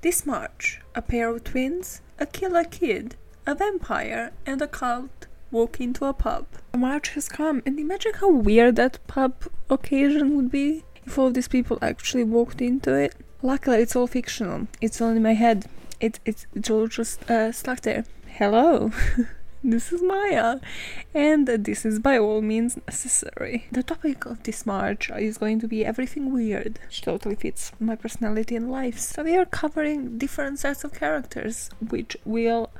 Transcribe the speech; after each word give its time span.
This 0.00 0.24
March, 0.24 0.80
a 0.94 1.02
pair 1.02 1.28
of 1.28 1.42
twins, 1.42 2.02
a 2.20 2.26
killer 2.26 2.62
kid, 2.62 3.16
a 3.44 3.54
vampire, 3.56 4.30
and 4.46 4.62
a 4.62 4.68
cult 4.68 5.26
walk 5.50 5.80
into 5.80 6.04
a 6.04 6.12
pub. 6.12 6.46
March 6.76 7.08
has 7.10 7.28
come, 7.28 7.64
and 7.66 7.80
imagine 7.80 8.12
how 8.14 8.30
weird 8.30 8.76
that 8.76 9.04
pub 9.08 9.34
occasion 9.68 10.36
would 10.36 10.52
be 10.52 10.84
if 11.04 11.18
all 11.18 11.32
these 11.32 11.48
people 11.48 11.80
actually 11.82 12.22
walked 12.22 12.62
into 12.62 12.94
it. 12.94 13.16
Luckily, 13.42 13.78
it's 13.78 13.96
all 13.96 14.06
fictional. 14.06 14.68
It's 14.80 15.00
all 15.00 15.10
in 15.10 15.22
my 15.24 15.34
head. 15.34 15.66
It, 15.98 16.20
it's, 16.24 16.46
it's 16.54 16.70
all 16.70 16.86
just 16.86 17.28
uh, 17.28 17.50
stuck 17.50 17.80
there. 17.80 18.04
Hello. 18.28 18.92
this 19.62 19.92
is 19.92 20.02
Maya, 20.02 20.60
and 21.14 21.46
this 21.46 21.84
is 21.84 21.98
by 21.98 22.18
all 22.18 22.40
means 22.40 22.76
necessary. 22.86 23.66
The 23.72 23.82
topic 23.82 24.24
of 24.24 24.42
this 24.42 24.64
March 24.64 25.10
is 25.10 25.38
going 25.38 25.60
to 25.60 25.68
be 25.68 25.84
everything 25.84 26.32
weird, 26.32 26.78
which 26.86 27.02
totally 27.02 27.34
fits 27.34 27.72
my 27.80 27.96
personality 27.96 28.54
and 28.56 28.70
life. 28.70 28.98
So, 28.98 29.24
we 29.24 29.36
are 29.36 29.44
covering 29.44 30.18
different 30.18 30.58
sets 30.58 30.84
of 30.84 30.92
characters, 30.92 31.70
which 31.80 32.16
will 32.24 32.70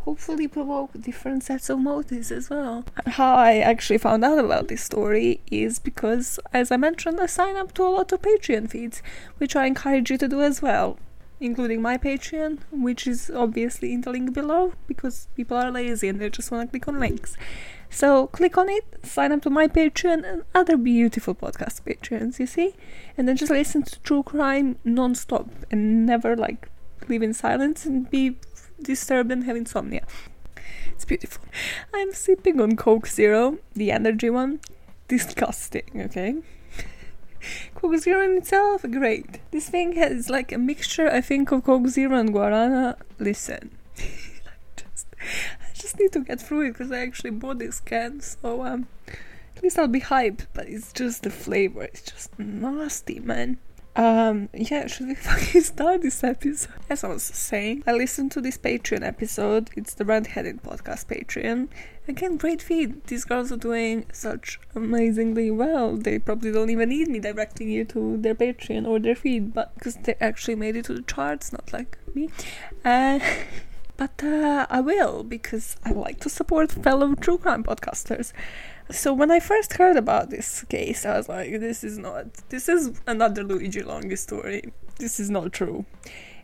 hopefully 0.00 0.48
provoke 0.48 0.90
different 0.98 1.42
sets 1.42 1.68
of 1.68 1.78
motives 1.80 2.30
as 2.30 2.48
well. 2.48 2.84
How 3.06 3.34
I 3.34 3.58
actually 3.58 3.98
found 3.98 4.24
out 4.24 4.38
about 4.38 4.68
this 4.68 4.82
story 4.82 5.40
is 5.50 5.78
because, 5.78 6.38
as 6.52 6.70
I 6.70 6.76
mentioned, 6.76 7.20
I 7.20 7.26
sign 7.26 7.56
up 7.56 7.74
to 7.74 7.82
a 7.82 7.90
lot 7.90 8.12
of 8.12 8.22
Patreon 8.22 8.70
feeds, 8.70 9.02
which 9.38 9.54
I 9.56 9.66
encourage 9.66 10.10
you 10.10 10.18
to 10.18 10.28
do 10.28 10.40
as 10.40 10.62
well 10.62 10.98
including 11.40 11.80
my 11.80 11.96
Patreon, 11.96 12.58
which 12.70 13.06
is 13.06 13.30
obviously 13.30 13.92
in 13.92 14.02
the 14.02 14.10
link 14.10 14.32
below 14.32 14.72
because 14.86 15.28
people 15.36 15.56
are 15.56 15.70
lazy 15.70 16.08
and 16.08 16.20
they 16.20 16.30
just 16.30 16.50
want 16.50 16.68
to 16.68 16.70
click 16.70 16.88
on 16.88 16.98
links. 17.00 17.36
So 17.90 18.26
click 18.26 18.58
on 18.58 18.68
it, 18.68 18.84
sign 19.02 19.32
up 19.32 19.42
to 19.42 19.50
my 19.50 19.66
Patreon 19.66 20.24
and 20.24 20.44
other 20.54 20.76
beautiful 20.76 21.34
podcast 21.34 21.82
Patreons, 21.82 22.38
you 22.38 22.46
see? 22.46 22.74
And 23.16 23.26
then 23.26 23.36
just 23.36 23.50
listen 23.50 23.82
to 23.84 24.00
true 24.00 24.22
crime 24.22 24.78
non-stop 24.84 25.48
and 25.70 26.04
never 26.04 26.36
like 26.36 26.68
live 27.08 27.22
in 27.22 27.32
silence 27.32 27.86
and 27.86 28.10
be 28.10 28.36
disturbed 28.82 29.32
and 29.32 29.44
have 29.44 29.56
insomnia. 29.56 30.06
It's 30.92 31.04
beautiful. 31.04 31.44
I'm 31.94 32.12
sipping 32.12 32.60
on 32.60 32.76
Coke 32.76 33.06
Zero, 33.06 33.58
the 33.74 33.92
energy 33.92 34.30
one. 34.30 34.60
Disgusting, 35.06 35.90
okay? 35.94 36.36
Coke 37.74 37.98
Zero 37.98 38.24
in 38.24 38.38
itself, 38.38 38.82
great. 38.82 39.40
This 39.50 39.68
thing 39.68 39.92
has 39.92 40.28
like 40.28 40.52
a 40.52 40.58
mixture, 40.58 41.08
I 41.10 41.20
think, 41.20 41.50
of 41.52 41.64
Coke 41.64 41.88
Zero 41.88 42.18
and 42.18 42.30
Guarana. 42.30 42.96
Listen, 43.18 43.76
I 43.98 44.02
just, 44.76 45.06
I 45.20 45.74
just 45.74 45.98
need 45.98 46.12
to 46.12 46.20
get 46.20 46.40
through 46.40 46.66
it 46.66 46.72
because 46.72 46.90
I 46.92 46.98
actually 46.98 47.30
bought 47.30 47.58
this 47.58 47.80
can, 47.80 48.20
so 48.20 48.64
um, 48.64 48.88
at 49.56 49.62
least 49.62 49.78
I'll 49.78 49.88
be 49.88 50.00
hyped. 50.00 50.46
But 50.54 50.68
it's 50.68 50.92
just 50.92 51.22
the 51.22 51.30
flavor; 51.30 51.82
it's 51.82 52.02
just 52.02 52.38
nasty, 52.38 53.20
man. 53.20 53.58
Um, 53.98 54.48
yeah, 54.54 54.86
should 54.86 55.08
we 55.08 55.14
fucking 55.16 55.60
start 55.62 56.02
this 56.02 56.22
episode? 56.22 56.72
As 56.88 57.02
I 57.02 57.08
was 57.08 57.24
saying, 57.24 57.82
I 57.84 57.92
listened 57.92 58.30
to 58.30 58.40
this 58.40 58.56
Patreon 58.56 59.04
episode. 59.04 59.70
It's 59.76 59.92
the 59.92 60.04
Redhanded 60.04 60.62
Podcast 60.62 61.06
Patreon. 61.06 61.66
Again, 62.06 62.36
great 62.36 62.62
feed. 62.62 63.04
These 63.08 63.24
girls 63.24 63.50
are 63.50 63.56
doing 63.56 64.06
such 64.12 64.60
amazingly 64.76 65.50
well. 65.50 65.96
They 65.96 66.20
probably 66.20 66.52
don't 66.52 66.70
even 66.70 66.90
need 66.90 67.08
me 67.08 67.18
directing 67.18 67.70
you 67.70 67.84
to 67.86 68.16
their 68.18 68.36
Patreon 68.36 68.86
or 68.86 69.00
their 69.00 69.16
feed, 69.16 69.52
but 69.52 69.74
because 69.74 69.96
they 69.96 70.14
actually 70.20 70.54
made 70.54 70.76
it 70.76 70.84
to 70.84 70.94
the 70.94 71.02
charts, 71.02 71.52
not 71.52 71.72
like 71.72 71.98
me. 72.14 72.30
Uh, 72.84 73.18
but 73.96 74.22
uh, 74.22 74.64
I 74.70 74.80
will 74.80 75.24
because 75.24 75.76
I 75.84 75.90
like 75.90 76.20
to 76.20 76.28
support 76.28 76.70
fellow 76.70 77.16
true 77.16 77.38
crime 77.38 77.64
podcasters. 77.64 78.32
So 78.90 79.12
when 79.12 79.30
I 79.30 79.38
first 79.38 79.74
heard 79.74 79.96
about 79.96 80.30
this 80.30 80.64
case, 80.64 81.04
I 81.04 81.16
was 81.16 81.28
like, 81.28 81.60
this 81.60 81.84
is 81.84 81.98
not, 81.98 82.32
this 82.48 82.68
is 82.68 83.00
another 83.06 83.44
Luigi 83.44 83.82
Longhi 83.82 84.16
story. 84.16 84.72
This 84.98 85.20
is 85.20 85.28
not 85.28 85.52
true. 85.52 85.84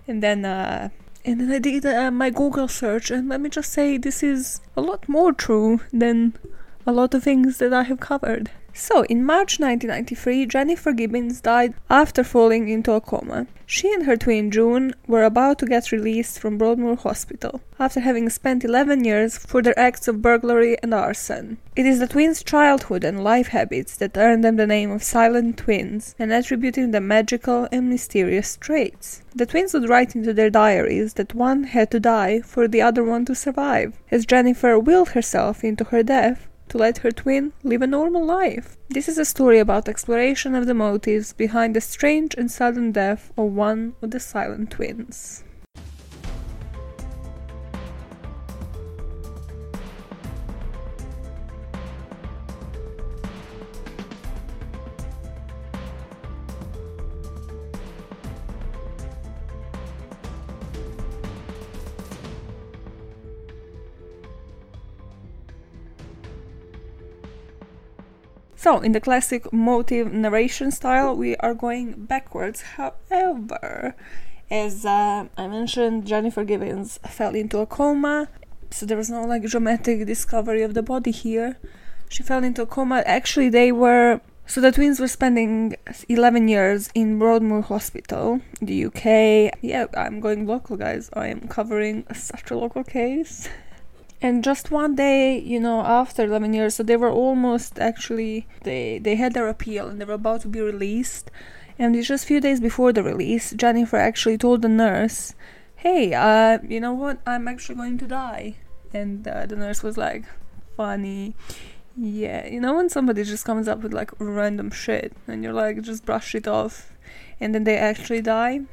And 0.07 0.23
then, 0.23 0.45
uh, 0.45 0.91
and 1.25 1.41
then 1.41 1.51
I 1.51 1.59
did 1.59 1.87
uh, 1.87 2.11
my 2.11 2.29
Google 2.29 2.69
search, 2.69 3.11
and 3.11 3.31
let 3.31 3.41
me 3.41 3.49
just 3.49 3.73
say, 3.73 3.97
this 3.97 4.23
is 4.23 4.61
a 4.77 4.83
lot 4.83 5.09
more 5.09 5.33
true 5.33 5.81
than 5.91 6.35
a 6.87 6.93
lot 6.93 7.15
of 7.15 7.23
things 7.23 7.57
that 7.59 7.73
I 7.73 7.85
have 7.85 8.01
covered. 8.01 8.51
So, 8.77 9.05
in 9.05 9.25
March 9.25 9.61
1993, 9.61 10.47
Jennifer 10.47 10.93
Gibbons 10.93 11.41
died 11.41 11.75
after 11.89 12.25
falling 12.25 12.69
into 12.69 12.91
a 12.91 13.01
coma. 13.01 13.47
She 13.67 13.93
and 13.93 14.05
her 14.05 14.17
twin 14.17 14.51
June 14.51 14.95
were 15.07 15.23
about 15.23 15.61
to 15.61 15.67
get 15.67 15.93
released 15.93 16.41
from 16.41 16.59
Broadmoor 16.59 16.97
Hospital 16.97 17.61
after 17.79 18.01
having 18.01 18.29
spent 18.29 18.65
11 18.65 19.05
years 19.05 19.39
for 19.39 19.63
their 19.63 19.79
acts 19.79 20.09
of 20.09 20.21
burglary 20.21 20.77
and 20.83 20.93
arson. 20.93 21.59
It 21.77 21.87
is 21.87 22.01
the 22.01 22.09
twins' 22.09 22.43
childhood 22.43 23.05
and 23.05 23.23
life 23.23 23.49
habits 23.49 23.97
that 23.99 24.19
earned 24.19 24.43
them 24.43 24.57
the 24.57 24.67
name 24.67 24.91
of 24.91 25.05
Silent 25.05 25.57
Twins 25.57 26.17
and 26.19 26.33
attributing 26.33 26.91
them 26.91 27.07
magical 27.07 27.69
and 27.71 27.89
mysterious 27.89 28.57
traits. 28.57 29.23
The 29.37 29.47
twins 29.47 29.73
would 29.73 29.89
write 29.89 30.17
into 30.17 30.35
their 30.35 30.51
diaries 30.51 31.15
that 31.15 31.33
one 31.33 31.63
had 31.63 31.93
to 31.93 32.01
die 32.01 32.41
for 32.41 32.67
the 32.67 32.83
other 32.83 33.05
one 33.05 33.25
to 33.27 33.37
survive, 33.37 34.01
as 34.11 34.27
Jennifer 34.27 34.81
willed 34.81 35.11
herself 35.11 35.63
into 35.63 35.85
her 35.85 36.03
death 36.03 36.49
to 36.69 36.79
let 36.79 36.99
her 36.99 37.11
twin 37.11 37.53
live 37.63 37.83
a 37.83 37.87
normal 37.87 38.25
life. 38.25 38.77
This 38.89 39.09
is 39.09 39.19
a 39.19 39.25
story 39.25 39.59
about 39.59 39.89
exploration 39.89 40.55
of 40.55 40.67
the 40.67 40.75
motives 40.75 41.33
behind 41.33 41.77
the 41.77 41.81
strange 41.81 42.35
and 42.35 42.51
sudden 42.51 42.93
death 42.93 43.33
of 43.37 43.53
one 43.53 43.95
of 44.03 44.11
the 44.11 44.21
silent 44.21 44.71
twins. 44.71 45.44
So, 68.65 68.79
in 68.79 68.93
the 68.93 69.01
classic 69.01 69.53
motive 69.53 70.11
narration 70.11 70.71
style, 70.71 71.15
we 71.15 71.37
are 71.37 71.53
going 71.53 72.07
backwards. 72.07 72.63
However, 72.63 73.95
as 74.51 74.87
uh, 74.87 75.27
I 75.37 75.47
mentioned, 75.49 76.07
Jennifer 76.07 76.45
Gibbons 76.45 76.99
fell 77.07 77.35
into 77.35 77.59
a 77.59 77.67
coma, 77.67 78.31
so 78.71 78.87
there 78.87 78.97
was 78.97 79.11
no 79.11 79.21
like 79.25 79.43
dramatic 79.43 80.07
discovery 80.07 80.63
of 80.63 80.73
the 80.73 80.83
body 80.83 81.11
here. 81.11 81.59
She 82.09 82.23
fell 82.23 82.43
into 82.43 82.63
a 82.63 82.67
coma. 82.67 83.03
Actually, 83.05 83.51
they 83.51 83.71
were. 83.71 84.23
So 84.47 84.63
the 84.63 84.73
twins 84.73 84.99
were 84.99 85.09
spending 85.09 85.77
11 86.09 86.49
years 86.49 86.89
in 86.95 87.19
Broadmoor 87.19 87.61
Hospital, 87.61 88.41
the 88.63 88.87
UK. 88.87 89.59
Yeah, 89.61 89.89
I'm 89.95 90.21
going 90.21 90.47
local, 90.47 90.79
guys. 90.79 91.11
I 91.13 91.27
am 91.27 91.49
covering 91.49 92.07
such 92.15 92.51
a 92.51 92.57
local 92.57 92.83
case. 92.83 93.47
and 94.25 94.43
just 94.43 94.71
one 94.71 94.95
day 94.95 95.39
you 95.39 95.61
know 95.61 95.83
after 95.83 96.25
11 96.25 96.55
years 96.55 96.77
so 96.77 96.83
they 96.83 96.97
were 96.97 97.11
almost 97.11 97.79
actually 97.79 98.47
they 98.63 98.99
they 98.99 99.17
had 99.17 99.35
their 99.35 99.49
appeal 99.49 99.87
and 99.87 100.01
they 100.01 100.07
were 100.07 100.21
about 100.25 100.41
to 100.41 100.49
be 100.49 100.61
released. 100.61 101.31
And 101.79 101.93
just 102.05 102.25
a 102.25 102.27
few 102.29 102.41
days 102.41 102.61
before 102.69 102.91
the 102.95 103.03
release 103.03 103.53
jennifer 103.53 103.99
actually 103.99 104.39
told 104.39 104.63
the 104.63 104.69
nurse 104.69 105.35
hey 105.85 106.15
uh 106.15 106.59
you 106.67 106.81
know 106.81 106.95
what? 106.95 107.19
I'm 107.27 107.47
actually 107.47 107.75
going 107.75 107.99
to 107.99 108.07
die. 108.07 108.57
And 108.95 109.29
uh, 109.29 109.45
the 109.45 109.57
nurse 109.57 109.83
was 109.83 109.99
like 109.99 110.25
funny. 110.75 111.37
Yeah 111.95 112.47
you 112.47 112.61
know 112.63 112.75
when 112.79 112.89
somebody 112.89 113.25
just 113.25 113.45
comes 113.45 113.69
up 113.69 113.81
with 113.83 113.93
like 113.93 114.11
random 114.19 114.71
shit 114.71 115.13
and 115.27 115.45
you're 115.45 115.59
like 115.65 115.83
just 115.83 116.07
brush 116.07 116.35
it 116.35 116.49
off 116.49 116.95
and 117.41 117.55
then 117.55 117.65
they 117.65 117.77
actually 117.77 118.23
die? 118.23 118.61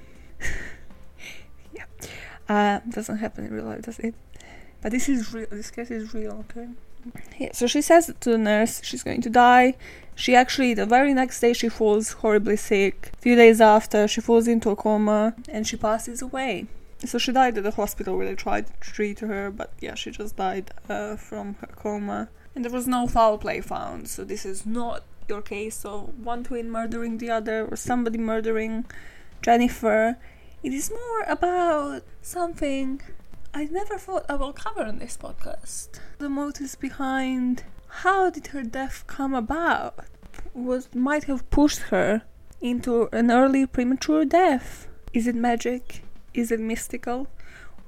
Yeah. 1.77 1.87
Uh 2.47 2.79
doesn't 2.97 3.17
happen 3.17 3.45
in 3.45 3.53
real 3.53 3.65
life 3.65 3.81
does 3.81 3.99
it 3.99 4.15
but 4.81 4.91
this 4.91 5.07
is 5.09 5.33
real. 5.33 5.47
This 5.51 5.71
case 5.71 5.91
is 5.91 6.13
real. 6.13 6.45
Okay. 6.49 6.67
Yeah. 7.39 7.51
So 7.53 7.67
she 7.67 7.81
says 7.81 8.13
to 8.19 8.29
the 8.29 8.37
nurse 8.37 8.81
she's 8.83 9.03
going 9.03 9.21
to 9.21 9.29
die. 9.29 9.75
She 10.15 10.35
actually 10.35 10.73
the 10.73 10.85
very 10.85 11.13
next 11.13 11.39
day 11.39 11.53
she 11.53 11.69
falls 11.69 12.13
horribly 12.13 12.57
sick. 12.57 13.11
A 13.13 13.17
few 13.17 13.35
days 13.35 13.59
after 13.61 14.07
she 14.07 14.21
falls 14.21 14.47
into 14.47 14.69
a 14.69 14.75
coma 14.75 15.33
and 15.49 15.65
she 15.65 15.77
passes 15.77 16.21
away. 16.21 16.67
So 17.05 17.17
she 17.17 17.31
died 17.31 17.57
at 17.57 17.63
the 17.63 17.71
hospital 17.71 18.15
where 18.15 18.27
they 18.27 18.35
tried 18.35 18.67
to 18.67 18.73
treat 18.79 19.19
her, 19.19 19.49
but 19.49 19.73
yeah, 19.79 19.95
she 19.95 20.11
just 20.11 20.35
died 20.35 20.71
uh, 20.87 21.15
from 21.15 21.55
her 21.55 21.69
coma. 21.75 22.29
And 22.53 22.63
there 22.63 22.71
was 22.71 22.85
no 22.85 23.07
foul 23.07 23.39
play 23.39 23.61
found. 23.61 24.07
So 24.07 24.23
this 24.23 24.45
is 24.45 24.65
not 24.65 25.03
your 25.27 25.41
case 25.41 25.83
of 25.83 26.19
one 26.23 26.43
twin 26.43 26.69
murdering 26.69 27.17
the 27.17 27.31
other 27.31 27.65
or 27.65 27.75
somebody 27.75 28.19
murdering 28.19 28.85
Jennifer. 29.41 30.17
It 30.61 30.73
is 30.73 30.91
more 30.91 31.23
about 31.27 32.03
something 32.21 33.01
I 33.53 33.65
never 33.65 33.97
thought 33.97 34.25
I 34.29 34.35
will 34.35 34.53
cover 34.53 34.83
on 34.83 34.99
this 34.99 35.17
podcast. 35.17 35.99
The 36.19 36.29
motives 36.29 36.75
behind 36.75 37.65
how 37.87 38.29
did 38.29 38.47
her 38.47 38.63
death 38.63 39.03
come 39.07 39.33
about? 39.33 40.05
What 40.53 40.95
might 40.95 41.25
have 41.25 41.49
pushed 41.49 41.79
her 41.93 42.21
into 42.61 43.09
an 43.11 43.29
early 43.29 43.65
premature 43.65 44.23
death? 44.23 44.87
Is 45.13 45.27
it 45.27 45.35
magic? 45.35 46.03
Is 46.33 46.51
it 46.51 46.61
mystical? 46.61 47.27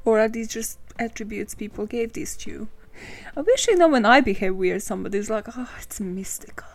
Or 0.03 0.19
are 0.19 0.27
these 0.27 0.49
just 0.49 0.79
attributes 0.99 1.55
people 1.55 1.85
gave 1.85 2.11
these 2.11 2.35
to? 2.37 2.67
I 3.37 3.41
wish 3.41 3.67
you 3.67 3.77
know 3.77 3.87
when 3.87 4.05
I 4.05 4.19
behave 4.19 4.55
weird, 4.57 4.81
somebody's 4.81 5.29
like, 5.29 5.47
oh, 5.57 5.69
it's 5.81 6.01
mystical. 6.01 6.67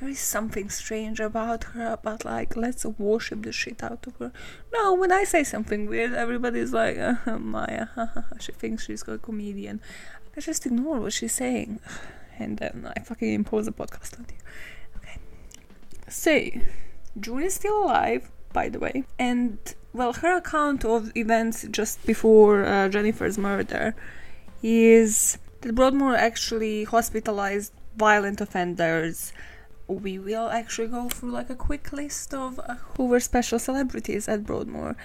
There 0.00 0.08
is 0.08 0.18
something 0.18 0.70
strange 0.70 1.20
about 1.20 1.64
her, 1.64 1.98
but 2.02 2.24
like, 2.24 2.56
let's 2.56 2.84
worship 2.86 3.42
the 3.42 3.52
shit 3.52 3.82
out 3.82 4.06
of 4.06 4.16
her. 4.16 4.32
No, 4.72 4.94
when 4.94 5.12
I 5.12 5.24
say 5.24 5.44
something 5.44 5.86
weird, 5.86 6.14
everybody's 6.14 6.72
like, 6.72 6.96
uh, 6.98 7.38
Maya, 7.38 7.88
she 8.40 8.52
thinks 8.52 8.86
she's 8.86 9.06
a 9.06 9.18
comedian. 9.18 9.80
I 10.34 10.40
just 10.40 10.64
ignore 10.64 11.00
what 11.00 11.12
she's 11.12 11.32
saying, 11.32 11.80
and 12.38 12.56
then 12.58 12.90
I 12.96 13.00
fucking 13.00 13.30
impose 13.32 13.68
a 13.68 13.72
podcast 13.72 14.18
on 14.18 14.26
you. 14.30 14.36
Okay. 14.96 15.18
So, 16.08 16.48
June 17.20 17.42
is 17.42 17.54
still 17.54 17.84
alive, 17.84 18.30
by 18.54 18.70
the 18.70 18.78
way, 18.78 19.04
and 19.18 19.58
well, 19.92 20.14
her 20.14 20.36
account 20.36 20.84
of 20.84 21.14
events 21.14 21.66
just 21.70 22.04
before 22.06 22.64
uh, 22.64 22.88
Jennifer's 22.88 23.36
murder 23.36 23.94
is 24.62 25.36
that 25.60 25.74
Broadmoor 25.74 26.14
actually 26.14 26.84
hospitalized 26.84 27.72
violent 27.96 28.40
offenders 28.40 29.32
we 29.90 30.18
will 30.18 30.48
actually 30.48 30.88
go 30.88 31.08
through 31.08 31.30
like 31.30 31.50
a 31.50 31.54
quick 31.54 31.92
list 31.92 32.32
of 32.34 32.58
uh, 32.60 32.74
who 32.96 33.06
were 33.06 33.20
special 33.20 33.58
celebrities 33.58 34.28
at 34.28 34.44
Broadmoor. 34.44 34.96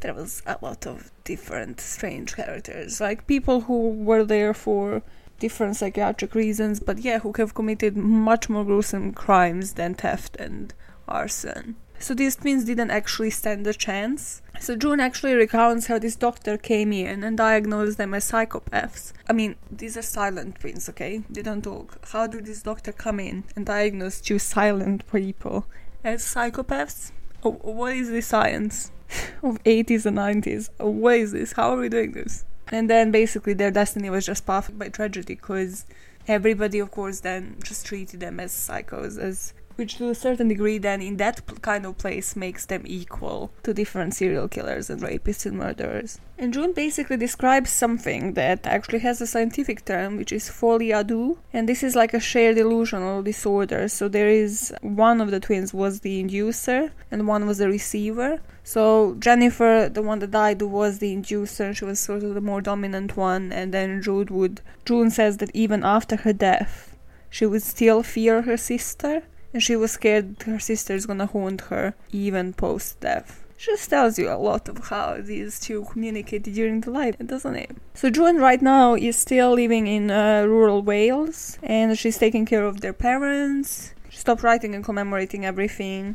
There 0.00 0.14
was 0.14 0.42
a 0.46 0.56
lot 0.62 0.86
of 0.86 1.10
different 1.24 1.80
strange 1.80 2.36
characters, 2.36 3.00
like 3.00 3.26
people 3.26 3.62
who 3.62 3.90
were 3.90 4.24
there 4.24 4.54
for 4.54 5.02
different 5.38 5.76
psychiatric 5.76 6.34
reasons, 6.34 6.80
but 6.80 6.98
yeah, 7.00 7.18
who 7.18 7.32
have 7.36 7.54
committed 7.54 7.96
much 7.96 8.48
more 8.48 8.64
gruesome 8.64 9.12
crimes 9.12 9.74
than 9.74 9.94
theft 9.94 10.36
and 10.36 10.72
arson. 11.06 11.76
So 12.00 12.14
these 12.14 12.36
twins 12.36 12.64
didn't 12.64 12.90
actually 12.90 13.30
stand 13.30 13.66
a 13.66 13.74
chance. 13.74 14.40
So 14.60 14.76
June 14.76 15.00
actually 15.00 15.34
recounts 15.34 15.86
how 15.86 15.98
this 15.98 16.16
doctor 16.16 16.56
came 16.56 16.92
in 16.92 17.24
and 17.24 17.36
diagnosed 17.36 17.98
them 17.98 18.14
as 18.14 18.30
psychopaths. 18.30 19.12
I 19.28 19.32
mean, 19.32 19.56
these 19.70 19.96
are 19.96 20.02
silent 20.02 20.60
twins, 20.60 20.88
okay? 20.88 21.22
They 21.28 21.42
don't 21.42 21.62
talk. 21.62 21.98
How 22.08 22.26
did 22.26 22.46
this 22.46 22.62
doctor 22.62 22.92
come 22.92 23.20
in 23.20 23.44
and 23.56 23.66
diagnose 23.66 24.20
two 24.20 24.38
silent 24.38 25.10
people 25.12 25.66
as 26.04 26.22
psychopaths? 26.22 27.12
Oh, 27.44 27.52
what 27.52 27.94
is 27.94 28.10
the 28.10 28.20
science 28.20 28.90
of 29.42 29.62
80s 29.64 30.06
and 30.06 30.18
90s? 30.18 30.70
What 30.78 31.16
is 31.16 31.32
this? 31.32 31.52
How 31.52 31.74
are 31.74 31.80
we 31.80 31.88
doing 31.88 32.12
this? 32.12 32.44
And 32.70 32.90
then 32.90 33.10
basically 33.10 33.54
their 33.54 33.70
destiny 33.70 34.10
was 34.10 34.26
just 34.26 34.44
perfect 34.44 34.78
by 34.78 34.88
tragedy 34.88 35.34
because 35.34 35.86
everybody, 36.26 36.78
of 36.78 36.90
course, 36.90 37.20
then 37.20 37.56
just 37.64 37.86
treated 37.86 38.20
them 38.20 38.38
as 38.40 38.52
psychos, 38.52 39.18
as 39.18 39.54
which 39.78 39.96
to 39.96 40.10
a 40.10 40.14
certain 40.14 40.48
degree 40.48 40.76
then 40.76 41.00
in 41.00 41.18
that 41.18 41.40
kind 41.62 41.86
of 41.86 41.96
place 41.96 42.34
makes 42.34 42.66
them 42.66 42.82
equal 42.84 43.52
to 43.62 43.72
different 43.72 44.12
serial 44.12 44.48
killers 44.48 44.90
and 44.90 45.00
rapists 45.00 45.46
and 45.46 45.56
murderers. 45.56 46.18
And 46.36 46.52
June 46.52 46.72
basically 46.72 47.16
describes 47.16 47.70
something 47.70 48.34
that 48.34 48.66
actually 48.66 48.98
has 49.00 49.20
a 49.20 49.26
scientific 49.26 49.84
term, 49.84 50.16
which 50.16 50.32
is 50.32 50.50
folie 50.50 50.90
à 50.90 51.06
deux, 51.06 51.38
and 51.52 51.68
this 51.68 51.84
is 51.84 51.94
like 51.94 52.12
a 52.12 52.18
shared 52.18 52.56
delusional 52.56 53.22
disorder. 53.22 53.86
So 53.86 54.08
there 54.08 54.28
is 54.28 54.74
one 54.82 55.20
of 55.20 55.30
the 55.30 55.38
twins 55.38 55.72
was 55.72 56.00
the 56.00 56.24
inducer 56.24 56.90
and 57.12 57.28
one 57.28 57.46
was 57.46 57.58
the 57.58 57.68
receiver. 57.68 58.40
So 58.64 59.14
Jennifer, 59.20 59.88
the 59.88 60.02
one 60.02 60.18
that 60.18 60.32
died, 60.32 60.60
was 60.60 60.98
the 60.98 61.14
inducer. 61.16 61.74
She 61.74 61.84
was 61.84 62.00
sort 62.00 62.24
of 62.24 62.34
the 62.34 62.40
more 62.40 62.60
dominant 62.60 63.16
one, 63.16 63.52
and 63.52 63.72
then 63.72 64.02
Jude 64.02 64.30
would. 64.30 64.60
June 64.84 65.10
says 65.10 65.36
that 65.36 65.54
even 65.54 65.84
after 65.84 66.16
her 66.16 66.32
death, 66.32 66.96
she 67.30 67.46
would 67.46 67.62
still 67.62 68.02
fear 68.02 68.42
her 68.42 68.56
sister 68.56 69.22
and 69.52 69.62
she 69.62 69.76
was 69.76 69.92
scared 69.92 70.42
her 70.42 70.58
sister 70.58 70.94
is 70.94 71.06
gonna 71.06 71.26
haunt 71.26 71.62
her 71.62 71.94
even 72.12 72.52
post 72.52 73.00
death. 73.00 73.44
Just 73.56 73.90
tells 73.90 74.18
you 74.20 74.30
a 74.30 74.38
lot 74.38 74.68
of 74.68 74.78
how 74.88 75.16
these 75.20 75.58
two 75.58 75.84
communicated 75.90 76.54
during 76.54 76.80
the 76.80 76.92
life, 76.92 77.16
doesn't 77.18 77.56
it? 77.56 77.76
So 77.94 78.08
June 78.08 78.36
right 78.36 78.62
now 78.62 78.94
is 78.94 79.16
still 79.16 79.52
living 79.52 79.88
in 79.88 80.12
uh, 80.12 80.44
rural 80.46 80.82
Wales, 80.82 81.58
and 81.62 81.98
she's 81.98 82.18
taking 82.18 82.46
care 82.46 82.64
of 82.64 82.80
their 82.82 82.92
parents. 82.92 83.94
She 84.10 84.18
stopped 84.18 84.44
writing 84.44 84.76
and 84.76 84.84
commemorating 84.84 85.44
everything 85.44 86.14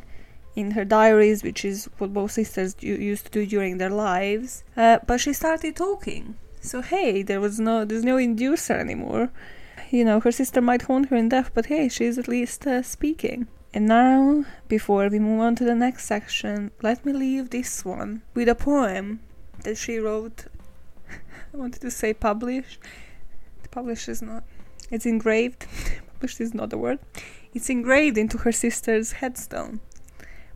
in 0.56 0.70
her 0.70 0.86
diaries, 0.86 1.42
which 1.42 1.66
is 1.66 1.90
what 1.98 2.14
both 2.14 2.30
sisters 2.30 2.76
used 2.80 3.26
to 3.26 3.30
do 3.30 3.44
during 3.44 3.76
their 3.76 3.90
lives. 3.90 4.64
Uh, 4.74 5.00
but 5.06 5.20
she 5.20 5.34
started 5.34 5.76
talking. 5.76 6.36
So 6.62 6.80
hey, 6.80 7.22
there 7.22 7.42
was 7.42 7.60
no, 7.60 7.84
there's 7.84 8.04
no 8.04 8.16
inducer 8.16 8.78
anymore 8.80 9.30
you 9.94 10.04
know, 10.04 10.18
her 10.18 10.32
sister 10.32 10.60
might 10.60 10.82
haunt 10.82 11.08
her 11.10 11.16
in 11.16 11.28
death, 11.28 11.52
but 11.54 11.66
hey, 11.66 11.88
she's 11.88 12.18
at 12.18 12.26
least 12.26 12.66
uh, 12.66 12.82
speaking. 12.82 13.46
And 13.72 13.86
now, 13.86 14.44
before 14.66 15.08
we 15.08 15.20
move 15.20 15.40
on 15.40 15.54
to 15.56 15.64
the 15.64 15.74
next 15.74 16.06
section, 16.06 16.72
let 16.82 17.06
me 17.06 17.12
leave 17.12 17.50
this 17.50 17.84
one 17.84 18.22
with 18.34 18.48
a 18.48 18.56
poem 18.56 19.20
that 19.62 19.76
she 19.76 19.98
wrote. 19.98 20.46
I 21.08 21.56
wanted 21.56 21.80
to 21.82 21.92
say 21.92 22.12
published. 22.12 22.80
Published 23.70 24.08
is 24.08 24.20
not. 24.20 24.42
It's 24.90 25.06
engraved. 25.06 25.66
published 26.12 26.40
is 26.40 26.54
not 26.54 26.72
a 26.72 26.78
word. 26.78 26.98
It's 27.52 27.70
engraved 27.70 28.18
into 28.18 28.38
her 28.38 28.52
sister's 28.52 29.12
headstone. 29.12 29.80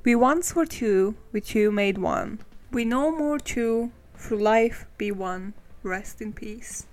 We 0.05 0.17
once 0.17 0.57
were 0.57 0.67
two, 0.67 1.15
with 1.31 1.47
two 1.47 1.71
made 1.71 1.99
one. 1.99 2.41
We 2.73 2.85
no 2.85 3.17
more 3.17 3.39
two, 3.39 3.93
through 4.17 4.39
life 4.39 4.87
be 4.97 5.13
one. 5.13 5.55
Rest 5.85 6.21
in 6.21 6.33
peace. 6.33 6.88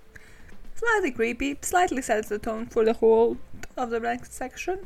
Slightly 0.88 1.12
creepy, 1.12 1.58
slightly 1.62 2.02
sets 2.04 2.30
the 2.30 2.38
tone 2.38 2.68
for 2.68 2.86
the 2.86 2.94
whole 2.94 3.38
of 3.76 3.90
the 3.90 4.00
next 4.00 4.34
section. 4.34 4.86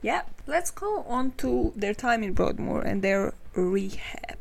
Yeah, 0.00 0.22
let's 0.46 0.70
go 0.70 1.02
on 1.02 1.32
to 1.38 1.72
their 1.74 1.94
time 1.94 2.22
in 2.22 2.32
Broadmoor 2.32 2.82
and 2.82 3.02
their 3.02 3.34
rehab. 3.54 4.38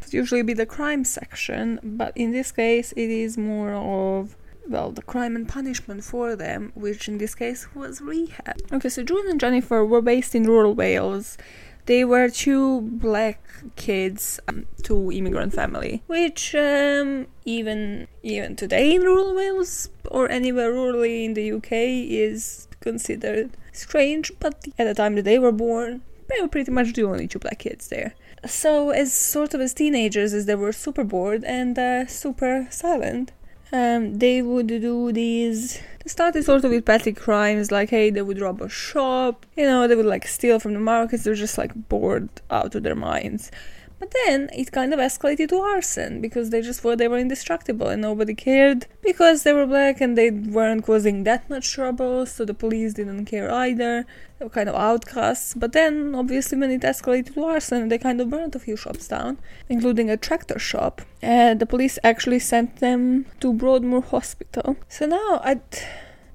It's 0.00 0.12
usually 0.12 0.42
be 0.42 0.54
the 0.54 0.66
crime 0.66 1.04
section, 1.04 1.78
but 1.84 2.16
in 2.16 2.32
this 2.32 2.50
case 2.50 2.90
it 2.92 3.10
is 3.10 3.38
more 3.38 3.72
of 3.74 4.36
well, 4.68 4.90
the 4.90 5.02
crime 5.02 5.34
and 5.34 5.48
punishment 5.48 6.04
for 6.04 6.36
them, 6.36 6.72
which 6.74 7.08
in 7.08 7.18
this 7.18 7.34
case 7.34 7.74
was 7.74 8.00
rehab. 8.00 8.60
Okay, 8.72 8.88
so 8.88 9.02
June 9.02 9.26
and 9.30 9.40
Jennifer 9.40 9.84
were 9.84 10.02
based 10.02 10.34
in 10.34 10.42
rural 10.42 10.74
Wales 10.74 11.38
they 11.88 12.04
were 12.04 12.28
two 12.28 12.82
black 12.82 13.40
kids 13.76 14.38
um, 14.46 14.66
to 14.82 15.10
immigrant 15.10 15.54
family, 15.54 16.02
which 16.06 16.54
um, 16.54 17.26
even 17.46 18.06
even 18.22 18.54
today 18.56 18.94
in 18.94 19.00
rural 19.00 19.34
Wales 19.34 19.88
or 20.10 20.30
anywhere 20.30 20.70
rurally 20.70 21.24
in 21.24 21.32
the 21.32 21.50
UK 21.50 21.72
is 21.72 22.68
considered 22.80 23.56
strange. 23.72 24.30
But 24.38 24.68
at 24.78 24.84
the 24.84 24.94
time 24.94 25.14
that 25.16 25.24
they 25.24 25.38
were 25.38 25.50
born, 25.66 26.02
they 26.28 26.40
were 26.42 26.48
pretty 26.48 26.70
much 26.70 26.92
the 26.92 27.04
only 27.04 27.26
two 27.26 27.38
black 27.38 27.60
kids 27.60 27.88
there. 27.88 28.14
So, 28.46 28.90
as 28.90 29.12
sort 29.12 29.54
of 29.54 29.60
as 29.60 29.72
teenagers, 29.72 30.32
as 30.34 30.44
they 30.44 30.54
were 30.54 30.72
super 30.72 31.04
bored 31.04 31.42
and 31.42 31.76
uh, 31.78 32.06
super 32.06 32.68
silent, 32.70 33.32
um, 33.72 34.18
they 34.18 34.42
would 34.42 34.66
do 34.66 35.12
these 35.12 35.80
they 36.02 36.08
started 36.08 36.44
sort 36.44 36.64
of 36.64 36.70
with 36.70 36.84
petty 36.84 37.12
crimes 37.12 37.70
like 37.70 37.90
hey 37.90 38.10
they 38.10 38.22
would 38.22 38.40
rob 38.40 38.62
a 38.62 38.68
shop 38.68 39.44
you 39.56 39.64
know 39.64 39.86
they 39.86 39.94
would 39.94 40.06
like 40.06 40.26
steal 40.26 40.58
from 40.58 40.74
the 40.74 40.80
markets 40.80 41.24
they're 41.24 41.34
just 41.34 41.58
like 41.58 41.72
bored 41.88 42.28
out 42.50 42.74
of 42.74 42.82
their 42.82 42.94
minds 42.94 43.50
but 43.98 44.14
then 44.24 44.48
it 44.52 44.70
kind 44.72 44.94
of 44.94 45.00
escalated 45.00 45.48
to 45.48 45.58
arson 45.58 46.20
because 46.20 46.50
they 46.50 46.62
just 46.62 46.80
thought 46.80 46.98
they 46.98 47.08
were 47.08 47.18
indestructible 47.18 47.88
and 47.88 48.02
nobody 48.02 48.34
cared 48.34 48.86
because 49.02 49.42
they 49.42 49.52
were 49.52 49.66
black 49.66 50.00
and 50.00 50.16
they 50.16 50.30
weren't 50.30 50.84
causing 50.84 51.24
that 51.24 51.48
much 51.50 51.72
trouble, 51.72 52.24
so 52.26 52.44
the 52.44 52.54
police 52.54 52.94
didn't 52.94 53.24
care 53.24 53.50
either. 53.52 54.06
They 54.38 54.44
were 54.44 54.50
kind 54.50 54.68
of 54.68 54.76
outcasts. 54.76 55.54
But 55.54 55.72
then, 55.72 56.14
obviously, 56.14 56.58
when 56.58 56.70
it 56.70 56.82
escalated 56.82 57.34
to 57.34 57.44
arson, 57.44 57.88
they 57.88 57.98
kind 57.98 58.20
of 58.20 58.30
burned 58.30 58.54
a 58.54 58.60
few 58.60 58.76
shops 58.76 59.08
down, 59.08 59.38
including 59.68 60.10
a 60.10 60.16
tractor 60.16 60.58
shop. 60.58 61.02
And 61.20 61.58
the 61.58 61.66
police 61.66 61.98
actually 62.04 62.38
sent 62.38 62.76
them 62.76 63.26
to 63.40 63.52
Broadmoor 63.52 64.02
Hospital. 64.02 64.76
So 64.88 65.06
now, 65.06 65.40
I 65.42 65.60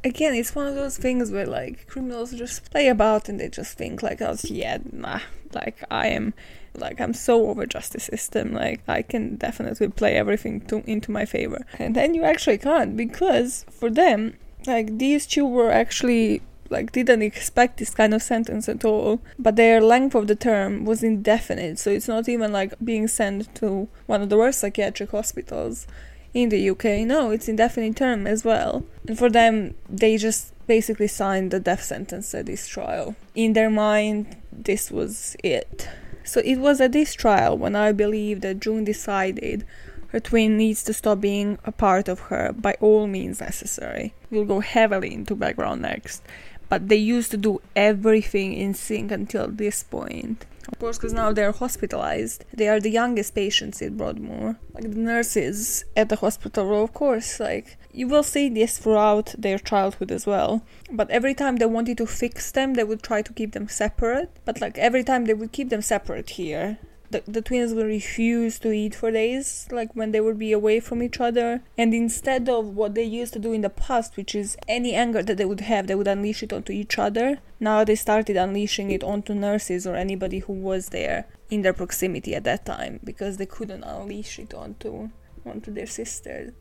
again, 0.04 0.34
it's 0.34 0.54
one 0.54 0.68
of 0.68 0.76
those 0.76 0.98
things 0.98 1.32
where 1.32 1.46
like 1.46 1.88
criminals 1.88 2.34
just 2.34 2.70
play 2.72 2.88
about 2.88 3.30
and 3.30 3.40
they 3.40 3.50
just 3.50 3.78
think 3.78 4.04
like, 4.04 4.22
oh 4.22 4.36
yeah, 4.44 4.80
nah, 4.92 5.20
like 5.54 5.84
I 5.90 6.08
am 6.08 6.34
like 6.76 7.00
I'm 7.00 7.14
so 7.14 7.48
over 7.48 7.66
justice 7.66 8.06
system. 8.06 8.54
Like 8.54 8.82
I 8.88 9.02
can 9.02 9.36
definitely 9.36 9.90
play 9.90 10.16
everything 10.16 10.62
to, 10.68 10.84
into 10.90 11.12
my 11.12 11.26
favor. 11.26 11.66
And 11.80 11.96
then 11.96 12.14
you 12.14 12.24
actually 12.24 12.58
can't 12.58 12.98
because 12.98 13.66
for 13.70 13.90
them, 13.90 14.36
like 14.66 14.98
these 14.98 15.26
two 15.26 15.46
were 15.46 15.72
actually 15.72 16.42
like 16.70 16.92
didn't 16.92 17.22
expect 17.22 17.78
this 17.78 17.94
kind 17.94 18.14
of 18.14 18.22
sentence 18.22 18.68
at 18.68 18.84
all 18.84 19.22
but 19.38 19.56
their 19.56 19.80
length 19.80 20.16
of 20.16 20.28
the 20.28 20.36
term 20.36 20.86
was 20.86 21.04
indefinite 21.04 21.78
so 21.78 21.92
it's 21.92 22.08
not 22.08 22.28
even 22.28 22.52
like 22.52 22.74
being 22.84 23.08
sent 23.08 23.54
to 23.54 23.88
one 24.08 24.22
of 24.22 24.30
the 24.30 24.38
worst 24.38 24.60
psychiatric 24.60 25.12
hospitals 25.12 25.86
in 26.34 26.50
the 26.50 26.70
UK 26.70 27.06
no 27.06 27.30
it's 27.30 27.48
indefinite 27.48 27.96
term 27.96 28.26
as 28.26 28.44
well 28.44 28.84
and 29.08 29.20
for 29.20 29.30
them 29.30 29.76
they 29.88 30.18
just 30.18 30.52
basically 30.66 31.08
signed 31.08 31.52
the 31.52 31.60
death 31.60 31.84
sentence 31.84 32.34
at 32.34 32.48
this 32.48 32.68
trial 32.68 33.16
in 33.36 33.54
their 33.54 33.70
mind 33.70 34.36
this 34.52 34.90
was 34.90 35.36
it 35.44 35.88
so 36.24 36.42
it 36.46 36.58
was 36.58 36.80
at 36.82 36.92
this 36.92 37.14
trial 37.14 37.58
when 37.58 37.76
I 37.76 37.92
believe 37.92 38.42
that 38.42 38.60
June 38.60 38.84
decided 38.84 39.66
her 40.14 40.20
twin 40.20 40.58
needs 40.58 40.84
to 40.84 40.94
stop 40.94 41.20
being 41.22 41.58
a 41.66 41.72
part 41.72 42.08
of 42.08 42.20
her 42.30 42.54
by 42.54 42.76
all 42.80 43.08
means 43.08 43.40
necessary. 43.40 44.14
We'll 44.30 44.46
go 44.46 44.60
heavily 44.60 45.12
into 45.12 45.36
background 45.36 45.82
next. 45.82 46.22
But 46.70 46.88
they 46.88 46.98
used 46.98 47.32
to 47.32 47.38
do 47.38 47.62
everything 47.76 48.54
in 48.54 48.76
sync 48.76 49.12
until 49.12 49.48
this 49.48 49.82
point. 49.82 50.46
Of 50.72 50.80
course, 50.80 50.98
because 50.98 51.14
now 51.14 51.34
they're 51.34 51.52
hospitalized. 51.52 52.46
They 52.54 52.70
are 52.70 52.80
the 52.80 52.90
youngest 52.90 53.36
patients 53.36 53.82
in 53.82 53.98
Broadmoor. 53.98 54.60
Like 54.74 54.84
the 54.84 54.98
nurses 54.98 55.86
at 55.96 56.10
the 56.10 56.16
hospital 56.16 56.84
of 56.84 56.94
course, 56.94 57.40
like 57.40 57.78
you 57.92 58.08
will 58.08 58.24
see 58.24 58.50
this 58.50 58.78
throughout 58.78 59.36
their 59.38 59.60
childhood 59.60 60.12
as 60.12 60.26
well. 60.26 60.64
But 60.92 61.10
every 61.12 61.34
time 61.34 61.58
they 61.58 61.66
wanted 61.66 61.98
to 61.98 62.06
fix 62.06 62.52
them, 62.52 62.74
they 62.74 62.84
would 62.84 63.04
try 63.04 63.22
to 63.22 63.34
keep 63.34 63.52
them 63.52 63.68
separate. 63.68 64.32
But 64.46 64.62
like 64.62 64.78
every 64.78 65.04
time 65.04 65.26
they 65.26 65.34
would 65.34 65.52
keep 65.52 65.70
them 65.70 65.82
separate 65.82 66.32
here, 66.32 66.80
the, 67.14 67.24
the 67.26 67.42
twins 67.42 67.74
would 67.74 67.86
refuse 67.86 68.60
to 68.60 68.72
eat 68.72 68.94
for 68.94 69.12
days, 69.12 69.68
like 69.72 69.96
when 69.96 70.12
they 70.12 70.20
would 70.20 70.38
be 70.38 70.52
away 70.52 70.80
from 70.82 71.02
each 71.02 71.20
other. 71.20 71.62
And 71.78 71.94
instead 71.94 72.50
of 72.50 72.76
what 72.76 72.96
they 72.96 73.04
used 73.04 73.34
to 73.34 73.40
do 73.40 73.54
in 73.54 73.62
the 73.62 73.70
past, 73.70 74.18
which 74.18 74.36
is 74.36 74.58
any 74.68 74.94
anger 74.94 75.24
that 75.24 75.38
they 75.38 75.46
would 75.46 75.62
have, 75.62 75.88
they 75.88 75.96
would 75.96 76.08
unleash 76.08 76.44
it 76.44 76.52
onto 76.52 76.74
each 76.74 77.00
other. 77.00 77.40
Now 77.60 77.84
they 77.84 77.96
started 77.96 78.36
unleashing 78.36 78.92
it 78.92 79.04
onto 79.04 79.34
nurses 79.34 79.88
or 79.88 79.96
anybody 79.96 80.40
who 80.40 80.54
was 80.54 80.90
there 80.90 81.28
in 81.50 81.62
their 81.62 81.74
proximity 81.74 82.36
at 82.36 82.44
that 82.44 82.66
time 82.66 83.00
because 83.04 83.38
they 83.38 83.46
couldn't 83.46 83.84
unleash 83.84 84.40
it 84.40 84.54
onto 84.54 85.10
onto 85.46 85.72
their 85.72 85.88
sisters. 85.88 86.52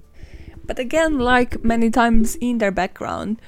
But 0.65 0.79
again, 0.79 1.19
like 1.19 1.65
many 1.65 1.91
times 1.91 2.37
in 2.37 2.59
their 2.59 2.71
background, 2.71 3.41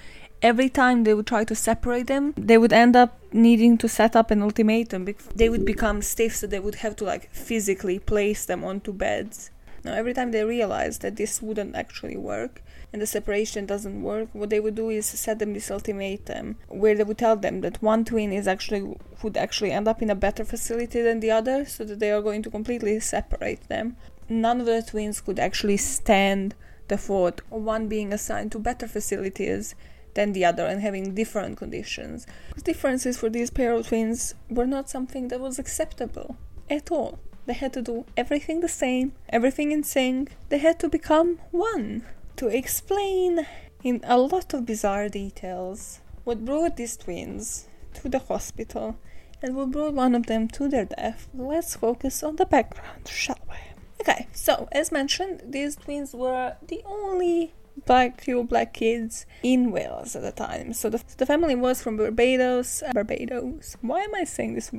every 0.45 0.69
time 0.69 1.05
they 1.05 1.15
would 1.15 1.27
try 1.27 1.43
to 1.43 1.55
separate 1.55 2.07
them, 2.07 2.35
they 2.37 2.59
would 2.59 2.73
end 2.73 2.95
up 2.95 3.19
needing 3.33 3.79
to 3.79 3.89
set 3.89 4.15
up 4.15 4.31
an 4.31 4.43
ultimatum. 4.43 5.09
They 5.35 5.49
would 5.49 5.65
become 5.65 6.03
stiff, 6.03 6.37
so 6.37 6.47
they 6.47 6.61
would 6.61 6.77
have 6.77 6.95
to 6.97 7.05
like 7.05 7.33
physically 7.33 7.99
place 7.99 8.45
them 8.45 8.63
onto 8.63 8.93
beds. 8.93 9.51
Now, 9.85 9.95
every 9.95 10.13
time 10.13 10.31
they 10.31 10.45
realized 10.45 11.01
that 11.03 11.17
this 11.17 11.43
wouldn't 11.43 11.75
actually 11.75 12.17
work 12.17 12.63
and 12.93 13.01
the 13.03 13.07
separation 13.07 13.67
doesn't 13.67 14.03
work, 14.03 14.29
what 14.33 14.51
they 14.51 14.61
would 14.61 14.75
do 14.75 14.91
is 14.91 15.07
set 15.07 15.39
them 15.39 15.55
this 15.55 15.71
ultimatum 15.71 16.57
where 16.69 16.95
they 16.95 17.05
would 17.05 17.19
tell 17.19 17.37
them 17.37 17.63
that 17.63 17.83
one 17.83 18.05
twin 18.05 18.33
is 18.33 18.47
actually 18.47 18.97
would 19.23 19.37
actually 19.37 19.73
end 19.73 19.89
up 19.89 20.03
in 20.03 20.11
a 20.11 20.15
better 20.15 20.45
facility 20.45 21.01
than 21.01 21.21
the 21.21 21.31
other, 21.31 21.65
so 21.65 21.85
that 21.85 22.01
they 22.01 22.11
are 22.11 22.23
going 22.23 22.43
to 22.43 22.51
completely 22.51 23.01
separate 23.01 23.67
them. 23.69 23.97
None 24.29 24.61
of 24.61 24.67
the 24.67 24.83
twins 24.83 25.23
could 25.23 25.39
actually 25.39 25.79
stand 25.79 26.55
the 26.89 26.99
thought 26.99 27.41
of 27.51 27.63
one 27.63 27.89
being 27.89 28.13
assigned 28.13 28.53
to 28.53 28.59
better 28.59 28.87
facilities 28.87 29.75
than 30.14 30.33
the 30.33 30.44
other 30.44 30.64
and 30.66 30.80
having 30.80 31.14
different 31.14 31.56
conditions. 31.56 32.26
Differences 32.62 33.18
for 33.18 33.28
these 33.28 33.50
pair 33.50 33.73
of 33.73 33.88
twins 33.88 34.35
were 34.49 34.66
not 34.66 34.88
something 34.88 35.28
that 35.28 35.40
was 35.40 35.59
acceptable 35.59 36.37
at 36.71 36.90
all. 36.90 37.18
They 37.47 37.52
had 37.52 37.73
to 37.75 37.83
do 37.83 38.06
everything 38.16 38.61
the 38.61 38.68
same, 38.68 39.12
everything 39.28 39.71
in 39.71 39.83
sync. 39.83 40.33
They 40.49 40.59
had 40.59 40.78
to 40.80 40.88
become 40.88 41.40
one. 41.50 42.04
To 42.37 42.49
explain 42.49 43.47
in 43.83 44.00
a 44.04 44.18
lot 44.18 44.54
of 44.54 44.66
bizarre 44.66 45.09
details 45.09 46.00
what 46.25 46.44
brought 46.44 46.76
these 46.76 46.97
twins 46.97 47.68
to 47.94 48.09
the 48.09 48.18
hospital 48.18 48.97
and 49.42 49.54
what 49.54 49.71
brought 49.71 49.92
one 49.92 50.14
of 50.14 50.26
them 50.26 50.49
to 50.49 50.68
their 50.68 50.87
death, 50.87 51.28
let's 51.35 51.76
focus 51.76 52.23
on 52.23 52.37
the 52.37 52.47
background, 52.47 53.06
shall 53.09 53.38
we? 53.49 53.56
Okay, 54.00 54.26
so 54.33 54.68
as 54.73 54.90
mentioned, 54.90 55.42
these 55.47 55.76
twins 55.76 56.14
were 56.14 56.56
the 56.66 56.83
only 56.87 57.52
black 57.87 58.21
few 58.21 58.45
black 58.45 58.73
kids 58.75 59.26
in 59.43 59.71
Wales 59.71 60.16
at 60.16 60.23
the 60.23 60.33
time. 60.33 60.73
So 60.73 60.88
the, 60.88 61.02
the 61.16 61.26
family 61.26 61.54
was 61.54 61.83
from 61.83 61.97
Barbados. 61.97 62.83
Barbados. 62.93 63.76
Why 63.81 64.00
am 64.00 64.14
I 64.14 64.25
saying 64.25 64.54
this? 64.54 64.71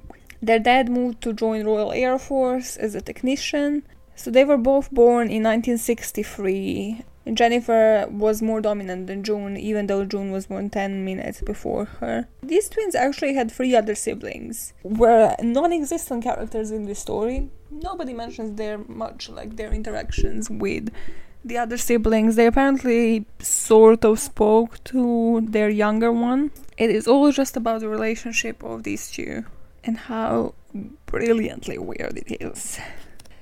Their 0.42 0.60
dad 0.60 0.90
moved 0.90 1.22
to 1.22 1.34
join 1.34 1.66
Royal 1.66 1.92
Air 1.92 2.20
Force 2.20 2.78
as 2.78 2.96
a 2.96 3.02
technician. 3.02 3.84
So 4.16 4.32
they 4.32 4.46
were 4.46 4.58
both 4.58 4.92
born 4.92 5.30
in 5.30 5.44
1963. 5.44 7.04
Jennifer 7.34 8.08
was 8.10 8.42
more 8.42 8.62
dominant 8.62 9.08
than 9.08 9.24
June, 9.24 9.58
even 9.58 9.88
though 9.88 10.06
June 10.06 10.32
was 10.32 10.46
born 10.46 10.70
10 10.70 11.04
minutes 11.04 11.42
before 11.42 11.86
her. 11.86 12.28
These 12.44 12.70
twins 12.70 12.94
actually 12.94 13.34
had 13.34 13.52
three 13.52 13.75
other 13.75 13.96
siblings, 13.96 14.74
were 14.84 15.36
non 15.42 15.74
existent 15.74 16.24
characters 16.24 16.70
in 16.70 16.86
this 16.86 17.00
story. 17.00 17.50
Nobody 17.72 18.14
mentions 18.14 18.58
their 18.58 18.78
much 18.78 19.28
like 19.30 19.56
their 19.56 19.74
interactions 19.74 20.50
with 20.50 20.90
the 21.46 21.60
other 21.60 21.78
siblings, 21.78 22.36
they 22.36 22.48
apparently 22.48 23.25
sort 23.40 24.04
of 24.04 24.20
spoke 24.20 24.84
to 24.86 25.46
their 25.48 25.70
younger 25.70 26.12
one. 26.12 26.50
It 26.75 26.90
is 26.90 27.08
all 27.08 27.32
just 27.32 27.56
about 27.56 27.82
the 27.82 27.88
relationship 27.88 28.64
of 28.64 28.82
these 28.84 29.12
two 29.12 29.46
and 29.84 29.98
how 29.98 30.56
brilliantly 31.06 31.78
weird 31.78 32.18
it 32.18 32.42
is. 32.42 32.80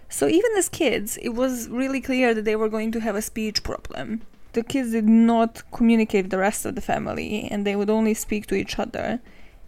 So, 0.10 0.28
even 0.28 0.52
as 0.58 0.68
kids, 0.70 1.18
it 1.22 1.30
was 1.30 1.70
really 1.70 2.02
clear 2.02 2.34
that 2.34 2.46
they 2.46 2.58
were 2.58 2.70
going 2.70 2.92
to 2.92 3.00
have 3.00 3.16
a 3.16 3.22
speech 3.22 3.64
problem. 3.64 4.22
The 4.52 4.64
kids 4.64 4.92
did 4.92 5.08
not 5.08 5.64
communicate 5.72 6.26
with 6.26 6.32
the 6.32 6.38
rest 6.38 6.66
of 6.66 6.76
the 6.76 6.82
family 6.82 7.48
and 7.50 7.66
they 7.66 7.76
would 7.76 7.90
only 7.90 8.14
speak 8.14 8.46
to 8.48 8.56
each 8.56 8.78
other. 8.78 9.22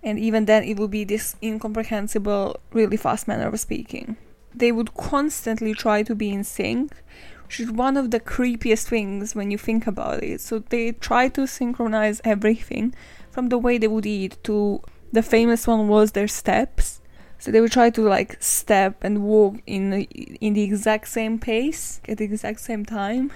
And 0.03 0.19
even 0.19 0.45
then, 0.45 0.63
it 0.63 0.77
would 0.77 0.91
be 0.91 1.05
this 1.05 1.35
incomprehensible, 1.41 2.59
really 2.73 2.97
fast 2.97 3.27
manner 3.27 3.47
of 3.47 3.59
speaking. 3.59 4.17
They 4.53 4.71
would 4.71 4.93
constantly 4.93 5.73
try 5.73 6.03
to 6.03 6.13
be 6.13 6.29
in 6.29 6.43
sync, 6.43 6.91
is 7.59 7.71
one 7.71 7.97
of 7.97 8.11
the 8.11 8.19
creepiest 8.19 8.85
things 8.87 9.35
when 9.35 9.51
you 9.51 9.57
think 9.57 9.87
about 9.87 10.23
it. 10.23 10.41
So 10.41 10.59
they 10.59 10.91
try 10.91 11.29
to 11.29 11.47
synchronize 11.47 12.21
everything 12.23 12.93
from 13.31 13.49
the 13.49 13.57
way 13.57 13.77
they 13.77 13.87
would 13.87 14.05
eat 14.05 14.37
to 14.43 14.81
the 15.11 15.21
famous 15.21 15.67
one 15.67 15.87
was 15.87 16.11
their 16.11 16.27
steps. 16.27 17.01
So 17.37 17.51
they 17.51 17.61
would 17.61 17.71
try 17.71 17.89
to 17.91 18.01
like 18.01 18.41
step 18.41 19.03
and 19.03 19.23
walk 19.23 19.55
in 19.67 19.93
in 19.93 20.53
the 20.53 20.63
exact 20.63 21.07
same 21.07 21.37
pace 21.37 22.01
at 22.07 22.17
the 22.17 22.23
exact 22.23 22.59
same 22.61 22.85
time, 22.85 23.31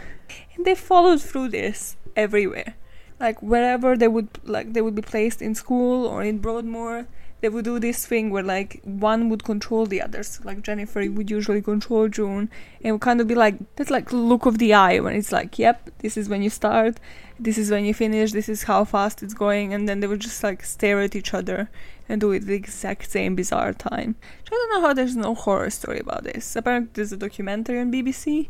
and 0.55 0.65
they 0.65 0.75
followed 0.75 1.21
through 1.21 1.49
this 1.49 1.95
everywhere. 2.15 2.75
Like 3.19 3.41
wherever 3.41 3.97
they 3.97 4.07
would 4.07 4.29
like 4.43 4.73
they 4.73 4.81
would 4.81 4.95
be 4.95 5.01
placed 5.01 5.41
in 5.41 5.53
school 5.53 6.05
or 6.05 6.23
in 6.23 6.39
Broadmoor, 6.39 7.07
they 7.41 7.49
would 7.49 7.65
do 7.65 7.79
this 7.79 8.05
thing 8.05 8.29
where 8.29 8.43
like 8.43 8.81
one 8.83 9.29
would 9.29 9.43
control 9.43 9.85
the 9.85 10.01
others. 10.01 10.39
Like 10.43 10.61
Jennifer 10.61 10.99
would 11.09 11.29
usually 11.29 11.61
control 11.61 12.07
June, 12.07 12.49
and 12.83 12.93
would 12.93 13.01
kind 13.01 13.21
of 13.21 13.27
be 13.27 13.35
like 13.35 13.55
that 13.75 13.89
like 13.89 14.11
look 14.11 14.45
of 14.45 14.57
the 14.57 14.73
eye 14.73 14.99
when 14.99 15.15
it's 15.15 15.31
like, 15.31 15.57
yep, 15.57 15.89
this 15.99 16.17
is 16.17 16.29
when 16.29 16.41
you 16.41 16.49
start, 16.49 16.99
this 17.39 17.57
is 17.57 17.71
when 17.71 17.85
you 17.85 17.93
finish, 17.93 18.31
this 18.31 18.49
is 18.49 18.63
how 18.63 18.83
fast 18.83 19.23
it's 19.23 19.33
going, 19.33 19.73
and 19.73 19.87
then 19.87 19.99
they 19.99 20.07
would 20.07 20.19
just 20.19 20.43
like 20.43 20.63
stare 20.63 21.01
at 21.01 21.15
each 21.15 21.33
other 21.33 21.69
and 22.09 22.21
do 22.21 22.31
it 22.31 22.45
the 22.45 22.53
exact 22.53 23.09
same 23.09 23.35
bizarre 23.35 23.73
time. 23.73 24.15
I 24.47 24.49
don't 24.49 24.73
know 24.73 24.87
how 24.87 24.93
there's 24.93 25.15
no 25.15 25.35
horror 25.35 25.69
story 25.69 25.99
about 25.99 26.23
this. 26.23 26.55
Apparently 26.55 26.91
there's 26.93 27.11
a 27.11 27.17
documentary 27.17 27.79
on 27.79 27.91
BBC. 27.91 28.49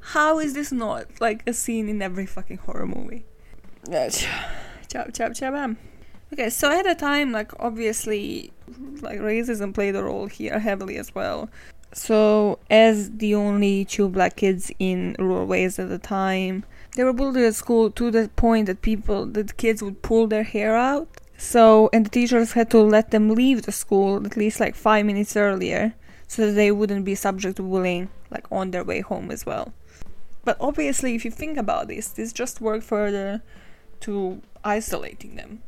How 0.00 0.38
is 0.38 0.54
this 0.54 0.72
not 0.72 1.20
like 1.20 1.42
a 1.46 1.52
scene 1.52 1.88
in 1.88 2.00
every 2.00 2.26
fucking 2.26 2.58
horror 2.58 2.86
movie? 2.86 3.24
Ciao, 4.88 5.06
ciao, 5.06 5.32
ciao, 5.32 5.50
bam. 5.50 5.91
Okay, 6.32 6.48
so 6.48 6.70
at 6.70 6.84
the 6.84 6.94
time, 6.94 7.30
like 7.30 7.52
obviously, 7.60 8.52
like 9.02 9.18
racism 9.18 9.74
played 9.74 9.94
a 9.94 10.02
role 10.02 10.26
here 10.26 10.58
heavily 10.58 10.96
as 10.96 11.14
well. 11.14 11.50
So, 11.92 12.58
as 12.70 13.10
the 13.10 13.34
only 13.34 13.84
two 13.84 14.08
black 14.08 14.36
kids 14.36 14.72
in 14.78 15.14
rural 15.18 15.46
Wales 15.46 15.78
at 15.78 15.90
the 15.90 15.98
time, 15.98 16.64
they 16.96 17.04
were 17.04 17.12
bullied 17.12 17.44
at 17.44 17.54
school 17.54 17.90
to 17.90 18.10
the 18.10 18.30
point 18.34 18.64
that 18.66 18.80
people, 18.80 19.26
that 19.26 19.58
kids 19.58 19.82
would 19.82 20.00
pull 20.00 20.26
their 20.26 20.42
hair 20.42 20.74
out. 20.74 21.06
So, 21.36 21.90
and 21.92 22.06
the 22.06 22.10
teachers 22.10 22.52
had 22.52 22.70
to 22.70 22.78
let 22.78 23.10
them 23.10 23.28
leave 23.28 23.62
the 23.62 23.72
school 23.72 24.24
at 24.24 24.34
least 24.34 24.58
like 24.58 24.74
five 24.74 25.04
minutes 25.04 25.36
earlier 25.36 25.92
so 26.28 26.46
that 26.46 26.52
they 26.52 26.70
wouldn't 26.70 27.04
be 27.04 27.14
subject 27.14 27.56
to 27.56 27.62
bullying 27.62 28.08
like 28.30 28.50
on 28.50 28.70
their 28.70 28.84
way 28.84 29.00
home 29.00 29.30
as 29.30 29.44
well. 29.44 29.74
But 30.46 30.56
obviously, 30.60 31.14
if 31.14 31.26
you 31.26 31.30
think 31.30 31.58
about 31.58 31.88
this, 31.88 32.08
this 32.08 32.32
just 32.32 32.62
worked 32.62 32.84
further 32.84 33.42
to 34.00 34.40
isolating 34.64 35.36
them 35.36 35.60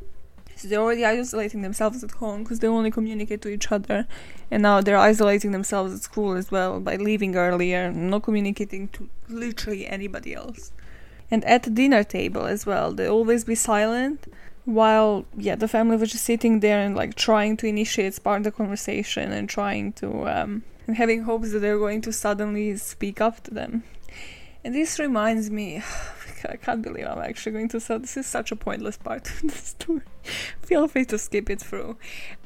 they're 0.69 0.81
already 0.81 1.05
isolating 1.05 1.63
themselves 1.63 2.03
at 2.05 2.13
home 2.13 2.43
because 2.43 2.61
they 2.61 2.69
only 2.69 2.91
communicate 2.91 3.43
to 3.43 3.49
each 3.49 3.71
other, 3.71 4.07
and 4.51 4.63
now 4.63 4.81
they're 4.81 4.99
isolating 4.99 5.53
themselves 5.53 5.95
at 5.95 6.03
school 6.03 6.37
as 6.37 6.51
well 6.51 6.81
by 6.81 6.97
leaving 6.97 7.37
earlier, 7.37 7.91
not 7.93 8.23
communicating 8.23 8.89
to 8.89 9.09
literally 9.29 9.87
anybody 9.87 10.35
else. 10.35 10.73
And 11.31 11.45
at 11.45 11.63
the 11.63 11.71
dinner 11.71 12.05
table 12.05 12.47
as 12.47 12.67
well, 12.67 12.93
they 12.93 13.09
always 13.09 13.45
be 13.45 13.55
silent 13.55 14.27
while 14.65 15.27
yeah 15.37 15.55
the 15.55 15.69
family 15.69 15.97
was 15.97 16.11
just 16.11 16.25
sitting 16.25 16.61
there 16.61 16.81
and 16.81 16.97
like 16.97 17.15
trying 17.15 17.57
to 17.57 17.67
initiate 17.67 18.15
spark 18.15 18.43
the 18.45 18.51
conversation 18.51 19.31
and 19.31 19.49
trying 19.49 19.93
to 19.93 20.27
um 20.27 20.63
and 20.87 20.97
having 20.97 21.23
hopes 21.23 21.53
that 21.53 21.59
they're 21.59 21.79
going 21.79 22.01
to 22.01 22.13
suddenly 22.13 22.75
speak 22.77 23.21
up 23.21 23.43
to 23.43 23.53
them 23.53 23.83
and 24.65 24.75
this 24.75 24.99
reminds 24.99 25.51
me 25.51 25.83
I 26.51 26.57
can't 26.57 26.83
believe 26.83 27.07
I'm 27.07 27.19
actually 27.19 27.53
going 27.53 27.69
to 27.71 27.81
say 27.81 27.99
this 27.99 28.17
is 28.17 28.27
such 28.27 28.53
a 28.53 28.57
pointless 28.57 28.97
part 28.97 29.31
of 29.31 29.43
the 29.43 29.57
story. 29.57 30.03
Feel 30.63 30.89
free 30.89 31.05
to 31.07 31.19
skip 31.19 31.51
it 31.51 31.61
through. 31.61 31.97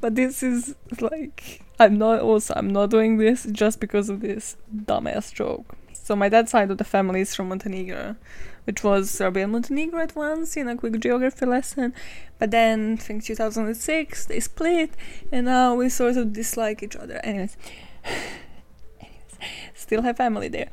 But 0.01 0.15
this 0.15 0.43
is 0.43 0.75
like 1.01 1.63
I'm 1.79 1.99
not 1.99 2.21
also 2.21 2.55
I'm 2.57 2.73
not 2.73 2.91
doing 2.91 3.19
this 3.19 3.47
just 3.51 3.81
because 3.81 4.09
of 4.09 4.21
this 4.21 4.57
dumbass 4.75 5.33
joke. 5.33 5.77
So 5.93 6.17
my 6.17 6.29
dad's 6.29 6.51
side 6.51 6.71
of 6.71 6.79
the 6.79 6.85
family 6.85 7.21
is 7.21 7.35
from 7.35 7.51
Montenegro, 7.51 8.17
which 8.65 8.83
was 8.83 9.11
Serbia 9.11 9.45
and 9.45 9.53
Montenegro 9.53 10.01
at 10.01 10.17
once 10.17 10.57
in 10.57 10.67
a 10.67 10.77
quick 10.77 10.99
geography 11.01 11.45
lesson. 11.45 11.93
But 12.39 12.51
then 12.51 12.95
I 12.99 13.03
think 13.03 13.25
2006 13.25 14.27
they 14.27 14.41
split 14.41 14.91
and 15.31 15.47
now 15.47 15.75
we 15.75 15.89
sort 15.89 16.17
of 16.17 16.33
dislike 16.33 16.83
each 16.83 16.97
other. 16.97 17.21
Anyways. 17.25 17.57
Anyways. 19.01 19.39
Still 19.75 20.03
have 20.03 20.17
family 20.17 20.49
there 20.49 20.71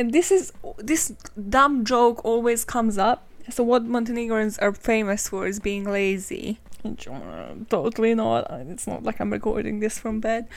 and 0.00 0.14
this 0.14 0.30
is 0.30 0.50
this 0.78 1.12
dumb 1.56 1.84
joke 1.84 2.24
always 2.24 2.64
comes 2.64 2.96
up. 2.96 3.26
So 3.50 3.62
what 3.62 3.84
Montenegrins 3.84 4.58
are 4.58 4.72
famous 4.72 5.28
for 5.28 5.46
is 5.46 5.60
being 5.60 5.84
lazy. 5.84 6.58
Uh, 6.84 7.54
totally 7.68 8.14
not. 8.14 8.46
It's 8.72 8.86
not 8.86 9.02
like 9.02 9.20
I'm 9.20 9.30
recording 9.30 9.80
this 9.80 9.98
from 9.98 10.20
bed. 10.20 10.48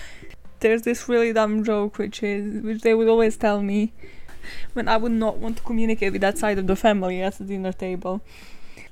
There's 0.62 0.84
this 0.84 1.10
really 1.10 1.34
dumb 1.34 1.66
joke 1.66 1.98
which 1.98 2.24
is 2.24 2.64
which 2.64 2.82
they 2.84 2.94
would 2.94 3.10
always 3.10 3.36
tell 3.36 3.62
me 3.62 3.92
when 4.72 4.88
I 4.88 4.96
would 4.96 5.12
not 5.12 5.40
want 5.40 5.58
to 5.58 5.64
communicate 5.64 6.14
with 6.14 6.22
that 6.22 6.38
side 6.38 6.58
of 6.58 6.68
the 6.68 6.78
family 6.78 7.22
at 7.22 7.38
the 7.38 7.44
dinner 7.44 7.74
table. 7.74 8.22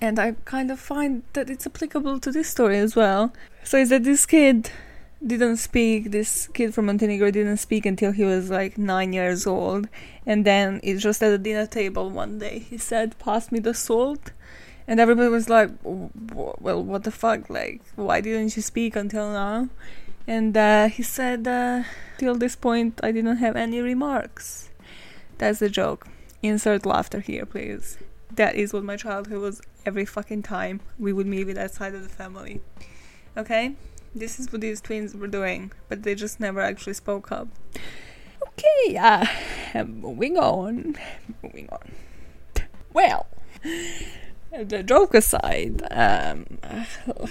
And 0.02 0.20
I 0.20 0.36
kind 0.44 0.70
of 0.70 0.82
find 0.82 1.24
that 1.32 1.50
it's 1.50 1.66
applicable 1.66 2.20
to 2.20 2.32
this 2.32 2.50
story 2.50 2.78
as 2.78 2.94
well. 2.94 3.32
So 3.64 3.78
is 3.78 3.90
that 3.90 4.04
this 4.04 4.26
kid 4.26 4.70
didn't 5.26 5.58
speak, 5.58 6.12
this 6.12 6.48
kid 6.48 6.74
from 6.74 6.88
Montenegro 6.88 7.30
didn't 7.32 7.58
speak 7.58 7.86
until 7.86 8.12
he 8.12 8.24
was 8.24 8.50
like 8.50 8.78
nine 8.78 9.14
years 9.14 9.46
old. 9.46 9.88
And 10.26 10.46
then 10.46 10.80
it's 10.84 11.02
just 11.02 11.22
at 11.22 11.30
the 11.30 11.38
dinner 11.38 11.66
table 11.68 12.10
one 12.10 12.40
day 12.40 12.60
he 12.60 12.78
said, 12.78 13.18
Pass 13.20 13.52
me 13.52 13.60
the 13.60 13.74
salt. 13.74 14.32
And 14.88 15.00
everybody 15.00 15.30
was 15.30 15.50
like, 15.50 15.70
Well, 15.84 16.84
what 16.84 17.04
the 17.04 17.12
fuck? 17.12 17.50
Like, 17.50 17.82
why 17.96 18.22
didn't 18.22 18.56
you 18.56 18.62
speak 18.62 18.96
until 18.96 19.32
now? 19.32 19.70
And 20.28 20.56
uh, 20.58 20.88
he 20.88 21.04
said, 21.04 21.48
uh, 21.48 21.84
Till 22.18 22.36
this 22.36 22.56
point, 22.56 23.00
I 23.04 23.12
didn't 23.12 23.38
have 23.38 23.56
any 23.56 23.80
remarks. 23.80 24.70
That's 25.38 25.60
the 25.60 25.70
joke. 25.70 26.08
Insert 26.42 26.86
laughter 26.86 27.20
here, 27.20 27.46
please. 27.46 27.98
That 28.36 28.56
is 28.56 28.74
what 28.74 28.84
my 28.84 28.96
childhood 28.96 29.42
was 29.42 29.62
every 29.86 30.06
fucking 30.06 30.44
time 30.44 30.80
we 30.98 31.14
would 31.14 31.28
meet 31.28 31.46
with 31.46 31.56
that 31.56 31.74
side 31.74 31.94
of 31.94 32.04
the 32.04 32.10
family. 32.10 32.62
Okay? 33.38 33.76
This 34.14 34.40
is 34.40 34.52
what 34.52 34.62
these 34.62 34.82
twins 34.82 35.16
were 35.16 35.28
doing, 35.28 35.72
but 35.88 36.04
they 36.04 36.16
just 36.16 36.40
never 36.40 36.60
actually 36.60 36.94
spoke 36.94 37.32
up. 37.32 37.48
Okay, 38.48 38.98
uh, 38.98 39.26
moving 39.86 40.38
on. 40.38 40.98
Moving 41.42 41.70
on. 41.70 41.92
Well, 42.94 43.28
the 44.52 44.84
joke 44.84 45.14
aside, 45.14 45.82
um, 45.92 46.46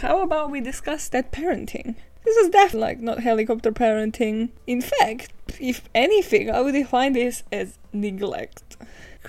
how 0.00 0.22
about 0.22 0.50
we 0.50 0.60
discuss 0.60 1.08
that 1.10 1.32
parenting? 1.32 1.96
This 2.24 2.36
is 2.36 2.48
definitely 2.48 2.80
like 2.80 3.00
not 3.00 3.20
helicopter 3.20 3.72
parenting. 3.72 4.50
In 4.66 4.80
fact, 4.80 5.32
if 5.58 5.88
anything, 5.94 6.50
I 6.50 6.60
would 6.60 6.72
define 6.72 7.12
this 7.12 7.42
as 7.52 7.78
neglect. 7.92 8.76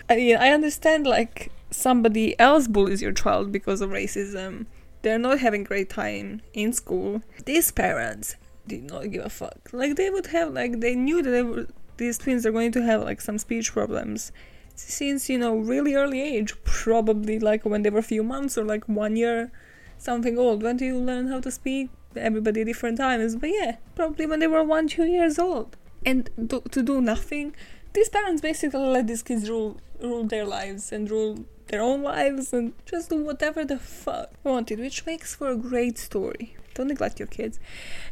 I 0.09 0.15
mean, 0.15 0.37
I 0.37 0.49
understand 0.49 1.05
like 1.07 1.51
somebody 1.69 2.37
else 2.39 2.67
bullies 2.67 3.01
your 3.01 3.13
child 3.13 3.51
because 3.51 3.81
of 3.81 3.89
racism. 3.89 4.67
They're 5.01 5.19
not 5.19 5.39
having 5.39 5.63
great 5.63 5.89
time 5.89 6.41
in 6.53 6.73
school. 6.73 7.21
These 7.45 7.71
parents 7.71 8.35
did 8.67 8.83
not 8.83 9.11
give 9.11 9.25
a 9.25 9.29
fuck. 9.29 9.69
Like 9.71 9.95
they 9.95 10.09
would 10.09 10.27
have 10.27 10.53
like 10.53 10.79
they 10.79 10.95
knew 10.95 11.21
that 11.21 11.29
they 11.31 11.43
were 11.43 11.67
these 11.97 12.17
twins 12.17 12.45
are 12.45 12.51
going 12.51 12.71
to 12.71 12.81
have 12.81 13.03
like 13.03 13.21
some 13.21 13.37
speech 13.37 13.73
problems 13.73 14.31
since 14.75 15.29
you 15.29 15.37
know 15.37 15.55
really 15.55 15.95
early 15.95 16.21
age, 16.21 16.53
probably 16.63 17.39
like 17.39 17.65
when 17.65 17.83
they 17.83 17.89
were 17.89 17.99
a 17.99 18.03
few 18.03 18.23
months 18.23 18.57
or 18.57 18.63
like 18.63 18.85
one 18.87 19.15
year, 19.15 19.51
something 19.97 20.37
old. 20.37 20.63
When 20.63 20.77
do 20.77 20.85
you 20.85 20.97
learn 20.97 21.27
how 21.27 21.39
to 21.41 21.51
speak? 21.51 21.89
Everybody 22.15 22.65
different 22.65 22.97
times, 22.97 23.37
but 23.37 23.49
yeah, 23.49 23.77
probably 23.95 24.25
when 24.25 24.39
they 24.39 24.47
were 24.47 24.63
one 24.63 24.87
two 24.87 25.05
years 25.05 25.39
old. 25.39 25.77
And 26.05 26.29
to 26.49 26.83
do 26.83 26.99
nothing, 26.99 27.55
these 27.93 28.09
parents 28.09 28.41
basically 28.41 28.79
let 28.79 29.07
these 29.07 29.23
kids 29.23 29.49
rule 29.49 29.79
rule 30.01 30.25
their 30.25 30.45
lives 30.45 30.91
and 30.91 31.09
rule 31.09 31.45
their 31.71 31.81
own 31.81 32.03
lives 32.03 32.53
and 32.53 32.73
just 32.85 33.09
do 33.09 33.23
whatever 33.23 33.65
the 33.65 33.79
fuck 33.79 34.29
wanted, 34.43 34.79
which 34.79 35.05
makes 35.05 35.33
for 35.33 35.49
a 35.49 35.55
great 35.55 35.97
story. 35.97 36.55
Don't 36.73 36.87
neglect 36.87 37.19
your 37.19 37.27
kids. 37.27 37.59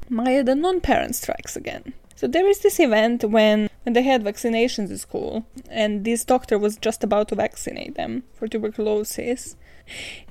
Maya, 0.10 0.44
the 0.44 0.56
non-parent 0.56 1.16
strikes 1.16 1.56
again. 1.56 1.94
So 2.16 2.28
there 2.28 2.48
is 2.48 2.60
this 2.60 2.80
event 2.80 3.24
when 3.24 3.70
when 3.84 3.94
they 3.94 4.04
had 4.04 4.24
vaccinations 4.24 4.90
in 4.90 4.98
school, 4.98 5.46
and 5.70 6.04
this 6.04 6.26
doctor 6.26 6.60
was 6.60 6.78
just 6.78 7.04
about 7.04 7.30
to 7.30 7.36
vaccinate 7.36 7.96
them 7.96 8.24
for 8.34 8.48
tuberculosis. 8.48 9.56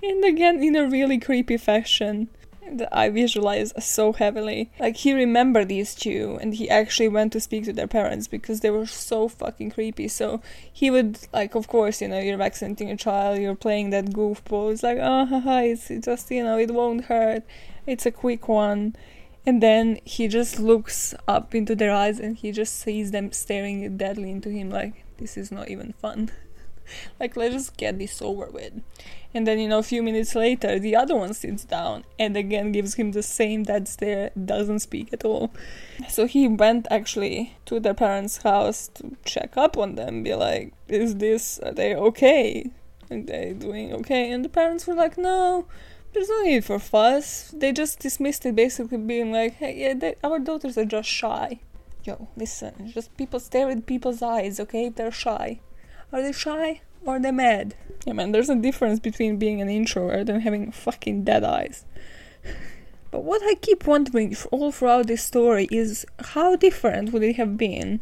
And 0.03 0.25
again, 0.25 0.63
in 0.63 0.77
a 0.77 0.89
really 0.89 1.19
creepy 1.19 1.57
fashion, 1.57 2.29
that 2.77 2.89
I 2.97 3.09
visualize 3.09 3.73
so 3.79 4.13
heavily. 4.13 4.71
Like 4.79 4.97
he 4.97 5.13
remembered 5.13 5.69
these 5.69 5.95
two 5.95 6.39
and 6.41 6.55
he 6.55 6.69
actually 6.69 7.09
went 7.09 7.33
to 7.33 7.41
speak 7.41 7.65
to 7.65 7.73
their 7.73 7.87
parents 7.87 8.29
because 8.29 8.61
they 8.61 8.71
were 8.71 8.87
so 8.87 9.29
fucking 9.29 9.71
creepy. 9.73 10.09
So 10.09 10.41
he 10.73 10.91
would 10.91 11.19
like 11.33 11.55
of 11.55 11.69
course, 11.69 12.01
you 12.01 12.09
know, 12.09 12.19
you're 12.19 12.37
vaccinating 12.37 12.91
a 12.91 12.97
child, 12.97 13.41
you're 13.41 13.55
playing 13.55 13.91
that 13.91 14.07
goofball. 14.07 14.73
It's 14.73 14.83
like, 14.83 14.99
oh 15.01 15.25
haha, 15.27 15.61
it's 15.61 15.89
just 15.89 16.31
you 16.31 16.45
know, 16.45 16.59
it 16.59 16.71
won't 16.71 17.07
hurt. 17.07 17.43
It's 17.87 18.07
a 18.07 18.11
quick 18.11 18.49
one. 18.49 18.95
And 19.47 19.63
then 19.63 19.99
he 20.05 20.29
just 20.29 20.59
looks 20.59 21.15
up 21.27 21.55
into 21.55 21.75
their 21.75 21.93
eyes 21.93 22.21
and 22.21 22.37
he 22.37 22.53
just 22.53 22.79
sees 22.79 23.13
them 23.13 23.33
staring 23.33 23.97
deadly 23.97 24.31
into 24.31 24.51
him 24.51 24.69
like 24.69 25.07
this 25.17 25.37
is 25.37 25.51
not 25.51 25.69
even 25.69 25.95
fun. 25.95 26.31
like 27.21 27.37
let's 27.37 27.55
just 27.55 27.77
get 27.77 27.99
this 27.99 28.21
over 28.23 28.47
with. 28.47 28.83
And 29.35 29.47
then 29.47 29.59
you 29.59 29.69
know 29.69 29.79
a 29.79 29.83
few 29.83 30.03
minutes 30.03 30.35
later 30.35 30.79
the 30.79 30.97
other 30.97 31.15
one 31.15 31.35
sits 31.35 31.65
down 31.65 32.05
and 32.19 32.37
again 32.37 32.73
gives 32.73 32.95
him 32.95 33.13
the 33.13 33.23
same 33.23 33.63
dead 33.63 33.87
stare 33.87 34.31
doesn't 34.33 34.81
speak 34.81 35.13
at 35.13 35.25
all. 35.25 35.53
So 36.09 36.27
he 36.27 36.49
went 36.49 36.87
actually 36.91 37.57
to 37.67 37.79
their 37.79 37.95
parents 37.95 38.39
house 38.39 38.89
to 38.95 39.17
check 39.25 39.57
up 39.57 39.77
on 39.77 39.97
them 39.97 40.23
be 40.23 40.35
like 40.35 40.73
is 40.89 41.17
this 41.17 41.59
are 41.59 41.73
they 41.73 41.95
okay? 41.95 42.71
Are 43.11 43.21
they 43.21 43.55
doing 43.57 43.93
okay? 43.95 44.31
And 44.33 44.45
the 44.45 44.49
parents 44.49 44.87
were 44.87 44.95
like 44.95 45.19
no 45.19 45.67
there's 46.15 46.29
no 46.31 46.43
need 46.43 46.65
for 46.65 46.79
fuss. 46.79 47.53
They 47.55 47.71
just 47.71 47.99
dismissed 47.99 48.47
it 48.47 48.57
basically 48.57 48.97
being 48.97 49.31
like 49.31 49.55
hey 49.55 49.77
yeah 49.77 49.95
they, 49.95 50.15
our 50.25 50.39
daughters 50.39 50.79
are 50.79 50.87
just 50.87 51.09
shy. 51.09 51.61
Yo 52.05 52.29
listen 52.37 52.91
just 52.95 53.15
people 53.19 53.39
stare 53.39 53.69
at 53.69 53.85
people's 53.85 54.23
eyes 54.23 54.59
okay 54.59 54.89
they're 54.89 55.11
shy 55.11 55.61
are 56.13 56.23
they 56.23 56.33
shy 56.33 56.81
or 57.05 57.17
are 57.17 57.21
they 57.21 57.31
mad 57.31 57.75
yeah, 58.09 58.15
man, 58.15 58.33
there's 58.33 58.49
a 58.49 58.55
difference 58.55 59.01
between 59.01 59.37
being 59.37 59.61
an 59.61 59.69
introvert 59.69 60.31
and 60.31 60.43
having 60.43 60.73
fucking 60.73 61.25
dead 61.25 61.45
eyes. 61.45 61.85
But 63.11 63.25
what 63.25 63.43
I 63.43 63.55
keep 63.55 63.87
wondering 63.87 64.35
all 64.51 64.73
throughout 64.73 65.09
this 65.09 65.23
story 65.23 65.69
is 65.71 66.07
how 66.35 66.57
different 66.57 67.13
would 67.13 67.23
it 67.23 67.37
have 67.37 67.57
been 67.57 68.01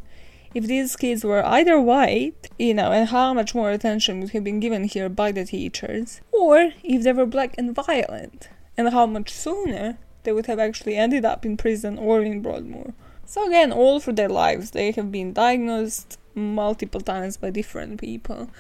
if 0.54 0.66
these 0.66 0.94
kids 0.94 1.24
were 1.24 1.44
either 1.44 1.80
white, 1.80 2.48
you 2.58 2.72
know, 2.72 2.92
and 2.92 3.08
how 3.08 3.34
much 3.34 3.54
more 3.54 3.70
attention 3.70 4.20
would 4.20 4.30
have 4.30 4.44
been 4.44 4.60
given 4.60 4.84
here 4.84 5.08
by 5.08 5.32
the 5.32 5.44
teachers, 5.44 6.20
or 6.32 6.72
if 6.84 7.02
they 7.02 7.12
were 7.12 7.26
black 7.26 7.54
and 7.58 7.74
violent, 7.74 8.48
and 8.76 8.90
how 8.90 9.06
much 9.06 9.30
sooner 9.30 9.98
they 10.22 10.32
would 10.32 10.46
have 10.46 10.58
actually 10.58 10.96
ended 10.96 11.24
up 11.24 11.44
in 11.44 11.56
prison 11.56 11.98
or 11.98 12.22
in 12.22 12.42
Broadmoor. 12.42 12.94
So 13.24 13.46
again, 13.46 13.72
all 13.72 14.00
through 14.00 14.14
their 14.14 14.28
lives, 14.28 14.70
they 14.70 14.92
have 14.92 15.10
been 15.10 15.32
diagnosed 15.32 16.18
multiple 16.36 17.00
times 17.00 17.36
by 17.36 17.50
different 17.50 18.00
people. 18.00 18.50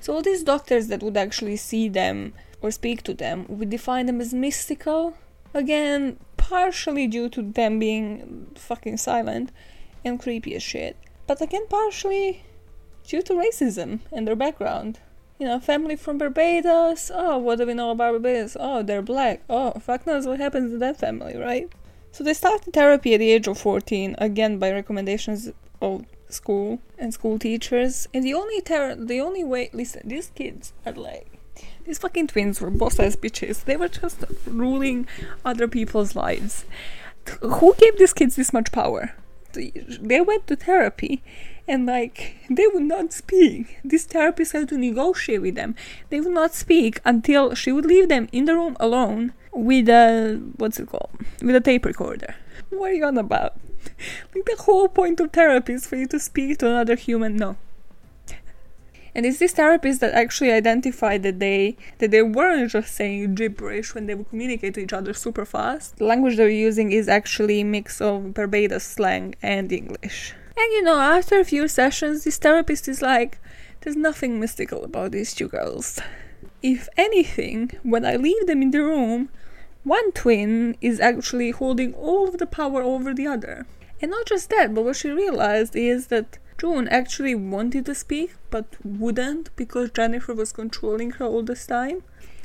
So 0.00 0.14
all 0.14 0.22
these 0.22 0.42
doctors 0.42 0.88
that 0.88 1.02
would 1.02 1.16
actually 1.16 1.56
see 1.56 1.88
them 1.88 2.32
or 2.60 2.70
speak 2.70 3.02
to 3.04 3.14
them 3.14 3.44
would 3.48 3.70
define 3.70 4.06
them 4.06 4.20
as 4.20 4.34
mystical. 4.34 5.14
Again, 5.54 6.18
partially 6.36 7.06
due 7.06 7.28
to 7.30 7.42
them 7.42 7.78
being 7.78 8.48
fucking 8.56 8.96
silent 8.96 9.52
and 10.04 10.20
creepy 10.20 10.54
as 10.54 10.62
shit. 10.62 10.96
But 11.26 11.40
again, 11.40 11.66
partially 11.68 12.44
due 13.06 13.22
to 13.22 13.34
racism 13.34 14.00
and 14.12 14.26
their 14.26 14.36
background. 14.36 15.00
You 15.38 15.46
know, 15.46 15.60
family 15.60 15.96
from 15.96 16.18
Barbados. 16.18 17.10
Oh, 17.14 17.36
what 17.36 17.58
do 17.58 17.66
we 17.66 17.74
know 17.74 17.90
about 17.90 18.12
Barbados? 18.12 18.56
Oh, 18.58 18.82
they're 18.82 19.02
black. 19.02 19.42
Oh, 19.50 19.72
fuck 19.80 20.06
knows 20.06 20.26
what 20.26 20.40
happens 20.40 20.72
to 20.72 20.78
that 20.78 20.98
family, 20.98 21.36
right? 21.36 21.70
So 22.12 22.24
they 22.24 22.32
started 22.32 22.72
therapy 22.72 23.12
at 23.12 23.18
the 23.18 23.30
age 23.30 23.46
of 23.46 23.58
14, 23.58 24.14
again 24.16 24.58
by 24.58 24.72
recommendations 24.72 25.50
of 25.82 26.06
school 26.28 26.80
and 26.98 27.12
school 27.12 27.38
teachers. 27.38 28.08
And 28.12 28.24
the 28.24 28.34
only 28.34 28.60
ter- 28.60 28.94
the 28.96 29.20
only 29.20 29.44
way 29.44 29.70
listen, 29.72 30.02
these 30.04 30.30
kids 30.34 30.72
are 30.84 30.92
like 30.92 31.36
these 31.84 31.98
fucking 31.98 32.26
twins 32.28 32.60
were 32.60 32.70
boss 32.70 32.98
ass 32.98 33.16
bitches. 33.16 33.64
They 33.64 33.76
were 33.76 33.88
just 33.88 34.24
ruling 34.46 35.06
other 35.44 35.68
people's 35.68 36.16
lives. 36.16 36.64
Who 37.40 37.74
gave 37.74 37.98
these 37.98 38.12
kids 38.12 38.36
this 38.36 38.52
much 38.52 38.72
power? 38.72 39.14
They 39.52 40.20
went 40.20 40.46
to 40.48 40.56
therapy 40.56 41.22
and 41.66 41.86
like 41.86 42.36
they 42.50 42.66
would 42.66 42.82
not 42.82 43.12
speak. 43.12 43.78
This 43.82 44.04
therapist 44.04 44.52
had 44.52 44.68
to 44.68 44.78
negotiate 44.78 45.42
with 45.42 45.54
them. 45.54 45.74
They 46.10 46.20
would 46.20 46.34
not 46.34 46.54
speak 46.54 47.00
until 47.04 47.54
she 47.54 47.72
would 47.72 47.86
leave 47.86 48.08
them 48.08 48.28
in 48.32 48.44
the 48.44 48.54
room 48.54 48.76
alone 48.78 49.32
with 49.52 49.88
a 49.88 50.40
what's 50.56 50.78
it 50.78 50.88
called? 50.88 51.10
With 51.40 51.56
a 51.56 51.60
tape 51.60 51.84
recorder. 51.84 52.34
What 52.70 52.90
are 52.90 52.94
you 52.94 53.04
on 53.04 53.16
about? 53.16 53.54
like 54.34 54.44
the 54.44 54.62
whole 54.62 54.88
point 54.88 55.20
of 55.20 55.32
therapy 55.32 55.74
is 55.74 55.86
for 55.86 55.96
you 55.96 56.06
to 56.08 56.18
speak 56.18 56.58
to 56.58 56.68
another 56.68 56.96
human. 56.96 57.36
No. 57.36 57.56
And 59.16 59.24
it's 59.24 59.38
this 59.38 59.52
therapist 59.52 60.00
that 60.00 60.12
actually 60.12 60.52
identified 60.52 61.22
that 61.22 61.38
they 61.38 61.78
that 61.98 62.10
they 62.10 62.20
weren't 62.20 62.70
just 62.70 62.94
saying 62.94 63.34
gibberish 63.34 63.94
when 63.94 64.04
they 64.04 64.14
would 64.14 64.28
communicate 64.28 64.74
to 64.74 64.80
each 64.80 64.92
other 64.92 65.14
super 65.14 65.46
fast. 65.46 65.96
The 65.96 66.04
language 66.04 66.36
they 66.36 66.44
were 66.44 66.50
using 66.50 66.92
is 66.92 67.08
actually 67.08 67.62
a 67.62 67.64
mix 67.64 68.02
of 68.02 68.34
Barbados 68.34 68.84
slang 68.84 69.34
and 69.42 69.72
English. 69.72 70.34
And 70.58 70.72
you 70.72 70.82
know, 70.82 70.98
after 70.98 71.40
a 71.40 71.44
few 71.44 71.66
sessions, 71.66 72.24
this 72.24 72.36
therapist 72.36 72.88
is 72.88 73.00
like, 73.00 73.38
there's 73.80 73.96
nothing 73.96 74.38
mystical 74.38 74.84
about 74.84 75.12
these 75.12 75.34
two 75.34 75.48
girls. 75.48 75.98
If 76.62 76.86
anything, 76.98 77.70
when 77.82 78.04
I 78.04 78.16
leave 78.16 78.46
them 78.46 78.60
in 78.60 78.70
the 78.70 78.82
room, 78.82 79.30
one 79.82 80.12
twin 80.12 80.76
is 80.80 81.00
actually 81.00 81.52
holding 81.52 81.94
all 81.94 82.28
of 82.28 82.36
the 82.36 82.46
power 82.46 82.82
over 82.82 83.14
the 83.14 83.26
other. 83.26 83.66
And 84.00 84.10
not 84.10 84.26
just 84.26 84.50
that, 84.50 84.74
but 84.74 84.84
what 84.84 84.96
she 84.96 85.10
realized 85.10 85.74
is 85.74 86.08
that 86.08 86.38
June 86.58 86.88
actually 86.88 87.34
wanted 87.34 87.86
to 87.86 87.94
speak 87.94 88.34
but 88.50 88.66
wouldn't 88.84 89.54
because 89.56 89.90
Jennifer 89.90 90.34
was 90.34 90.52
controlling 90.52 91.12
her 91.12 91.24
all 91.24 91.42
this 91.42 91.66
time. 91.66 92.02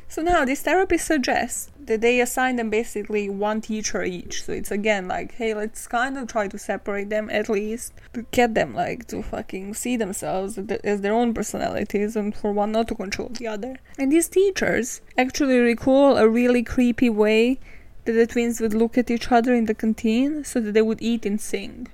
So 0.10 0.22
now 0.22 0.44
this 0.44 0.62
therapist 0.62 1.08
suggests 1.08 1.72
that 1.86 2.02
they 2.02 2.20
assign 2.20 2.58
them 2.58 2.70
basically 2.70 3.30
one 3.30 3.62
teacher 3.62 4.04
each. 4.04 4.44
So 4.44 4.52
it's 4.52 4.70
again 4.70 5.08
like, 5.08 5.36
hey, 5.36 5.54
let's 5.54 5.88
kind 5.88 6.18
of 6.18 6.28
try 6.28 6.50
to 6.50 6.58
separate 6.58 7.10
them 7.10 7.30
at 7.30 7.48
least 7.48 7.94
to 8.14 8.24
get 8.32 8.54
them 8.54 8.76
like 8.76 9.08
to 9.08 9.24
fucking 9.24 9.74
see 9.74 9.96
themselves 9.96 10.60
as 10.84 11.00
their 11.00 11.14
own 11.14 11.34
personalities 11.34 12.18
and 12.18 12.36
for 12.36 12.52
one 12.52 12.74
not 12.74 12.90
to 12.90 12.96
control 12.96 13.30
the 13.30 13.48
other. 13.48 13.78
And 13.98 14.12
these 14.12 14.28
teachers 14.28 15.00
actually 15.18 15.60
recall 15.60 16.18
a 16.18 16.28
really 16.28 16.64
creepy 16.64 17.10
way 17.10 17.62
that 18.06 18.14
the 18.14 18.28
twins 18.28 18.60
would 18.60 18.74
look 18.74 18.98
at 18.98 19.12
each 19.12 19.32
other 19.32 19.54
in 19.54 19.66
the 19.66 19.74
canteen 19.74 20.44
so 20.44 20.60
that 20.60 20.74
they 20.74 20.82
would 20.82 21.02
eat 21.02 21.26
and 21.26 21.40
sing. 21.40 21.88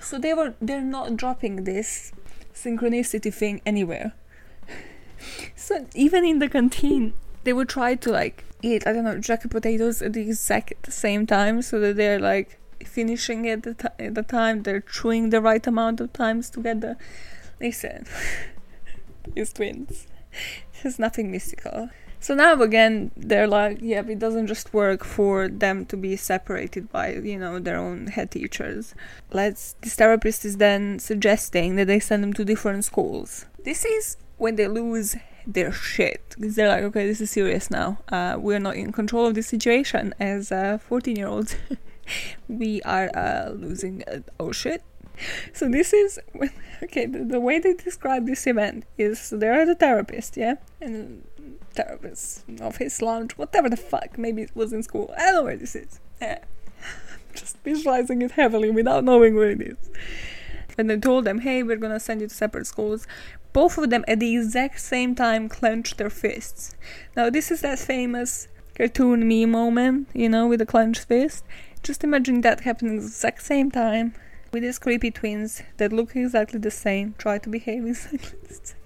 So 0.00 0.18
they 0.18 0.34
were 0.34 0.54
they're 0.60 0.80
not 0.80 1.16
dropping 1.16 1.64
this 1.64 2.12
synchronicity 2.54 3.32
thing 3.32 3.60
anywhere. 3.64 4.12
so 5.56 5.86
even 5.94 6.24
in 6.24 6.38
the 6.38 6.48
canteen 6.48 7.14
they 7.44 7.52
would 7.52 7.68
try 7.68 7.94
to 7.94 8.10
like 8.10 8.44
eat 8.62 8.86
I 8.86 8.92
don't 8.92 9.04
know 9.04 9.18
jacket 9.18 9.50
potatoes 9.50 10.02
at 10.02 10.12
the 10.12 10.22
exact 10.22 10.92
same 10.92 11.26
time 11.26 11.62
so 11.62 11.78
that 11.80 11.96
they're 11.96 12.18
like 12.18 12.58
finishing 12.84 13.44
it 13.44 13.52
at 13.52 13.62
the, 13.62 13.74
t- 13.74 14.04
at 14.04 14.14
the 14.14 14.22
time 14.22 14.62
they're 14.62 14.80
chewing 14.80 15.30
the 15.30 15.40
right 15.40 15.64
amount 15.66 16.00
of 16.00 16.12
times 16.12 16.50
together. 16.50 16.96
Listen, 17.60 18.06
these 19.34 19.52
twins. 19.52 20.06
There's 20.82 20.98
nothing 20.98 21.30
mystical. 21.30 21.90
So 22.22 22.36
now 22.36 22.62
again, 22.62 23.10
they're 23.16 23.48
like, 23.48 23.78
yeah, 23.80 24.04
it 24.06 24.20
doesn't 24.20 24.46
just 24.46 24.72
work 24.72 25.02
for 25.02 25.48
them 25.48 25.84
to 25.86 25.96
be 25.96 26.14
separated 26.14 26.88
by, 26.92 27.14
you 27.14 27.36
know, 27.36 27.58
their 27.58 27.76
own 27.76 28.06
head 28.06 28.30
teachers. 28.30 28.94
Let's. 29.32 29.74
This 29.80 29.96
therapist 29.96 30.44
is 30.44 30.58
then 30.58 31.00
suggesting 31.00 31.74
that 31.74 31.88
they 31.88 31.98
send 31.98 32.22
them 32.22 32.32
to 32.34 32.44
different 32.44 32.84
schools. 32.84 33.46
This 33.64 33.84
is 33.84 34.18
when 34.38 34.54
they 34.54 34.68
lose 34.68 35.16
their 35.48 35.72
shit 35.72 36.36
because 36.38 36.54
they're 36.54 36.68
like, 36.68 36.84
okay, 36.84 37.08
this 37.08 37.20
is 37.20 37.32
serious 37.32 37.72
now. 37.72 37.98
Uh, 38.08 38.36
we're 38.38 38.60
not 38.60 38.76
in 38.76 38.92
control 38.92 39.26
of 39.26 39.34
this 39.34 39.48
situation 39.48 40.14
as 40.20 40.52
uh, 40.52 40.78
14 40.78 41.16
year 41.16 41.26
olds. 41.26 41.56
we 42.48 42.80
are 42.82 43.10
uh, 43.16 43.50
losing 43.50 44.04
uh, 44.06 44.20
our 44.38 44.52
shit. 44.52 44.84
So 45.52 45.68
this 45.68 45.92
is 45.92 46.20
okay. 46.84 47.06
The, 47.06 47.24
the, 47.24 47.40
way 47.40 47.58
they 47.58 47.74
describe 47.74 48.26
this 48.26 48.46
event 48.46 48.84
is 48.96 49.30
they're 49.30 49.60
at 49.62 49.68
a 49.68 49.74
therapist, 49.74 50.36
yeah, 50.36 50.54
and 50.80 51.24
therapist 51.74 52.44
office 52.60 53.02
lounge, 53.02 53.32
whatever 53.32 53.68
the 53.68 53.76
fuck. 53.76 54.18
Maybe 54.18 54.42
it 54.42 54.54
was 54.54 54.72
in 54.72 54.82
school. 54.82 55.12
I 55.16 55.26
don't 55.26 55.34
know 55.34 55.44
where 55.44 55.56
this 55.56 55.74
is. 55.74 56.00
Yeah. 56.20 56.38
Just 57.34 57.58
visualizing 57.58 58.22
it 58.22 58.32
heavily 58.32 58.70
without 58.70 59.04
knowing 59.04 59.34
where 59.34 59.50
it 59.50 59.60
is. 59.60 59.90
And 60.78 60.88
they 60.88 60.96
told 60.96 61.24
them, 61.24 61.40
hey, 61.40 61.62
we're 61.62 61.76
gonna 61.76 62.00
send 62.00 62.20
you 62.20 62.28
to 62.28 62.34
separate 62.34 62.66
schools. 62.66 63.06
Both 63.52 63.76
of 63.76 63.90
them 63.90 64.04
at 64.08 64.20
the 64.20 64.34
exact 64.36 64.80
same 64.80 65.14
time 65.14 65.48
clenched 65.48 65.98
their 65.98 66.10
fists. 66.10 66.74
Now, 67.16 67.28
this 67.28 67.50
is 67.50 67.60
that 67.60 67.78
famous 67.78 68.48
cartoon 68.74 69.28
me 69.28 69.44
moment, 69.44 70.08
you 70.14 70.28
know, 70.28 70.46
with 70.46 70.60
the 70.60 70.66
clenched 70.66 71.04
fist. 71.04 71.44
Just 71.82 72.04
imagine 72.04 72.40
that 72.42 72.60
happening 72.60 72.96
at 72.96 73.00
the 73.00 73.06
exact 73.06 73.42
same 73.42 73.70
time 73.70 74.14
with 74.52 74.62
these 74.62 74.78
creepy 74.78 75.10
twins 75.10 75.62
that 75.78 75.92
look 75.92 76.14
exactly 76.14 76.58
the 76.58 76.70
same, 76.70 77.14
try 77.18 77.38
to 77.38 77.48
behave 77.48 77.86
exactly 77.86 78.38
the 78.46 78.54
same. 78.54 78.76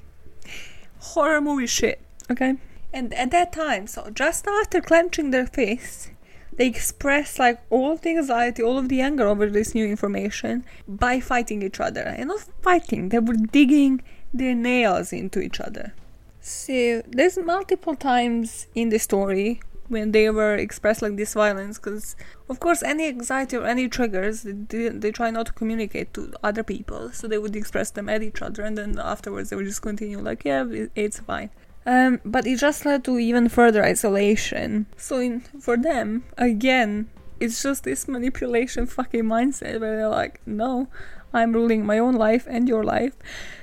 Horror 0.99 1.41
movie 1.41 1.67
shit, 1.67 2.01
okay? 2.31 2.55
And 2.97 3.13
at 3.13 3.31
that 3.33 3.53
time, 3.53 3.87
so 3.87 4.09
just 4.09 4.47
after 4.49 4.81
clenching 4.81 5.31
their 5.31 5.47
fists, 5.47 6.09
they 6.57 6.67
expressed 6.67 7.39
like 7.39 7.61
all 7.69 7.95
the 7.97 8.17
anxiety, 8.17 8.63
all 8.63 8.79
of 8.79 8.89
the 8.89 9.03
anger 9.03 9.27
over 9.27 9.51
this 9.51 9.75
new 9.75 9.85
information 9.85 10.65
by 10.89 11.21
fighting 11.21 11.61
each 11.63 11.79
other. 11.79 12.01
And 12.01 12.29
not 12.29 12.49
fighting, 12.63 13.11
they 13.11 13.19
were 13.19 13.35
digging 13.35 14.03
their 14.33 14.55
nails 14.55 15.13
into 15.13 15.41
each 15.41 15.61
other. 15.61 15.93
So 16.41 17.03
there's 17.07 17.37
multiple 17.37 17.97
times 17.97 18.67
in 18.75 18.89
the 18.89 18.99
story 18.99 19.61
when 19.89 20.13
they 20.13 20.31
were 20.31 20.57
expressed 20.57 21.03
like 21.03 21.17
this 21.17 21.35
violence 21.35 21.79
because 21.79 22.17
of 22.49 22.61
course 22.61 22.83
any 22.83 23.09
anxiety 23.09 23.57
or 23.57 23.67
any 23.67 23.89
triggers 23.89 24.43
they, 24.43 24.89
they 24.89 25.13
try 25.13 25.31
not 25.31 25.47
to 25.47 25.53
communicate 25.53 26.13
to 26.13 26.33
other 26.43 26.65
people 26.65 27.13
so 27.13 27.29
they 27.29 27.39
would 27.39 27.55
express 27.55 27.93
them 27.93 28.09
at 28.09 28.21
each 28.21 28.43
other 28.43 28.65
and 28.65 28.77
then 28.77 28.99
afterwards 28.99 29.51
they 29.51 29.55
would 29.55 29.65
just 29.65 29.83
continue 29.83 30.19
like 30.19 30.45
yeah 30.45 30.65
it's 30.97 31.21
fine 31.21 31.51
um, 31.87 32.21
but 32.25 32.47
it 32.47 32.59
just 32.59 32.85
led 32.85 33.05
to 33.05 33.19
even 33.19 33.49
further 33.49 33.85
isolation 33.85 34.87
so 34.97 35.19
in, 35.19 35.41
for 35.41 35.77
them 35.77 36.25
again 36.37 37.09
it's 37.41 37.63
just 37.63 37.85
this 37.85 38.09
manipulation 38.09 38.87
fucking 38.87 39.25
mindset 39.25 39.81
where 39.81 39.97
they're 39.97 40.09
like 40.09 40.41
no 40.47 40.89
i'm 41.33 41.53
ruling 41.53 41.85
my 41.85 41.99
own 41.99 42.15
life 42.15 42.47
and 42.49 42.69
your 42.69 42.85
life 42.85 43.15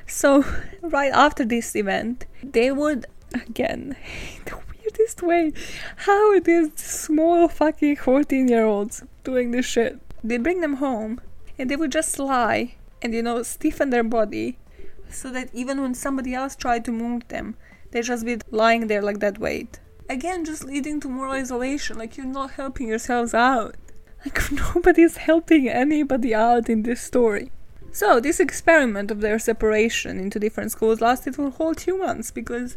so 0.07 0.43
right 0.81 1.11
after 1.13 1.45
this 1.45 1.75
event 1.75 2.25
they 2.43 2.71
would 2.71 3.05
again 3.33 3.95
the 4.45 4.57
weirdest 4.83 5.21
way. 5.21 5.53
How 5.97 6.31
are 6.31 6.39
these 6.39 6.71
small 6.75 7.47
fucking 7.47 7.97
14 7.97 8.47
year 8.47 8.65
olds 8.65 9.03
doing 9.23 9.51
this 9.51 9.65
shit? 9.65 9.99
They 10.23 10.37
bring 10.37 10.61
them 10.61 10.75
home 10.75 11.21
and 11.57 11.69
they 11.69 11.75
would 11.75 11.91
just 11.91 12.19
lie 12.19 12.75
and, 13.01 13.13
you 13.13 13.21
know, 13.21 13.43
stiffen 13.43 13.89
their 13.89 14.03
body 14.03 14.57
so 15.09 15.29
that 15.31 15.49
even 15.53 15.81
when 15.81 15.93
somebody 15.93 16.33
else 16.33 16.55
tried 16.55 16.85
to 16.85 16.91
move 16.91 17.27
them, 17.27 17.55
they'd 17.93 18.03
just 18.03 18.25
be 18.25 18.39
lying 18.51 18.87
there 18.87 19.01
like 19.01 19.19
that 19.19 19.37
weight. 19.37 19.79
Again, 20.09 20.43
just 20.43 20.65
leading 20.65 20.99
to 21.01 21.07
more 21.07 21.29
isolation, 21.29 21.97
like 21.97 22.17
you're 22.17 22.25
not 22.25 22.51
helping 22.51 22.87
yourselves 22.87 23.33
out. 23.33 23.75
Like 24.25 24.51
nobody's 24.51 25.17
helping 25.17 25.69
anybody 25.69 26.35
out 26.35 26.69
in 26.69 26.83
this 26.83 27.01
story. 27.01 27.51
So, 27.91 28.19
this 28.19 28.39
experiment 28.39 29.11
of 29.11 29.21
their 29.21 29.37
separation 29.37 30.19
into 30.19 30.39
different 30.39 30.71
schools 30.71 30.99
lasted 30.99 31.35
for 31.35 31.51
whole 31.51 31.75
two 31.75 31.95
months 31.95 32.31
because 32.31 32.75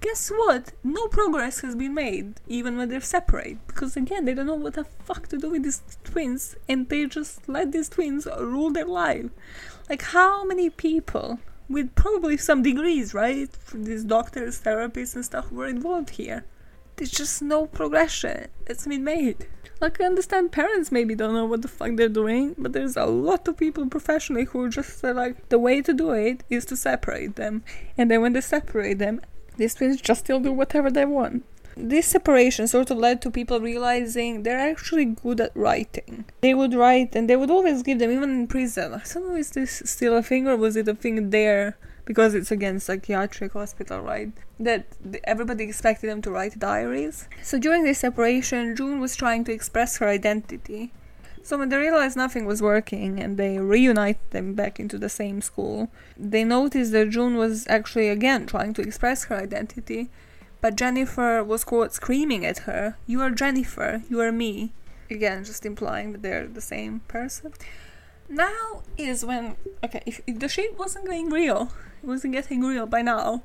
guess 0.00 0.30
what? 0.30 0.72
No 0.82 1.08
progress 1.08 1.60
has 1.60 1.74
been 1.76 1.92
made, 1.92 2.40
even 2.48 2.78
when 2.78 2.88
they're 2.88 3.02
separate. 3.02 3.58
Because 3.66 3.96
again, 3.98 4.24
they 4.24 4.32
don't 4.32 4.46
know 4.46 4.54
what 4.54 4.74
the 4.74 4.84
fuck 4.84 5.28
to 5.28 5.36
do 5.36 5.50
with 5.50 5.64
these 5.64 5.82
twins, 6.04 6.56
and 6.68 6.88
they 6.88 7.04
just 7.04 7.46
let 7.48 7.72
these 7.72 7.90
twins 7.90 8.26
rule 8.38 8.70
their 8.70 8.86
life. 8.86 9.30
Like, 9.90 10.02
how 10.02 10.44
many 10.44 10.70
people 10.70 11.38
with 11.68 11.94
probably 11.94 12.36
some 12.36 12.62
degrees, 12.62 13.14
right? 13.14 13.48
These 13.72 14.04
doctors, 14.04 14.60
therapists, 14.60 15.14
and 15.14 15.24
stuff 15.24 15.50
were 15.50 15.66
involved 15.66 16.10
here. 16.10 16.44
There's 16.96 17.10
just 17.10 17.42
no 17.42 17.66
progression 17.66 18.48
that's 18.64 18.86
been 18.86 19.04
made. 19.04 19.46
Like, 19.80 20.00
I 20.00 20.06
understand 20.06 20.52
parents 20.52 20.90
maybe 20.90 21.14
don't 21.14 21.34
know 21.34 21.44
what 21.44 21.60
the 21.60 21.68
fuck 21.68 21.96
they're 21.96 22.08
doing, 22.08 22.54
but 22.56 22.72
there's 22.72 22.96
a 22.96 23.04
lot 23.04 23.46
of 23.46 23.58
people 23.58 23.86
professionally 23.88 24.44
who 24.44 24.70
just 24.70 25.00
say, 25.00 25.12
like, 25.12 25.50
the 25.50 25.58
way 25.58 25.82
to 25.82 25.92
do 25.92 26.12
it 26.12 26.44
is 26.48 26.64
to 26.66 26.76
separate 26.76 27.36
them. 27.36 27.62
And 27.98 28.10
then 28.10 28.22
when 28.22 28.32
they 28.32 28.40
separate 28.40 28.98
them, 28.98 29.20
these 29.58 29.74
twins 29.74 30.00
just 30.00 30.20
still 30.20 30.40
do 30.40 30.52
whatever 30.52 30.90
they 30.90 31.04
want. 31.04 31.44
This 31.76 32.06
separation 32.06 32.66
sort 32.68 32.90
of 32.90 32.98
led 32.98 33.20
to 33.22 33.30
people 33.30 33.60
realizing 33.60 34.42
they're 34.42 34.58
actually 34.58 35.04
good 35.04 35.40
at 35.40 35.54
writing. 35.54 36.24
They 36.40 36.54
would 36.54 36.74
write 36.74 37.14
and 37.14 37.28
they 37.28 37.36
would 37.36 37.50
always 37.50 37.82
give 37.82 37.98
them, 37.98 38.10
even 38.10 38.30
in 38.30 38.46
prison. 38.46 38.94
I 38.94 39.02
don't 39.12 39.28
know, 39.28 39.36
is 39.36 39.50
this 39.50 39.82
still 39.84 40.16
a 40.16 40.22
thing 40.22 40.48
or 40.48 40.56
was 40.56 40.76
it 40.76 40.88
a 40.88 40.94
thing 40.94 41.30
there 41.30 41.76
because 42.06 42.34
it's 42.34 42.50
again 42.50 42.80
psychiatric 42.80 43.52
hospital, 43.52 44.00
right? 44.00 44.32
That 44.58 44.86
everybody 45.24 45.64
expected 45.64 46.08
them 46.08 46.22
to 46.22 46.30
write 46.30 46.58
diaries. 46.58 47.28
So 47.42 47.58
during 47.58 47.84
this 47.84 47.98
separation, 47.98 48.74
June 48.76 49.00
was 49.00 49.16
trying 49.16 49.44
to 49.44 49.52
express 49.52 49.98
her 49.98 50.08
identity 50.08 50.92
so 51.46 51.56
when 51.56 51.68
they 51.68 51.76
realized 51.76 52.16
nothing 52.16 52.44
was 52.44 52.60
working 52.60 53.20
and 53.20 53.36
they 53.36 53.60
reunite 53.60 54.18
them 54.32 54.54
back 54.54 54.80
into 54.80 54.98
the 54.98 55.08
same 55.08 55.40
school, 55.40 55.88
they 56.16 56.42
noticed 56.42 56.90
that 56.90 57.10
June 57.10 57.36
was 57.36 57.68
actually 57.68 58.08
again 58.08 58.46
trying 58.46 58.74
to 58.74 58.82
express 58.82 59.26
her 59.26 59.36
identity, 59.36 60.10
but 60.66 60.74
Jennifer 60.74 61.44
was 61.44 61.62
quote 61.62 61.92
screaming 61.92 62.44
at 62.44 62.66
her, 62.66 62.96
"You 63.06 63.20
are 63.20 63.30
Jennifer, 63.30 64.02
you 64.10 64.20
are 64.20 64.32
me." 64.32 64.72
Again, 65.08 65.44
just 65.44 65.64
implying 65.64 66.10
that 66.10 66.22
they're 66.22 66.48
the 66.48 66.60
same 66.60 67.02
person. 67.06 67.52
Now 68.28 68.82
is 68.98 69.24
when 69.24 69.54
okay, 69.84 70.02
if, 70.04 70.20
if 70.26 70.40
the 70.40 70.48
shit 70.48 70.76
wasn't 70.76 71.06
going 71.06 71.30
real, 71.30 71.70
it 72.02 72.06
wasn't 72.08 72.32
getting 72.32 72.62
real 72.62 72.86
by 72.86 73.00
now. 73.00 73.44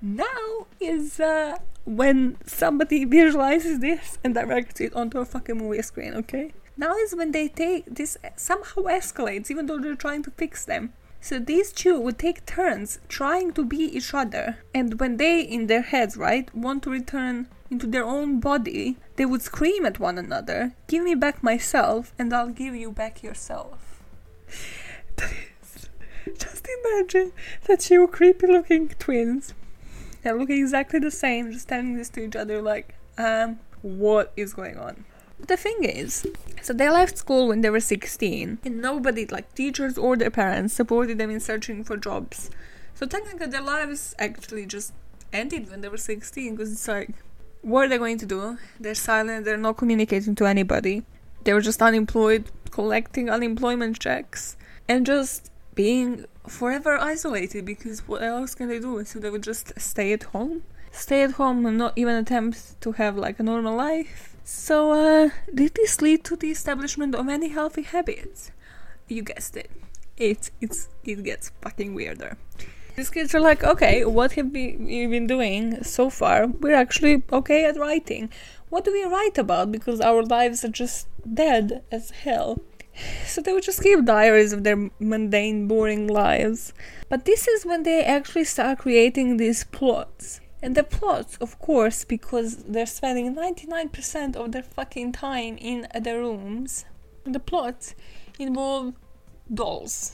Now 0.00 0.68
is 0.78 1.18
uh, 1.18 1.56
when 1.84 2.36
somebody 2.46 3.04
visualizes 3.06 3.80
this 3.80 4.18
and 4.22 4.32
directs 4.32 4.80
it 4.80 4.94
onto 4.94 5.18
a 5.18 5.24
fucking 5.24 5.58
movie 5.58 5.82
screen, 5.82 6.14
okay? 6.14 6.52
Now 6.76 6.94
is 6.94 7.12
when 7.12 7.32
they 7.32 7.48
take 7.48 7.86
this 7.86 8.16
somehow 8.36 8.82
escalates, 8.82 9.50
even 9.50 9.66
though 9.66 9.80
they're 9.80 9.96
trying 10.06 10.22
to 10.22 10.30
fix 10.30 10.64
them. 10.64 10.92
So 11.22 11.38
these 11.38 11.70
two 11.70 12.00
would 12.00 12.18
take 12.18 12.44
turns 12.46 12.98
trying 13.08 13.52
to 13.52 13.64
be 13.64 13.76
each 13.78 14.12
other, 14.12 14.58
and 14.74 14.98
when 14.98 15.18
they, 15.18 15.40
in 15.40 15.68
their 15.68 15.82
heads, 15.82 16.16
right, 16.16 16.52
want 16.52 16.82
to 16.82 16.90
return 16.90 17.46
into 17.70 17.86
their 17.86 18.04
own 18.04 18.40
body, 18.40 18.96
they 19.14 19.24
would 19.24 19.40
scream 19.40 19.86
at 19.86 20.00
one 20.00 20.18
another, 20.18 20.74
Give 20.88 21.04
me 21.04 21.14
back 21.14 21.40
myself, 21.40 22.12
and 22.18 22.34
I'll 22.34 22.48
give 22.50 22.74
you 22.74 22.90
back 22.90 23.22
yourself. 23.22 24.00
That 25.16 25.30
is 25.30 25.88
just 26.38 26.66
imagine 26.80 27.32
that 27.66 27.80
two 27.80 28.08
creepy 28.08 28.48
looking 28.48 28.88
twins. 28.88 29.54
They're 30.22 30.36
looking 30.36 30.58
exactly 30.58 30.98
the 30.98 31.10
same, 31.12 31.52
just 31.52 31.68
telling 31.68 31.96
this 31.96 32.08
to 32.10 32.24
each 32.24 32.34
other, 32.34 32.60
like, 32.60 32.96
um, 33.16 33.60
what 33.82 34.32
is 34.36 34.54
going 34.54 34.76
on? 34.76 35.04
The 35.48 35.56
thing 35.56 35.84
is, 35.84 36.26
so 36.60 36.72
they 36.72 36.88
left 36.88 37.18
school 37.18 37.48
when 37.48 37.60
they 37.60 37.70
were 37.70 37.80
16, 37.80 38.58
and 38.64 38.80
nobody, 38.80 39.26
like 39.26 39.54
teachers 39.54 39.98
or 39.98 40.16
their 40.16 40.30
parents, 40.30 40.74
supported 40.74 41.18
them 41.18 41.30
in 41.30 41.40
searching 41.40 41.84
for 41.84 41.96
jobs. 41.96 42.50
So 42.94 43.06
technically, 43.06 43.46
their 43.48 43.62
lives 43.62 44.14
actually 44.18 44.66
just 44.66 44.92
ended 45.32 45.70
when 45.70 45.80
they 45.80 45.88
were 45.88 45.96
16 45.96 46.54
because 46.54 46.72
it's 46.72 46.86
like, 46.86 47.10
what 47.62 47.84
are 47.84 47.88
they 47.88 47.98
going 47.98 48.18
to 48.18 48.26
do? 48.26 48.58
They're 48.78 48.94
silent, 48.94 49.44
they're 49.44 49.56
not 49.56 49.76
communicating 49.76 50.34
to 50.36 50.46
anybody. 50.46 51.02
They 51.44 51.52
were 51.52 51.60
just 51.60 51.82
unemployed, 51.82 52.50
collecting 52.70 53.28
unemployment 53.28 53.98
checks, 53.98 54.56
and 54.88 55.06
just 55.06 55.50
being 55.74 56.26
forever 56.46 56.98
isolated 56.98 57.64
because 57.64 58.06
what 58.06 58.22
else 58.22 58.54
can 58.54 58.68
they 58.68 58.78
do? 58.78 59.04
So 59.04 59.18
they 59.18 59.30
would 59.30 59.42
just 59.42 59.78
stay 59.80 60.12
at 60.12 60.24
home. 60.24 60.62
Stay 60.90 61.22
at 61.22 61.32
home 61.32 61.64
and 61.64 61.78
not 61.78 61.94
even 61.96 62.14
attempt 62.16 62.80
to 62.82 62.92
have 62.92 63.16
like 63.16 63.40
a 63.40 63.42
normal 63.42 63.74
life. 63.74 64.31
So, 64.44 64.92
uh, 64.92 65.30
did 65.54 65.74
this 65.74 66.02
lead 66.02 66.24
to 66.24 66.36
the 66.36 66.50
establishment 66.50 67.14
of 67.14 67.28
any 67.28 67.48
healthy 67.48 67.82
habits? 67.82 68.50
You 69.08 69.22
guessed 69.22 69.56
it. 69.56 69.70
It 70.16 70.50
it's 70.60 70.88
it 71.04 71.22
gets 71.22 71.52
fucking 71.62 71.94
weirder. 71.94 72.36
These 72.96 73.10
kids 73.10 73.34
are 73.34 73.40
like, 73.40 73.64
okay, 73.64 74.04
what 74.04 74.32
have 74.32 74.50
we 74.50 74.76
been 75.06 75.26
doing 75.26 75.82
so 75.82 76.10
far? 76.10 76.46
We're 76.46 76.74
actually 76.74 77.22
okay 77.32 77.64
at 77.64 77.78
writing. 77.78 78.28
What 78.68 78.84
do 78.84 78.92
we 78.92 79.04
write 79.04 79.38
about? 79.38 79.72
Because 79.72 80.00
our 80.00 80.22
lives 80.22 80.62
are 80.64 80.68
just 80.68 81.08
dead 81.32 81.82
as 81.90 82.10
hell. 82.10 82.60
So 83.26 83.40
they 83.40 83.54
would 83.54 83.62
just 83.62 83.82
keep 83.82 84.04
diaries 84.04 84.52
of 84.52 84.64
their 84.64 84.90
mundane, 84.98 85.66
boring 85.66 86.06
lives. 86.06 86.74
But 87.08 87.24
this 87.24 87.48
is 87.48 87.64
when 87.64 87.84
they 87.84 88.04
actually 88.04 88.44
start 88.44 88.80
creating 88.80 89.38
these 89.38 89.64
plots. 89.64 90.41
And 90.62 90.76
the 90.76 90.84
plots, 90.84 91.36
of 91.38 91.58
course, 91.58 92.04
because 92.04 92.58
they're 92.58 92.86
spending 92.86 93.34
99% 93.34 94.36
of 94.36 94.52
their 94.52 94.62
fucking 94.62 95.10
time 95.12 95.58
in 95.58 95.88
their 96.00 96.20
rooms, 96.20 96.84
the 97.24 97.40
plots 97.40 97.96
involve 98.38 98.94
dolls. 99.52 100.12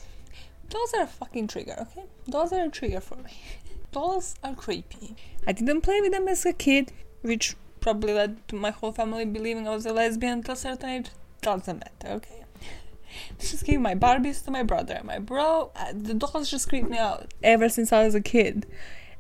Dolls 0.71 0.95
are 0.95 1.03
a 1.03 1.07
fucking 1.07 1.49
trigger, 1.49 1.77
okay? 1.81 2.07
Dolls 2.29 2.53
are 2.53 2.65
a 2.65 2.69
trigger 2.69 3.01
for 3.01 3.17
me. 3.17 3.33
Dolls 3.93 4.37
are 4.43 4.55
creepy. 4.55 5.17
I 5.47 5.53
didn't 5.53 5.83
play 5.83 6.01
with 6.01 6.13
them 6.13 6.29
as 6.29 6.45
a 6.47 6.53
kid, 6.53 6.93
which 7.23 7.55
probably 7.81 8.15
led 8.15 8.47
to 8.49 8.57
my 8.57 8.71
whole 8.71 8.93
family 8.93 9.25
believing 9.27 9.69
I 9.69 9.75
was 9.75 9.87
a 9.87 9.93
lesbian 9.93 10.35
until 10.35 10.55
a 10.55 10.57
certain 10.57 10.91
age. 10.91 11.11
Doesn't 11.43 11.79
matter, 11.79 12.15
okay? 12.17 12.45
just 13.39 13.65
gave 13.65 13.81
my 13.81 13.95
Barbies 13.95 14.45
to 14.45 14.51
my 14.51 14.63
brother. 14.63 15.01
My 15.05 15.19
bro, 15.19 15.73
uh, 15.77 15.93
the 15.93 16.15
dolls 16.15 16.51
just 16.51 16.69
creeped 16.69 16.91
me 16.91 16.99
out 16.99 17.33
ever 17.43 17.69
since 17.69 17.93
I 17.93 18.05
was 18.05 18.15
a 18.15 18.21
kid. 18.21 18.67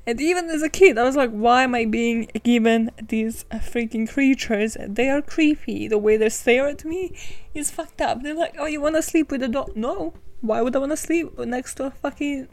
And 0.08 0.22
even 0.22 0.48
as 0.48 0.62
a 0.62 0.70
kid, 0.70 0.96
I 0.96 1.02
was 1.02 1.16
like, 1.16 1.28
why 1.28 1.64
am 1.64 1.74
I 1.74 1.84
being 1.84 2.30
given 2.42 2.90
these 2.98 3.44
uh, 3.50 3.56
freaking 3.56 4.08
creatures? 4.08 4.74
They 4.80 5.10
are 5.10 5.20
creepy. 5.20 5.86
The 5.86 5.98
way 5.98 6.16
they 6.16 6.30
stare 6.30 6.66
at 6.66 6.82
me 6.82 7.14
is 7.52 7.70
fucked 7.70 8.00
up. 8.00 8.22
They're 8.22 8.32
like, 8.34 8.54
oh, 8.58 8.64
you 8.64 8.80
want 8.80 8.96
to 8.96 9.02
sleep 9.02 9.30
with 9.30 9.42
a 9.42 9.48
doll? 9.48 9.68
No. 9.74 10.14
Why 10.40 10.62
would 10.62 10.74
I 10.74 10.78
want 10.78 10.92
to 10.92 10.96
sleep 10.96 11.38
next 11.38 11.74
to 11.74 11.88
a 11.88 11.90
fucking. 11.90 12.48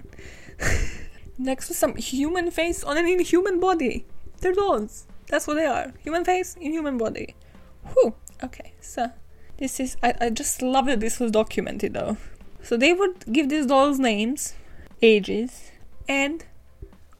next 1.38 1.70
to 1.70 1.74
some 1.74 1.96
human 1.96 2.52
face 2.52 2.84
on 2.84 2.98
an 2.98 3.08
inhuman 3.08 3.62
body? 3.62 4.06
They're 4.42 4.52
dolls. 4.52 5.08
That's 5.30 5.48
what 5.48 5.54
they 5.54 5.66
are. 5.66 5.94
Human 6.04 6.26
face, 6.26 6.58
inhuman 6.60 6.98
body. 6.98 7.36
Whew. 7.94 8.16
Okay, 8.44 8.74
so 8.82 9.12
this 9.60 9.80
is. 9.80 9.96
I, 10.04 10.14
I 10.20 10.30
just 10.30 10.62
love 10.62 10.88
that 10.88 11.00
this 11.00 11.22
was 11.22 11.32
documented 11.32 11.94
though. 11.94 12.18
So 12.62 12.76
they 12.76 12.92
would 12.92 13.32
give 13.32 13.48
these 13.48 13.68
dolls 13.68 13.98
names, 13.98 14.56
ages, 15.02 15.72
and 16.10 16.44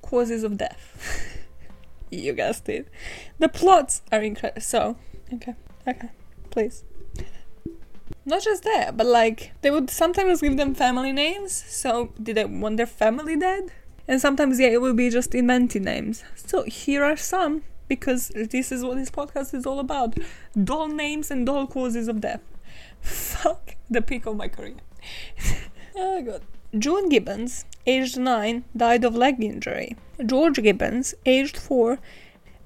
causes 0.06 0.44
of 0.44 0.58
death. 0.58 1.40
you 2.12 2.34
guessed 2.34 2.70
it. 2.70 2.88
The 3.40 3.50
plots 3.50 4.02
are 4.12 4.22
incredible. 4.22 4.62
So, 4.62 4.98
okay, 5.34 5.56
okay, 5.88 6.10
please. 6.50 6.84
Not 8.26 8.44
just 8.44 8.64
that, 8.64 8.98
but 8.98 9.06
like 9.06 9.52
they 9.62 9.72
would 9.72 9.90
sometimes 9.90 10.42
give 10.42 10.58
them 10.58 10.74
family 10.74 11.12
names. 11.12 11.52
So, 11.68 12.12
did 12.22 12.38
they 12.38 12.46
want 12.46 12.78
their 12.78 12.86
family 12.86 13.36
dead? 13.38 13.72
And 14.08 14.22
sometimes, 14.22 14.60
yeah, 14.60 14.68
it 14.68 14.82
would 14.82 14.96
be 14.96 15.10
just 15.10 15.34
invented 15.34 15.84
names. 15.84 16.24
So, 16.36 16.64
here 16.64 17.04
are 17.04 17.18
some 17.18 17.64
because 17.88 18.30
this 18.30 18.72
is 18.72 18.84
what 18.84 18.98
this 18.98 19.12
podcast 19.12 19.54
is 19.54 19.66
all 19.66 19.80
about 19.80 20.18
doll 20.64 20.88
names 20.88 21.32
and 21.32 21.46
doll 21.46 21.68
causes 21.68 22.08
of 22.08 22.22
death. 22.22 22.42
Fuck 23.02 23.76
the 23.90 24.02
peak 24.02 24.26
of 24.26 24.36
my 24.36 24.48
career. 24.48 24.76
oh, 25.96 26.22
God. 26.22 26.42
June 26.78 27.10
Gibbons, 27.10 27.66
aged 27.86 28.18
9, 28.18 28.64
died 28.76 29.04
of 29.04 29.16
leg 29.16 29.42
injury. 29.42 29.96
George 30.26 30.62
Gibbons, 30.62 31.14
aged 31.26 31.58
4, 31.58 32.00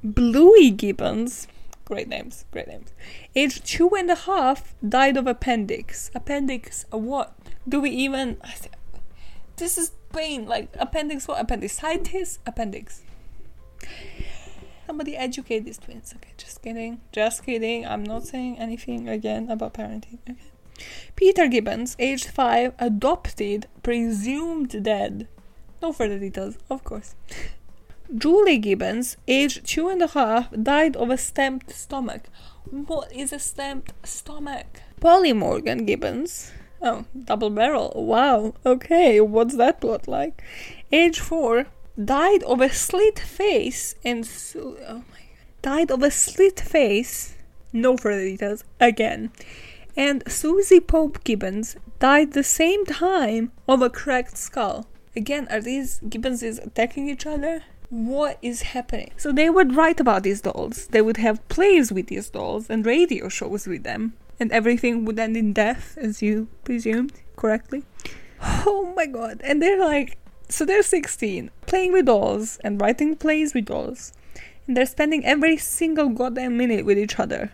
Bluey 0.04 0.72
Gibbons, 0.72 1.48
great 1.86 2.08
names, 2.08 2.46
great 2.52 2.68
names, 2.68 2.94
aged 3.36 3.66
two 3.66 3.90
and 3.96 4.10
a 4.10 4.16
half, 4.16 4.76
died 4.88 5.18
of 5.18 5.28
appendix. 5.28 6.10
Appendix, 6.16 6.86
what? 6.92 7.36
Do 7.68 7.82
we 7.82 7.90
even. 7.90 8.38
This 9.58 9.78
is 9.78 9.92
pain, 10.14 10.46
like 10.46 10.70
appendix 10.80 11.28
what? 11.28 11.42
Appendicitis? 11.42 12.40
Appendix. 12.46 13.02
Somebody 14.88 15.18
educate 15.18 15.66
these 15.66 15.78
twins. 15.78 16.14
Okay, 16.16 16.34
just 16.38 16.62
kidding. 16.62 17.02
Just 17.12 17.44
kidding. 17.44 17.86
I'm 17.86 18.04
not 18.04 18.26
saying 18.26 18.58
anything 18.58 19.08
again 19.10 19.50
about 19.50 19.74
parenting. 19.74 20.20
Okay. 20.30 20.40
Peter 21.16 21.48
Gibbons, 21.48 21.96
aged 22.00 22.28
5, 22.28 22.74
adopted, 22.80 23.68
presumed 23.84 24.84
dead. 24.84 25.28
No 25.82 25.94
further 25.94 26.20
details, 26.20 26.58
of 26.70 26.84
course. 26.84 27.16
Julie 28.16 28.58
Gibbons, 28.58 29.18
aged 29.28 29.66
two 29.66 29.88
and 29.88 30.02
a 30.02 30.08
half, 30.08 30.50
died 30.52 30.96
of 30.96 31.10
a 31.10 31.18
stamped 31.18 31.72
stomach. 31.72 32.24
What 32.70 33.12
is 33.14 33.32
a 33.32 33.40
stamped 33.40 33.94
stomach? 34.08 34.82
Polly 35.00 35.32
Morgan 35.32 35.86
Gibbons. 35.86 36.52
Oh, 36.82 37.06
double 37.26 37.50
barrel. 37.50 37.92
Wow. 37.96 38.56
Okay, 38.66 39.22
what's 39.22 39.56
that 39.58 39.82
plot 39.82 40.08
like? 40.08 40.44
Age 40.92 41.20
four, 41.20 41.68
died 42.04 42.44
of 42.44 42.62
a 42.62 42.70
slit 42.70 43.20
face 43.20 43.96
and 44.04 44.26
su- 44.26 44.78
oh 44.88 45.04
my 45.12 45.20
god. 45.20 45.62
Died 45.62 45.92
of 45.92 46.02
a 46.02 46.10
slit 46.10 46.60
face. 46.60 47.36
No 47.72 47.96
further 47.96 48.24
details. 48.24 48.64
Again 48.80 49.32
and 49.96 50.24
Susie 50.28 50.80
Pope 50.80 51.24
Gibbons 51.24 51.76
died 52.00 52.34
the 52.34 52.44
same 52.44 52.86
time 52.86 53.52
of 53.68 53.82
a 53.82 53.90
cracked 53.90 54.38
skull. 54.38 54.88
Again, 55.16 55.48
are 55.50 55.62
these 55.62 56.00
Gibbonses 56.08 56.66
attacking 56.66 57.10
each 57.10 57.26
other? 57.26 57.64
What 57.90 58.38
is 58.42 58.62
happening? 58.62 59.12
So 59.18 59.32
they 59.32 59.50
would 59.50 59.76
write 59.76 60.00
about 60.00 60.24
these 60.24 60.42
dolls. 60.42 60.88
They 60.88 61.02
would 61.02 61.18
have 61.18 61.48
plays 61.50 61.92
with 61.92 62.08
these 62.08 62.30
dolls 62.30 62.70
and 62.70 62.86
radio 62.86 63.30
shows 63.30 63.68
with 63.68 63.84
them. 63.84 64.14
And 64.40 64.52
everything 64.52 65.04
would 65.06 65.20
end 65.20 65.36
in 65.36 65.52
death, 65.52 65.98
as 66.00 66.22
you 66.22 66.48
presumed 66.64 67.14
correctly. 67.36 67.84
Oh 68.42 68.94
my 68.96 69.06
god. 69.06 69.42
And 69.44 69.62
they're 69.62 69.80
like, 69.80 70.18
so 70.48 70.66
they're 70.66 70.84
16, 70.84 71.52
playing 71.66 71.92
with 71.92 72.06
dolls 72.06 72.58
and 72.64 72.80
writing 72.80 73.16
plays 73.16 73.54
with 73.54 73.66
dolls. 73.66 74.14
And 74.66 74.78
they're 74.78 74.86
spending 74.86 75.26
every 75.26 75.58
single 75.58 76.10
goddamn 76.10 76.56
minute 76.58 76.86
with 76.86 76.98
each 76.98 77.20
other. 77.20 77.52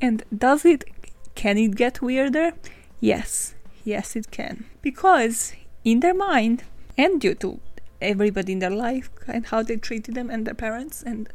And 0.00 0.22
does 0.36 0.64
it 0.64 0.84
can 1.34 1.58
it 1.58 1.76
get 1.76 2.02
weirder? 2.02 2.52
Yes, 3.00 3.54
yes, 3.84 4.16
it 4.16 4.30
can. 4.30 4.64
Because 4.80 5.54
in 5.84 6.00
their 6.00 6.14
mind, 6.14 6.64
and 6.96 7.20
due 7.20 7.34
to 7.36 7.60
everybody 8.00 8.52
in 8.52 8.58
their 8.58 8.70
life 8.70 9.10
and 9.26 9.46
how 9.46 9.62
they 9.62 9.76
treated 9.76 10.14
them 10.14 10.30
and 10.30 10.46
their 10.46 10.54
parents, 10.54 11.02
and 11.02 11.28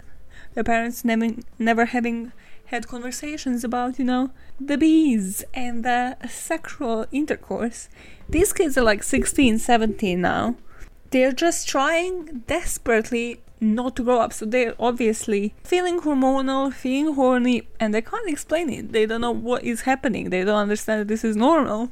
their 0.54 0.64
parents 0.64 1.04
never, 1.04 1.30
never 1.60 1.86
having 1.86 2.32
had 2.66 2.88
conversations 2.88 3.64
about, 3.64 3.98
you 3.98 4.06
know, 4.06 4.32
the 4.60 4.78
bees 4.78 5.44
and 5.54 5.84
the 5.84 6.18
sexual 6.28 7.06
intercourse. 7.12 7.90
These 8.30 8.54
kids 8.54 8.78
are 8.78 8.84
like 8.84 9.04
16, 9.04 9.60
17 9.60 10.22
now. 10.22 10.56
They're 11.12 11.32
just 11.32 11.68
trying 11.70 12.44
desperately 12.48 13.40
not 13.60 13.96
to 13.96 14.04
grow 14.04 14.20
up. 14.20 14.34
So 14.34 14.46
they're 14.46 14.76
obviously 14.80 15.54
feeling 15.64 16.00
hormonal, 16.02 16.74
feeling 16.74 17.16
horny, 17.16 17.68
and 17.80 17.94
they 17.94 18.02
can't 18.02 18.30
explain 18.30 18.70
it. 18.70 18.92
They 18.92 19.06
don't 19.06 19.22
know 19.22 19.32
what 19.32 19.64
is 19.64 19.82
happening. 19.82 20.30
They 20.30 20.44
don't 20.44 20.56
understand 20.56 21.02
that 21.02 21.08
this 21.08 21.24
is 21.24 21.36
normal. 21.36 21.92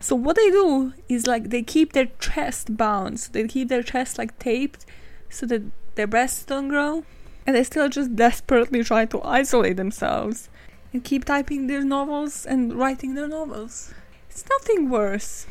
So 0.00 0.14
what 0.14 0.36
they 0.36 0.50
do 0.50 0.92
is 1.08 1.26
like 1.26 1.50
they 1.50 1.62
keep 1.62 1.92
their 1.92 2.08
chest 2.18 2.76
bound. 2.76 3.20
So 3.20 3.32
they 3.32 3.46
keep 3.48 3.68
their 3.68 3.82
chest 3.82 4.18
like 4.18 4.38
taped 4.38 4.84
so 5.28 5.46
that 5.46 5.62
their 5.94 6.06
breasts 6.06 6.44
don't 6.44 6.68
grow. 6.68 7.04
And 7.46 7.54
they 7.54 7.64
still 7.64 7.88
just 7.88 8.16
desperately 8.16 8.82
try 8.82 9.04
to 9.06 9.22
isolate 9.22 9.76
themselves 9.76 10.48
and 10.92 11.04
keep 11.04 11.24
typing 11.24 11.66
their 11.66 11.84
novels 11.84 12.44
and 12.44 12.74
writing 12.74 13.14
their 13.14 13.28
novels. 13.28 13.94
It's 14.28 14.44
nothing 14.50 14.90
worse 14.90 15.46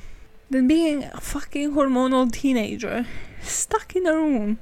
than 0.49 0.67
being 0.67 1.05
a 1.05 1.21
fucking 1.21 1.73
hormonal 1.73 2.31
teenager 2.31 3.07
stuck 3.41 3.95
in 3.95 4.05
a 4.05 4.13
room 4.13 4.59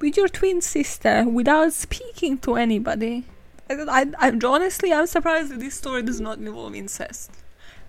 with 0.00 0.16
your 0.16 0.28
twin 0.28 0.60
sister 0.60 1.24
without 1.28 1.72
speaking 1.72 2.38
to 2.38 2.56
anybody. 2.56 3.24
I, 3.68 4.06
I, 4.18 4.32
honestly, 4.44 4.92
I'm 4.92 5.06
surprised 5.06 5.50
that 5.50 5.60
this 5.60 5.74
story 5.74 6.02
does 6.02 6.20
not 6.20 6.38
involve 6.38 6.74
incest. 6.74 7.30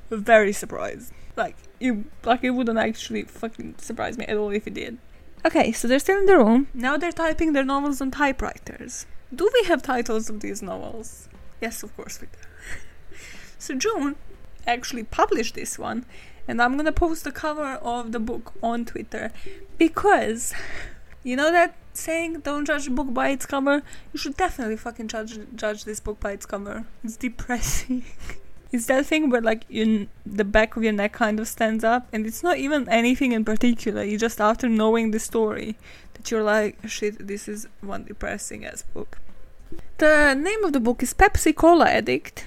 Very 0.10 0.54
surprised. 0.54 1.12
Like, 1.36 1.56
it, 1.80 1.98
like 2.24 2.44
it 2.44 2.52
wouldn't 2.52 2.78
actually 2.78 3.24
fucking 3.24 3.76
surprise 3.78 4.18
me 4.18 4.26
at 4.26 4.38
all 4.38 4.50
if 4.50 4.68
it 4.68 4.76
did. 4.76 4.98
Okay, 5.44 5.72
so 5.72 5.88
they're 5.88 6.00
still 6.00 6.20
in 6.20 6.26
the 6.28 6.38
room. 6.38 6.68
Now 6.74 6.98
they're 6.98 7.12
typing 7.12 7.54
their 7.54 7.64
novels 7.64 8.00
on 8.02 8.12
typewriters. 8.12 9.08
Do 9.34 9.50
we 9.54 9.68
have 9.68 9.82
titles 9.82 10.30
of 10.30 10.42
these 10.42 10.62
novels? 10.62 11.30
Yes, 11.62 11.82
of 11.82 11.96
course 11.96 12.22
we 12.22 12.28
do. 12.28 13.18
so 13.58 13.76
June 13.76 14.18
actually 14.68 15.04
published 15.04 15.56
this 15.56 15.80
one, 15.80 16.06
and 16.48 16.62
I'm 16.62 16.78
gonna 16.78 16.92
post 16.92 17.24
the 17.24 17.32
cover 17.32 17.76
of 17.82 18.12
the 18.12 18.20
book 18.20 18.54
on 18.62 18.86
Twitter 18.86 19.32
because 19.80 20.54
you 21.24 21.36
know 21.36 21.52
that 21.52 21.76
saying 21.98 22.42
don't 22.42 22.66
judge 22.66 22.88
a 22.88 22.92
book 22.92 23.14
by 23.14 23.30
its 23.30 23.46
cover, 23.46 23.84
you 24.14 24.20
should 24.20 24.38
definitely 24.38 24.78
fucking 24.78 25.08
judge 25.08 25.40
judge 25.56 25.84
this 25.84 26.00
book 26.00 26.20
by 26.20 26.32
its 26.32 26.46
cover. 26.46 26.86
It's 27.04 27.18
depressing. 27.18 28.04
it's 28.72 28.86
that 28.88 29.06
thing 29.06 29.30
where 29.30 29.42
like 29.42 29.66
you, 29.70 30.08
the 30.26 30.44
back 30.44 30.76
of 30.76 30.84
your 30.84 30.94
neck 30.94 31.14
kind 31.14 31.40
of 31.40 31.48
stands 31.48 31.84
up, 31.84 32.08
and 32.14 32.26
it's 32.26 32.44
not 32.44 32.58
even 32.58 32.88
anything 32.90 33.32
in 33.32 33.46
particular. 33.46 34.04
You 34.04 34.18
just 34.18 34.40
after 34.40 34.70
knowing 34.70 35.12
the 35.12 35.20
story 35.20 35.78
that 36.14 36.32
you're 36.32 36.44
like, 36.44 36.78
shit, 36.88 37.28
this 37.28 37.48
is 37.48 37.68
one 37.82 38.06
depressing 38.06 38.66
ass 38.66 38.84
book. 38.84 39.20
The 39.98 40.34
name 40.34 40.64
of 40.64 40.74
the 40.74 40.80
book 40.80 41.04
is 41.04 41.14
Pepsi 41.14 41.56
Cola 41.56 41.86
Addict. 41.86 42.46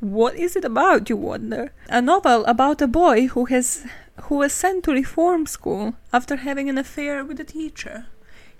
What 0.00 0.36
is 0.36 0.54
it 0.54 0.64
about, 0.64 1.10
you 1.10 1.16
wonder? 1.16 1.72
A 1.88 2.00
novel 2.00 2.44
about 2.46 2.80
a 2.80 2.86
boy 2.86 3.26
who 3.26 3.46
has 3.46 3.84
who 4.22 4.36
was 4.36 4.52
sent 4.52 4.84
to 4.84 4.92
reform 4.92 5.46
school 5.46 5.94
after 6.12 6.36
having 6.36 6.68
an 6.68 6.78
affair 6.78 7.24
with 7.24 7.40
a 7.40 7.44
teacher. 7.44 8.06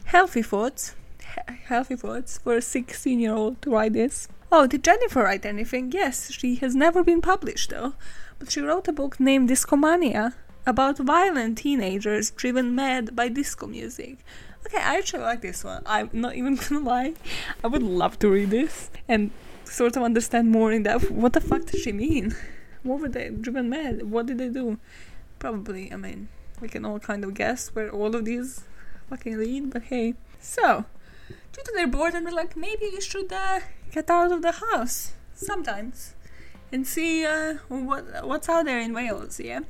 Healthy 0.09 0.41
thoughts. 0.41 0.95
healthy 1.67 1.95
thoughts 1.95 2.39
for 2.39 2.55
a 2.57 2.63
16 2.63 3.21
year 3.21 3.35
old 3.35 3.61
to 3.61 3.71
write 3.73 3.93
this. 3.93 4.27
Oh, 4.51 4.67
did 4.67 4.83
Jennifer 4.83 5.23
write 5.25 5.45
anything? 5.45 5.93
Yes, 5.93 6.33
she 6.33 6.55
has 6.57 6.75
never 6.75 7.05
been 7.05 7.21
published 7.21 7.69
though. 7.69 7.93
But 8.39 8.51
she 8.51 8.63
wrote 8.63 8.89
a 8.89 8.93
book 8.93 9.21
named 9.21 9.51
Discomania 9.51 10.33
about 10.65 10.97
violent 10.97 11.59
teenagers 11.59 12.31
driven 12.31 12.75
mad 12.75 13.15
by 13.15 13.29
disco 13.29 13.67
music. 13.67 14.25
Okay, 14.65 14.79
I 14.79 14.97
actually 14.97 15.25
like 15.25 15.43
this 15.43 15.63
one. 15.63 15.83
I'm 15.85 16.09
not 16.15 16.37
even 16.37 16.57
gonna 16.69 16.81
lie. 16.81 17.13
I 17.63 17.67
would 17.67 17.83
love 17.83 18.19
to 18.21 18.31
read 18.31 18.49
this 18.49 18.91
and 19.09 19.31
sort 19.65 19.95
of 19.99 20.03
understand 20.03 20.51
more 20.51 20.73
in 20.73 20.85
depth. 20.85 21.11
What 21.11 21.35
the 21.35 21.43
fuck 21.43 21.67
does 21.67 21.83
she 21.83 21.93
mean? 21.93 22.35
What 22.83 23.01
were 23.01 23.11
they 23.11 23.29
driven 23.29 23.69
mad? 23.69 24.11
What 24.11 24.25
did 24.25 24.39
they 24.39 24.49
do? 24.49 24.79
Probably, 25.39 25.93
I 25.93 25.97
mean, 25.97 26.29
we 26.63 26.69
can 26.69 26.87
all 26.87 26.99
kind 26.99 27.25
of 27.25 27.35
guess 27.35 27.75
where 27.75 27.91
all 27.91 28.17
of 28.17 28.25
these 28.25 28.65
fucking 29.09 29.39
lead, 29.39 29.71
but 29.71 29.85
hey. 29.85 30.15
So, 30.41 30.85
due 31.53 31.63
to 31.65 31.73
their 31.75 31.87
boredom, 31.87 32.25
we're 32.25 32.31
like, 32.31 32.57
maybe 32.57 32.91
we 32.93 33.01
should 33.01 33.33
uh, 33.33 33.61
get 33.91 34.11
out 34.11 34.33
of 34.33 34.43
the 34.43 34.53
house 34.53 35.13
sometimes 35.35 36.15
and 36.73 36.87
see 36.87 37.25
uh, 37.25 37.55
what 37.69 38.27
what's 38.27 38.49
out 38.49 38.67
there 38.67 38.81
in 38.81 38.93
Wales, 38.93 39.41
yeah? 39.41 39.61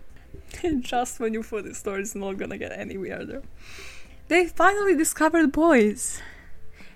Just 0.80 1.20
when 1.20 1.34
you 1.34 1.42
thought 1.42 1.64
the 1.64 1.74
story 1.74 2.02
is 2.02 2.14
not 2.14 2.36
gonna 2.36 2.58
get 2.58 2.72
any 2.72 2.96
weirder. 2.96 3.42
They 4.28 4.46
finally 4.46 4.94
discovered 4.94 5.52
boys. 5.52 6.20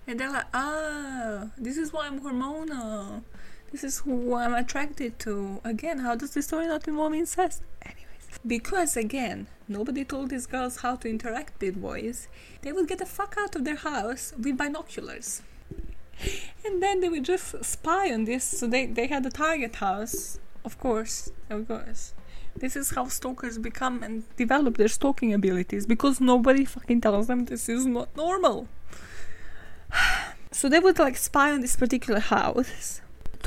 And 0.06 0.18
they're 0.18 0.32
like, 0.32 0.46
ah, 0.52 1.50
this 1.56 1.76
is 1.76 1.92
why 1.92 2.06
I'm 2.06 2.20
hormonal. 2.20 3.22
This 3.70 3.84
is 3.84 4.00
who 4.00 4.34
I'm 4.34 4.52
attracted 4.52 5.18
to. 5.20 5.60
Again, 5.64 6.00
how 6.00 6.14
does 6.14 6.32
the 6.32 6.42
story 6.42 6.66
not 6.66 6.86
involve 6.86 7.14
incest? 7.14 7.62
Anyways. 7.82 8.01
Because 8.46 8.96
again, 8.96 9.46
nobody 9.68 10.04
told 10.04 10.30
these 10.30 10.46
girls 10.46 10.78
how 10.78 10.96
to 10.96 11.08
interact 11.08 11.60
with 11.60 11.80
boys. 11.80 12.28
They 12.62 12.72
would 12.72 12.88
get 12.88 12.98
the 12.98 13.06
fuck 13.06 13.36
out 13.38 13.56
of 13.56 13.64
their 13.64 13.76
house 13.76 14.32
with 14.36 14.58
binoculars. 14.58 15.42
And 16.64 16.82
then 16.82 17.00
they 17.00 17.08
would 17.08 17.24
just 17.24 17.64
spy 17.64 18.12
on 18.12 18.24
this. 18.24 18.44
So 18.44 18.66
they, 18.66 18.86
they 18.86 19.06
had 19.06 19.26
a 19.26 19.30
target 19.30 19.76
house. 19.76 20.38
Of 20.64 20.78
course, 20.78 21.30
of 21.50 21.66
course. 21.68 22.14
This 22.56 22.76
is 22.76 22.90
how 22.90 23.06
stalkers 23.08 23.58
become 23.58 24.02
and 24.02 24.24
develop 24.36 24.76
their 24.76 24.88
stalking 24.88 25.32
abilities 25.32 25.86
because 25.86 26.20
nobody 26.20 26.64
fucking 26.64 27.00
tells 27.00 27.26
them 27.26 27.46
this 27.46 27.68
is 27.68 27.86
not 27.86 28.14
normal. 28.16 28.68
so 30.50 30.68
they 30.68 30.78
would 30.78 30.98
like 30.98 31.16
spy 31.16 31.50
on 31.50 31.60
this 31.60 31.76
particular 31.76 32.20
house 32.20 33.00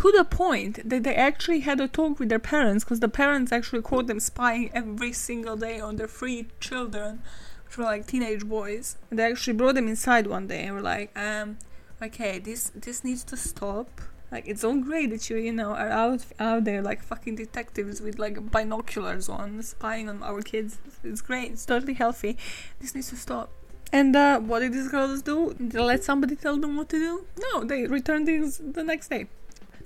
to 0.06 0.18
the 0.18 0.26
point 0.26 0.88
that 0.88 1.04
they 1.04 1.16
actually 1.16 1.62
had 1.62 1.80
a 1.80 1.88
talk 1.88 2.20
with 2.20 2.30
their 2.30 2.40
parents 2.40 2.84
because 2.84 3.00
the 3.00 3.10
parents 3.10 3.52
actually 3.52 3.82
caught 3.82 4.08
them 4.08 4.20
spying 4.20 4.70
every 4.74 5.14
single 5.14 5.56
day 5.56 5.80
on 5.80 5.96
their 5.96 6.08
three 6.08 6.48
children, 6.60 7.22
which 7.66 7.78
were 7.78 7.84
like 7.84 8.06
teenage 8.06 8.46
boys. 8.46 8.98
And 9.10 9.20
they 9.20 9.24
actually 9.24 9.54
brought 9.54 9.76
them 9.76 9.88
inside 9.88 10.28
one 10.28 10.48
day 10.48 10.64
and 10.64 10.76
were 10.76 10.82
like, 10.82 11.18
um, 11.18 11.58
okay, 12.02 12.40
this 12.40 12.72
this 12.76 13.04
needs 13.04 13.24
to 13.26 13.38
stop. 13.38 14.02
Like 14.32 14.48
it's 14.48 14.64
all 14.64 14.78
great 14.78 15.12
that 15.12 15.30
you 15.30 15.38
you 15.38 15.54
know 15.54 15.72
are 15.72 15.90
out 15.90 16.26
out 16.40 16.64
there 16.66 16.82
like 16.82 17.02
fucking 17.02 17.36
detectives 17.36 18.02
with 18.02 18.20
like 18.20 18.52
binoculars 18.52 19.30
on 19.30 19.62
spying 19.64 20.10
on 20.10 20.24
our 20.24 20.42
kids. 20.42 20.78
It's 21.04 21.22
great. 21.22 21.52
It's 21.52 21.66
totally 21.66 21.94
healthy. 21.94 22.38
This 22.80 22.96
needs 22.96 23.10
to 23.10 23.16
stop. 23.16 23.50
And 23.92 24.16
uh, 24.16 24.40
what 24.40 24.60
did 24.60 24.74
these 24.74 24.90
girls 24.90 25.22
do? 25.22 25.56
They 25.60 25.80
let 25.80 26.04
somebody 26.04 26.36
tell 26.36 26.58
them 26.58 26.76
what 26.76 26.90
to 26.90 27.00
do? 27.00 27.26
No, 27.40 27.64
they 27.64 27.86
returned 27.86 28.28
these 28.28 28.58
the 28.58 28.84
next 28.84 29.08
day. 29.10 29.28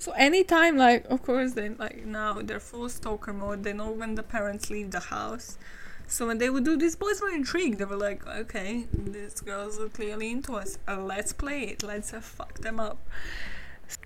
So 0.00 0.12
anytime, 0.12 0.78
like, 0.78 1.04
of 1.10 1.22
course, 1.22 1.52
they 1.52 1.68
like 1.68 2.06
now 2.06 2.40
they're 2.40 2.58
full 2.58 2.88
stalker 2.88 3.34
mode. 3.34 3.64
They 3.64 3.74
know 3.74 3.90
when 3.90 4.14
the 4.14 4.22
parents 4.22 4.70
leave 4.70 4.92
the 4.92 5.00
house. 5.00 5.58
So 6.06 6.26
when 6.26 6.38
they 6.38 6.48
would 6.48 6.64
do 6.64 6.74
this, 6.78 6.96
boys 6.96 7.20
were 7.20 7.28
intrigued. 7.28 7.78
They 7.78 7.84
were 7.84 7.98
like, 7.98 8.26
okay, 8.26 8.86
these 8.94 9.40
girls 9.42 9.78
are 9.78 9.90
clearly 9.90 10.30
into 10.30 10.54
us. 10.54 10.78
Uh, 10.88 11.02
let's 11.02 11.34
play 11.34 11.64
it. 11.64 11.82
Let's 11.82 12.14
uh, 12.14 12.20
fuck 12.20 12.60
them 12.60 12.80
up. 12.80 12.98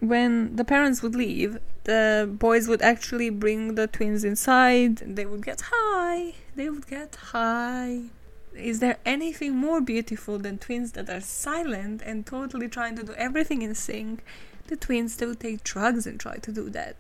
When 0.01 0.57
the 0.57 0.65
parents 0.65 1.01
would 1.01 1.15
leave, 1.15 1.59
the 1.85 2.29
boys 2.29 2.67
would 2.67 2.83
actually 2.83 3.31
bring 3.31 3.77
the 3.77 3.87
twins 3.87 4.25
inside. 4.25 4.97
They 5.17 5.27
would 5.27 5.45
get 5.45 5.63
high. 5.73 6.35
They 6.57 6.69
would 6.71 6.89
get 6.89 7.15
high 7.15 8.11
is 8.57 8.79
there 8.79 8.99
anything 9.05 9.57
more 9.57 9.81
beautiful 9.81 10.39
than 10.39 10.59
twins 10.59 10.93
that 10.93 11.11
are 11.11 11.21
silent 11.21 12.01
and 12.05 12.25
totally 12.25 12.69
trying 12.69 12.95
to 12.97 13.03
do 13.03 13.13
everything 13.15 13.63
in 13.63 13.75
sync? 13.75 14.25
The 14.67 14.77
twins 14.77 15.13
still 15.13 15.35
take 15.35 15.63
drugs 15.63 16.07
and 16.07 16.19
try 16.19 16.37
to 16.37 16.53
do 16.53 16.71
that. 16.71 16.97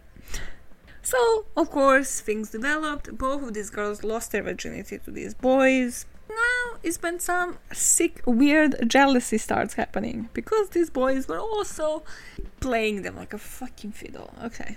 So, 1.03 1.46
of 1.57 1.70
course, 1.70 2.20
things 2.20 2.50
developed. 2.50 3.16
Both 3.16 3.42
of 3.42 3.55
these 3.55 3.70
girls 3.70 4.03
lost 4.03 4.33
their 4.33 4.42
virginity 4.42 4.98
to 4.98 5.11
these 5.11 5.35
boys. 5.35 6.07
Now 6.29 6.79
is 6.83 7.00
when 7.03 7.20
some 7.20 7.59
sick, 7.72 8.22
weird 8.27 8.88
jealousy 8.88 9.37
starts 9.38 9.74
happening 9.74 10.31
because 10.33 10.70
these 10.70 10.88
boys 10.88 11.29
were 11.29 11.38
also 11.38 12.03
playing 12.61 13.03
them 13.03 13.16
like 13.16 13.35
a 13.35 13.38
fucking 13.38 13.92
fiddle. 13.92 14.33
Okay. 14.42 14.77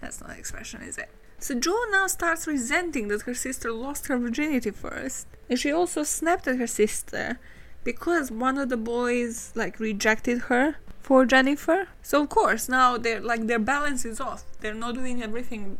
That's 0.00 0.20
not 0.20 0.30
an 0.30 0.38
expression, 0.38 0.82
is 0.82 0.96
it? 0.98 1.10
So 1.38 1.54
Jo 1.54 1.76
now 1.90 2.06
starts 2.06 2.46
resenting 2.46 3.08
that 3.08 3.22
her 3.22 3.34
sister 3.34 3.70
lost 3.70 4.06
her 4.06 4.16
virginity 4.16 4.70
first. 4.70 5.26
And 5.50 5.58
she 5.58 5.70
also 5.70 6.02
snapped 6.02 6.48
at 6.48 6.56
her 6.56 6.66
sister 6.66 7.38
because 7.84 8.30
one 8.30 8.56
of 8.56 8.70
the 8.70 8.78
boys 8.78 9.52
like 9.54 9.78
rejected 9.78 10.42
her 10.42 10.76
for 11.04 11.26
Jennifer. 11.26 11.88
So 12.02 12.22
of 12.22 12.30
course 12.30 12.66
now 12.66 12.96
they're 12.96 13.20
like 13.20 13.46
their 13.46 13.58
balance 13.58 14.06
is 14.06 14.20
off. 14.20 14.42
They're 14.60 14.80
not 14.84 14.94
doing 14.94 15.22
everything 15.22 15.78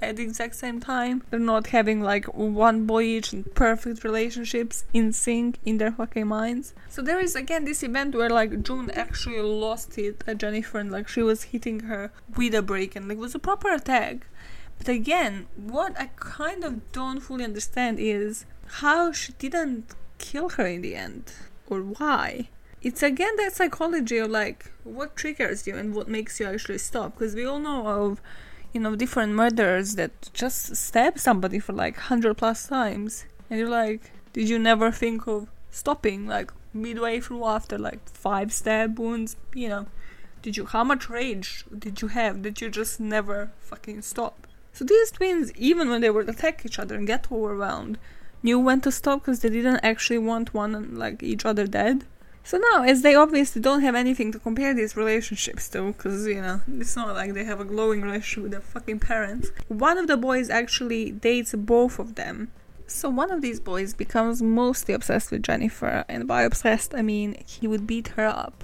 at 0.00 0.16
the 0.16 0.22
exact 0.22 0.54
same 0.54 0.78
time. 0.78 1.24
They're 1.30 1.40
not 1.40 1.68
having 1.68 2.00
like 2.00 2.26
one 2.26 2.86
boy 2.86 3.02
each 3.02 3.32
and 3.32 3.52
perfect 3.54 4.04
relationships 4.04 4.84
in 4.92 5.12
sync 5.12 5.58
in 5.64 5.78
their 5.78 5.90
fucking 5.90 6.28
minds. 6.28 6.74
So 6.88 7.02
there 7.02 7.18
is 7.18 7.34
again 7.34 7.64
this 7.64 7.82
event 7.82 8.14
where 8.14 8.30
like 8.30 8.62
June 8.62 8.88
actually 8.90 9.42
lost 9.42 9.98
it 9.98 10.22
at 10.28 10.38
Jennifer 10.38 10.78
and 10.78 10.92
like 10.92 11.08
she 11.08 11.22
was 11.22 11.44
hitting 11.54 11.80
her 11.80 12.12
with 12.36 12.54
a 12.54 12.62
break 12.62 12.94
and 12.94 13.08
like 13.08 13.18
it 13.18 13.20
was 13.20 13.34
a 13.34 13.40
proper 13.40 13.72
attack. 13.72 14.28
But 14.78 14.88
again, 14.88 15.46
what 15.56 15.98
I 15.98 16.10
kind 16.16 16.62
of 16.62 16.92
don't 16.92 17.20
fully 17.20 17.44
understand 17.44 17.98
is 17.98 18.46
how 18.82 19.10
she 19.10 19.32
didn't 19.32 19.94
kill 20.18 20.50
her 20.50 20.66
in 20.66 20.82
the 20.82 20.94
end. 20.94 21.32
Or 21.68 21.80
why. 21.80 22.50
It's 22.82 23.02
again 23.02 23.34
that 23.36 23.54
psychology 23.54 24.18
of 24.18 24.30
like 24.30 24.72
what 24.84 25.16
triggers 25.16 25.66
you 25.66 25.76
and 25.76 25.94
what 25.94 26.08
makes 26.08 26.38
you 26.38 26.46
actually 26.46 26.78
stop. 26.78 27.18
Because 27.18 27.34
we 27.34 27.44
all 27.44 27.58
know 27.58 27.86
of, 27.86 28.20
you 28.72 28.80
know, 28.80 28.94
different 28.94 29.32
murderers 29.32 29.96
that 29.96 30.30
just 30.32 30.76
stab 30.76 31.18
somebody 31.18 31.58
for 31.58 31.72
like 31.72 31.96
100 31.96 32.36
plus 32.36 32.68
times. 32.68 33.24
And 33.50 33.58
you're 33.58 33.68
like, 33.68 34.12
did 34.32 34.48
you 34.48 34.58
never 34.58 34.90
think 34.90 35.26
of 35.26 35.48
stopping 35.70 36.26
like 36.26 36.52
midway 36.72 37.20
through 37.20 37.44
after 37.44 37.78
like 37.78 38.08
five 38.08 38.52
stab 38.52 38.98
wounds? 38.98 39.36
You 39.54 39.68
know, 39.68 39.86
did 40.42 40.56
you, 40.56 40.66
how 40.66 40.84
much 40.84 41.08
rage 41.08 41.64
did 41.76 42.02
you 42.02 42.08
have 42.08 42.42
that 42.44 42.60
you 42.60 42.68
just 42.68 43.00
never 43.00 43.50
fucking 43.60 44.02
stop? 44.02 44.46
So 44.72 44.84
these 44.84 45.10
twins, 45.10 45.52
even 45.54 45.88
when 45.88 46.02
they 46.02 46.10
would 46.10 46.28
attack 46.28 46.66
each 46.66 46.78
other 46.78 46.96
and 46.96 47.06
get 47.06 47.32
overwhelmed, 47.32 47.98
knew 48.42 48.58
when 48.58 48.82
to 48.82 48.92
stop 48.92 49.22
because 49.22 49.40
they 49.40 49.48
didn't 49.48 49.80
actually 49.82 50.18
want 50.18 50.52
one 50.52 50.94
like 50.94 51.22
each 51.22 51.46
other 51.46 51.66
dead. 51.66 52.04
So 52.46 52.58
now, 52.70 52.84
as 52.84 53.02
they 53.02 53.16
obviously 53.16 53.60
don't 53.60 53.80
have 53.80 53.96
anything 53.96 54.30
to 54.30 54.38
compare 54.38 54.72
these 54.72 54.96
relationships 54.96 55.68
to, 55.70 55.88
because 55.88 56.28
you 56.28 56.40
know 56.40 56.60
it's 56.78 56.94
not 56.94 57.12
like 57.16 57.34
they 57.34 57.42
have 57.42 57.58
a 57.58 57.64
glowing 57.64 58.02
relationship 58.02 58.44
with 58.44 58.52
their 58.52 58.60
fucking 58.60 59.00
parents. 59.00 59.50
One 59.66 59.98
of 59.98 60.06
the 60.06 60.16
boys 60.16 60.48
actually 60.48 61.10
dates 61.10 61.56
both 61.56 61.98
of 61.98 62.14
them. 62.14 62.52
So 62.86 63.08
one 63.08 63.32
of 63.32 63.42
these 63.42 63.58
boys 63.58 63.94
becomes 63.94 64.42
mostly 64.42 64.94
obsessed 64.94 65.32
with 65.32 65.42
Jennifer, 65.42 66.04
and 66.08 66.28
by 66.28 66.42
obsessed 66.42 66.94
I 66.94 67.02
mean 67.02 67.42
he 67.44 67.66
would 67.66 67.84
beat 67.84 68.08
her 68.16 68.26
up, 68.26 68.62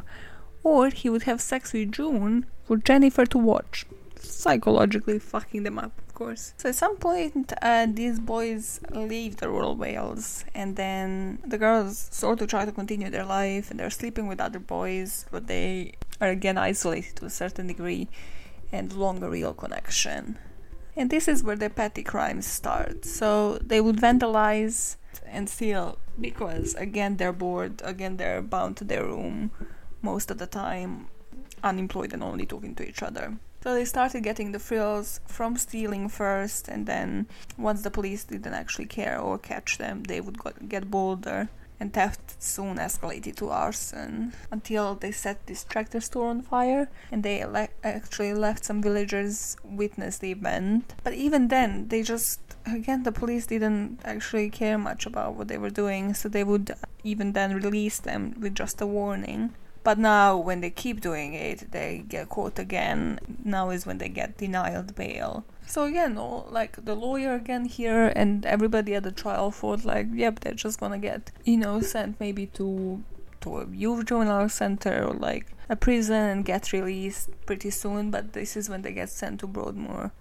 or 0.63 0.91
he 0.91 1.11
would 1.11 1.25
have 1.25 1.41
sex 1.41 1.73
with 1.73 1.91
June 1.91 2.47
for 2.63 2.77
Jennifer 2.77 3.27
to 3.27 3.39
watch 3.39 3.85
psychologically 4.15 5.19
fucking 5.19 5.65
them 5.65 5.81
up, 5.81 6.01
of 6.13 6.19
course. 6.19 6.53
So 6.59 6.69
at 6.69 6.75
some 6.75 6.97
point, 6.99 7.55
uh, 7.63 7.87
these 7.89 8.21
boys 8.21 8.81
leave 8.91 9.37
the 9.37 9.49
rural 9.49 9.77
Wales, 9.77 10.45
and 10.55 10.77
then 10.77 11.39
the 11.47 11.57
girls 11.57 12.09
sort 12.13 12.43
of 12.43 12.49
try 12.49 12.67
to 12.67 12.73
continue 12.73 13.09
their 13.09 13.25
life, 13.25 13.71
and 13.71 13.81
they're 13.81 13.89
sleeping 13.89 14.27
with 14.27 14.39
other 14.39 14.59
boys, 14.59 15.25
but 15.31 15.47
they 15.47 15.95
are 16.21 16.29
again 16.29 16.59
isolated 16.59 17.17
to 17.17 17.25
a 17.25 17.31
certain 17.31 17.67
degree, 17.67 18.09
and 18.71 18.93
longer 18.93 19.31
real 19.31 19.55
connection. 19.55 20.39
And 20.95 21.09
this 21.09 21.29
is 21.29 21.43
where 21.43 21.57
the 21.57 21.71
petty 21.71 22.03
crimes 22.03 22.47
start. 22.47 23.07
So 23.07 23.57
they 23.63 23.81
would 23.81 23.97
vandalize 23.97 24.97
and 25.27 25.49
steal 25.49 25.99
because 26.21 26.75
again 26.75 27.17
they're 27.17 27.33
bored, 27.33 27.81
again 27.83 28.19
they're 28.19 28.43
bound 28.43 28.77
to 28.77 28.85
their 28.85 29.05
room 29.05 29.51
most 30.03 30.31
of 30.31 30.37
the 30.37 30.47
time, 30.47 31.09
unemployed 31.65 32.13
and 32.13 32.23
only 32.23 32.45
talking 32.45 32.75
to 32.75 32.87
each 32.87 33.03
other. 33.03 33.39
So 33.63 33.75
they 33.75 33.85
started 33.85 34.25
getting 34.25 34.51
the 34.51 34.59
frills 34.59 35.21
from 35.27 35.57
stealing 35.57 36.09
first, 36.09 36.67
and 36.67 36.87
then 36.87 37.27
once 37.57 37.83
the 37.83 37.91
police 37.91 38.25
didn't 38.25 38.55
actually 38.55 38.87
care 38.87 39.21
or 39.21 39.39
catch 39.39 39.79
them, 39.79 40.03
they 40.05 40.21
would 40.21 40.39
get 40.69 40.91
bolder 40.91 41.49
and 41.83 41.93
theft 41.93 42.41
soon 42.41 42.77
escalated 42.77 43.35
to 43.35 43.51
arson 43.51 44.33
until 44.53 44.95
they 44.95 45.11
set 45.11 45.45
this 45.47 45.65
tractor 45.65 46.01
store 46.01 46.29
on 46.29 46.41
fire 46.41 46.89
and 47.11 47.25
they 47.25 47.45
actually 47.83 48.33
left 48.33 48.65
some 48.65 48.81
villagers 48.81 49.57
witness 49.65 50.19
the 50.19 50.31
event. 50.31 50.95
But 51.03 51.15
even 51.15 51.49
then 51.49 51.89
they 51.89 52.03
just 52.03 52.41
again 52.65 53.03
the 53.03 53.11
police 53.11 53.47
didn't 53.47 53.99
actually 54.05 54.49
care 54.49 54.79
much 54.79 55.07
about 55.07 55.35
what 55.35 55.49
they 55.49 55.59
were 55.59 55.71
doing 55.71 56.15
so 56.15 56.29
they 56.29 56.45
would 56.45 56.73
even 57.03 57.33
then 57.33 57.57
release 57.57 57.99
them 57.99 58.37
with 58.39 58.55
just 58.55 58.81
a 58.81 58.87
warning 58.87 59.53
but 59.85 59.99
now, 59.99 60.37
when 60.37 60.61
they 60.61 60.71
keep 60.71 61.01
doing 61.01 61.35
it, 61.35 61.73
they 61.73 62.05
get 62.09 62.29
caught 62.29 62.59
again. 62.59 63.19
Now 63.45 63.71
is 63.71 63.85
when 63.85 63.99
they 63.99 64.09
get 64.09 64.39
denied 64.39 64.95
bail. 64.95 65.45
So 65.67 65.85
again, 65.85 66.17
all, 66.17 66.47
like 66.51 66.85
the 66.85 66.95
lawyer 66.95 67.35
again 67.35 67.65
here, 67.65 68.13
and 68.15 68.47
everybody 68.47 68.95
at 68.95 69.03
the 69.03 69.11
trial 69.11 69.51
thought 69.51 69.85
like, 69.85 70.07
yep, 70.13 70.41
they're 70.41 70.55
just 70.55 70.79
gonna 70.79 70.99
get, 70.99 71.33
you 71.45 71.57
know, 71.57 71.81
sent 71.81 72.21
maybe 72.21 72.47
to 72.59 73.03
to 73.41 73.59
a 73.59 73.67
youth 73.67 74.07
juvenile 74.07 74.49
center 74.49 75.05
or 75.05 75.15
like 75.15 75.47
a 75.69 75.75
prison 75.75 76.15
and 76.15 76.45
get 76.45 76.73
released 76.73 77.31
pretty 77.45 77.71
soon. 77.71 78.13
But 78.13 78.35
this 78.35 78.57
is 78.57 78.69
when 78.69 78.83
they 78.83 78.93
get 78.93 79.11
sent 79.11 79.41
to 79.41 79.49
Broadmoor 79.49 80.13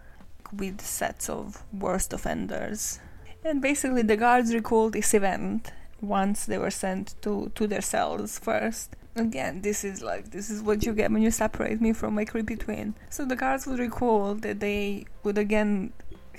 with 0.51 0.81
sets 0.81 1.29
of 1.29 1.63
worst 1.71 2.13
offenders. 2.13 2.99
And 3.43 3.61
basically, 3.61 4.01
the 4.01 4.17
guards 4.17 4.53
recall 4.55 4.89
this 4.89 5.13
event 5.13 5.71
once 6.01 6.45
they 6.47 6.57
were 6.57 6.71
sent 6.71 7.13
to 7.21 7.51
to 7.53 7.67
their 7.67 7.81
cells 7.81 8.39
first 8.39 8.95
again, 9.15 9.61
this 9.61 9.83
is 9.83 10.01
like 10.01 10.31
this 10.31 10.49
is 10.49 10.61
what 10.61 10.85
you 10.85 10.93
get 10.93 11.11
when 11.11 11.21
you 11.21 11.31
separate 11.31 11.81
me 11.81 11.93
from 11.93 12.15
my 12.15 12.25
creepy 12.25 12.55
twin. 12.55 12.95
So 13.09 13.25
the 13.25 13.35
guards 13.35 13.67
would 13.67 13.79
recall 13.79 14.35
that 14.35 14.59
they 14.59 15.05
would 15.23 15.37
again 15.37 15.93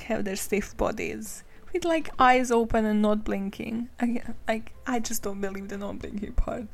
have 0.06 0.24
their 0.24 0.36
stiff 0.36 0.76
bodies 0.76 1.44
with 1.72 1.84
like 1.84 2.10
eyes 2.18 2.50
open 2.50 2.84
and 2.84 3.02
not 3.02 3.24
blinking. 3.24 3.88
Again, 3.98 4.34
like 4.48 4.72
I 4.86 4.98
just 4.98 5.22
don't 5.22 5.40
believe 5.40 5.68
the 5.68 5.78
non 5.78 5.98
blinking 5.98 6.32
part. 6.32 6.66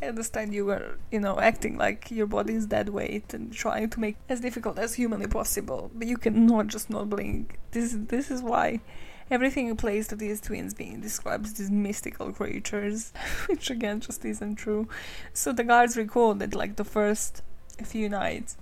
I 0.00 0.06
understand 0.06 0.54
you 0.54 0.64
were, 0.64 0.96
you 1.10 1.18
know, 1.18 1.40
acting 1.40 1.76
like 1.76 2.08
your 2.10 2.28
body 2.28 2.54
is 2.54 2.66
dead 2.66 2.88
weight 2.88 3.34
and 3.34 3.52
trying 3.52 3.90
to 3.90 4.00
make 4.00 4.16
as 4.28 4.40
difficult 4.40 4.78
as 4.78 4.94
humanly 4.94 5.26
possible, 5.26 5.90
but 5.92 6.06
you 6.06 6.16
cannot 6.16 6.68
just 6.68 6.88
not 6.88 7.10
blink. 7.10 7.58
This 7.72 7.96
this 7.96 8.30
is 8.30 8.42
why 8.42 8.80
everything 9.30 9.74
plays 9.76 10.08
to 10.08 10.16
these 10.16 10.40
twins 10.40 10.74
being 10.74 11.00
described 11.00 11.46
as 11.46 11.54
these 11.54 11.70
mystical 11.70 12.32
creatures, 12.32 13.12
which 13.46 13.70
again 13.70 14.00
just 14.00 14.24
isn't 14.24 14.56
true. 14.56 14.88
So 15.32 15.52
the 15.52 15.64
guards 15.64 15.96
recall 15.96 16.34
that 16.34 16.54
like 16.54 16.76
the 16.76 16.84
first 16.84 17.42
few 17.84 18.08
nights 18.08 18.56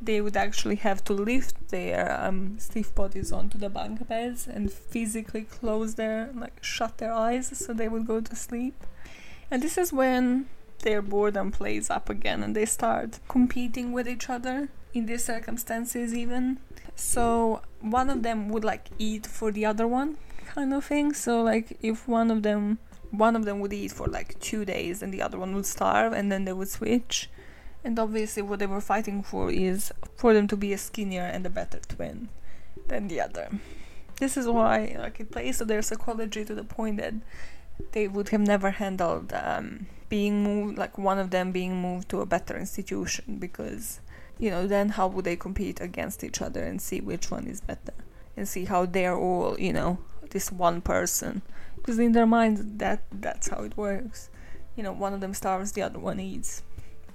they 0.00 0.20
would 0.20 0.36
actually 0.36 0.76
have 0.76 1.02
to 1.04 1.12
lift 1.12 1.68
their 1.68 2.20
um, 2.20 2.58
stiff 2.58 2.94
bodies 2.94 3.32
onto 3.32 3.56
the 3.56 3.70
bunk 3.70 4.06
beds 4.06 4.46
and 4.46 4.70
physically 4.70 5.42
close 5.42 5.94
their 5.94 6.30
like 6.34 6.62
shut 6.62 6.98
their 6.98 7.12
eyes 7.12 7.56
so 7.56 7.72
they 7.72 7.88
would 7.88 8.06
go 8.06 8.20
to 8.20 8.36
sleep. 8.36 8.74
And 9.50 9.62
this 9.62 9.78
is 9.78 9.92
when 9.92 10.46
their 10.80 11.00
boredom 11.00 11.50
plays 11.50 11.88
up 11.90 12.10
again 12.10 12.42
and 12.42 12.54
they 12.54 12.66
start 12.66 13.18
competing 13.28 13.92
with 13.92 14.08
each 14.08 14.28
other 14.28 14.68
in 14.92 15.06
these 15.06 15.24
circumstances 15.24 16.14
even 16.14 16.58
so 16.94 17.62
one 17.80 18.10
of 18.10 18.22
them 18.22 18.48
would 18.48 18.64
like 18.64 18.88
eat 18.98 19.26
for 19.26 19.50
the 19.50 19.66
other 19.66 19.86
one 19.86 20.16
kind 20.46 20.72
of 20.72 20.84
thing. 20.84 21.12
So 21.12 21.42
like 21.42 21.76
if 21.82 22.08
one 22.08 22.30
of 22.30 22.42
them 22.42 22.78
one 23.10 23.36
of 23.36 23.44
them 23.44 23.60
would 23.60 23.72
eat 23.72 23.92
for 23.92 24.06
like 24.06 24.38
two 24.40 24.64
days 24.64 25.02
and 25.02 25.14
the 25.14 25.22
other 25.22 25.38
one 25.38 25.54
would 25.54 25.66
starve 25.66 26.12
and 26.12 26.32
then 26.32 26.44
they 26.44 26.52
would 26.52 26.68
switch. 26.68 27.30
And 27.84 27.98
obviously 27.98 28.42
what 28.42 28.58
they 28.58 28.66
were 28.66 28.80
fighting 28.80 29.22
for 29.22 29.50
is 29.50 29.92
for 30.16 30.32
them 30.32 30.48
to 30.48 30.56
be 30.56 30.72
a 30.72 30.78
skinnier 30.78 31.22
and 31.22 31.44
a 31.46 31.50
better 31.50 31.80
twin 31.80 32.28
than 32.88 33.08
the 33.08 33.20
other. 33.20 33.48
This 34.18 34.36
is 34.36 34.46
why 34.46 34.96
like 34.98 35.20
it 35.20 35.30
plays 35.30 35.58
to 35.58 35.64
their 35.64 35.82
psychology 35.82 36.44
to 36.44 36.54
the 36.54 36.64
point 36.64 36.96
that 36.98 37.14
they 37.92 38.08
would 38.08 38.28
have 38.28 38.40
never 38.40 38.70
handled 38.70 39.32
um, 39.32 39.86
being 40.08 40.44
moved 40.44 40.78
like 40.78 40.96
one 40.96 41.18
of 41.18 41.30
them 41.30 41.50
being 41.50 41.80
moved 41.80 42.08
to 42.08 42.20
a 42.20 42.26
better 42.26 42.56
institution 42.56 43.36
because 43.40 44.00
you 44.38 44.50
know, 44.50 44.66
then 44.66 44.90
how 44.90 45.06
would 45.08 45.24
they 45.24 45.36
compete 45.36 45.80
against 45.80 46.24
each 46.24 46.40
other 46.42 46.62
and 46.62 46.80
see 46.80 47.00
which 47.00 47.30
one 47.30 47.46
is 47.46 47.60
better 47.60 47.94
and 48.36 48.48
see 48.48 48.64
how 48.64 48.86
they're 48.86 49.16
all, 49.16 49.58
you 49.58 49.72
know, 49.72 49.98
this 50.30 50.50
one 50.50 50.80
person. 50.80 51.42
Because 51.76 51.98
in 51.98 52.12
their 52.12 52.26
minds, 52.26 52.62
that 52.64 53.04
that's 53.12 53.48
how 53.48 53.62
it 53.62 53.76
works. 53.76 54.30
You 54.76 54.82
know, 54.82 54.92
one 54.92 55.12
of 55.12 55.20
them 55.20 55.34
starves, 55.34 55.72
the 55.72 55.82
other 55.82 55.98
one 55.98 56.18
eats. 56.18 56.62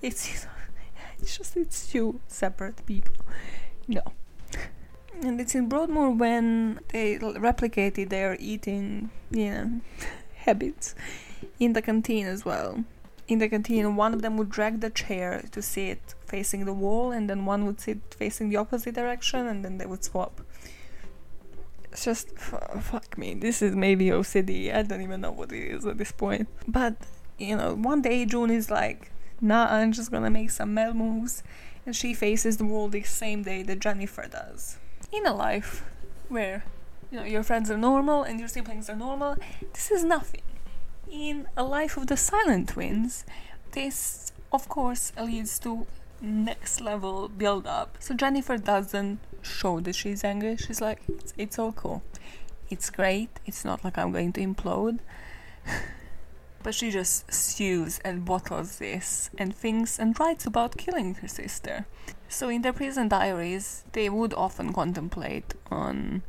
It's, 0.01 0.30
you 0.30 0.39
know, 0.45 0.53
it's 1.20 1.38
just 1.38 1.57
it's 1.57 1.91
two 1.91 2.20
separate 2.28 2.86
people. 2.86 3.15
No. 3.88 4.01
And 5.22 5.41
it's 5.41 5.53
in 5.55 5.67
Broadmoor 5.67 6.11
when 6.11 6.80
they 6.89 7.17
replicated 7.17 8.09
their 8.09 8.38
eating, 8.39 9.09
you 9.32 9.51
know, 9.51 9.82
habits 10.36 10.95
in 11.59 11.74
the 11.74 11.82
canteen 11.82 12.26
as 12.26 12.45
well 12.45 12.86
in 13.30 13.38
the 13.38 13.47
canteen, 13.47 13.95
one 13.95 14.13
of 14.13 14.22
them 14.22 14.36
would 14.38 14.49
drag 14.49 14.82
the 14.82 14.89
chair 14.89 15.43
to 15.51 15.61
sit 15.61 16.15
facing 16.30 16.65
the 16.65 16.73
wall, 16.73 17.11
and 17.11 17.30
then 17.30 17.45
one 17.45 17.65
would 17.65 17.80
sit 17.80 17.99
facing 18.11 18.49
the 18.49 18.57
opposite 18.57 18.95
direction, 18.95 19.47
and 19.47 19.63
then 19.63 19.77
they 19.77 19.86
would 19.86 20.03
swap. 20.03 20.41
It's 21.91 22.05
just 22.05 22.30
f- 22.38 22.84
fuck 22.84 23.17
me. 23.17 23.34
This 23.34 23.61
is 23.61 23.75
maybe 23.75 24.07
OCD. 24.07 24.73
I 24.73 24.84
don't 24.84 25.01
even 25.01 25.21
know 25.21 25.32
what 25.32 25.51
it 25.51 25.71
is 25.75 25.86
at 25.86 25.97
this 25.97 26.11
point. 26.11 26.47
But 26.67 26.95
you 27.38 27.55
know, 27.55 27.73
one 27.73 28.01
day 28.01 28.25
June 28.25 28.51
is 28.51 28.69
like, 28.69 29.11
"Nah, 29.41 29.67
I'm 29.69 29.91
just 29.91 30.11
gonna 30.11 30.30
make 30.30 30.51
some 30.51 30.73
mel 30.73 30.93
moves," 30.93 31.43
and 31.86 31.95
she 31.95 32.13
faces 32.13 32.57
the 32.57 32.65
wall 32.65 32.89
the 32.89 33.03
same 33.03 33.43
day 33.43 33.63
that 33.63 33.80
Jennifer 33.80 34.27
does. 34.27 34.77
In 35.11 35.25
a 35.25 35.34
life 35.34 35.84
where 36.27 36.63
you 37.11 37.19
know 37.19 37.25
your 37.25 37.43
friends 37.43 37.71
are 37.71 37.77
normal 37.77 38.23
and 38.23 38.39
your 38.39 38.49
siblings 38.49 38.89
are 38.89 38.95
normal, 38.95 39.36
this 39.73 39.89
is 39.89 40.03
nothing 40.03 40.43
in 41.11 41.47
A 41.57 41.63
Life 41.63 41.97
of 41.97 42.07
the 42.07 42.17
Silent 42.17 42.69
Twins, 42.69 43.25
this 43.71 44.32
of 44.51 44.67
course 44.69 45.11
leads 45.19 45.59
to 45.59 45.86
next 46.22 46.82
level 46.82 47.30
build 47.30 47.67
up. 47.67 47.97
So 47.99 48.13
Jennifer 48.15 48.57
doesn't 48.57 49.20
show 49.41 49.80
that 49.82 49.95
she's 49.95 50.24
angry. 50.24 50.57
She's 50.57 50.82
like, 50.82 51.01
it's, 51.07 51.34
it's 51.38 51.59
all 51.59 51.72
cool. 51.72 52.03
It's 52.70 52.89
great. 52.89 53.30
It's 53.45 53.65
not 53.65 53.84
like 53.84 53.97
I'm 53.97 54.11
going 54.11 54.34
to 54.34 54.41
implode. 54.41 54.99
but 56.63 56.76
she 56.76 56.91
just 56.91 57.32
stews 57.34 57.99
and 58.03 58.26
bottles 58.26 58.78
this 58.78 59.30
and 59.38 59.55
thinks 59.55 59.97
and 59.97 60.20
writes 60.20 60.45
about 60.45 60.78
killing 60.78 61.15
her 61.15 61.28
sister. 61.28 61.86
So 62.28 62.49
in 62.49 62.61
their 62.61 62.74
prison 62.74 63.07
diaries, 63.07 63.84
they 63.93 64.09
would 64.09 64.34
often 64.34 64.74
contemplate 64.74 65.53
on 65.72 66.22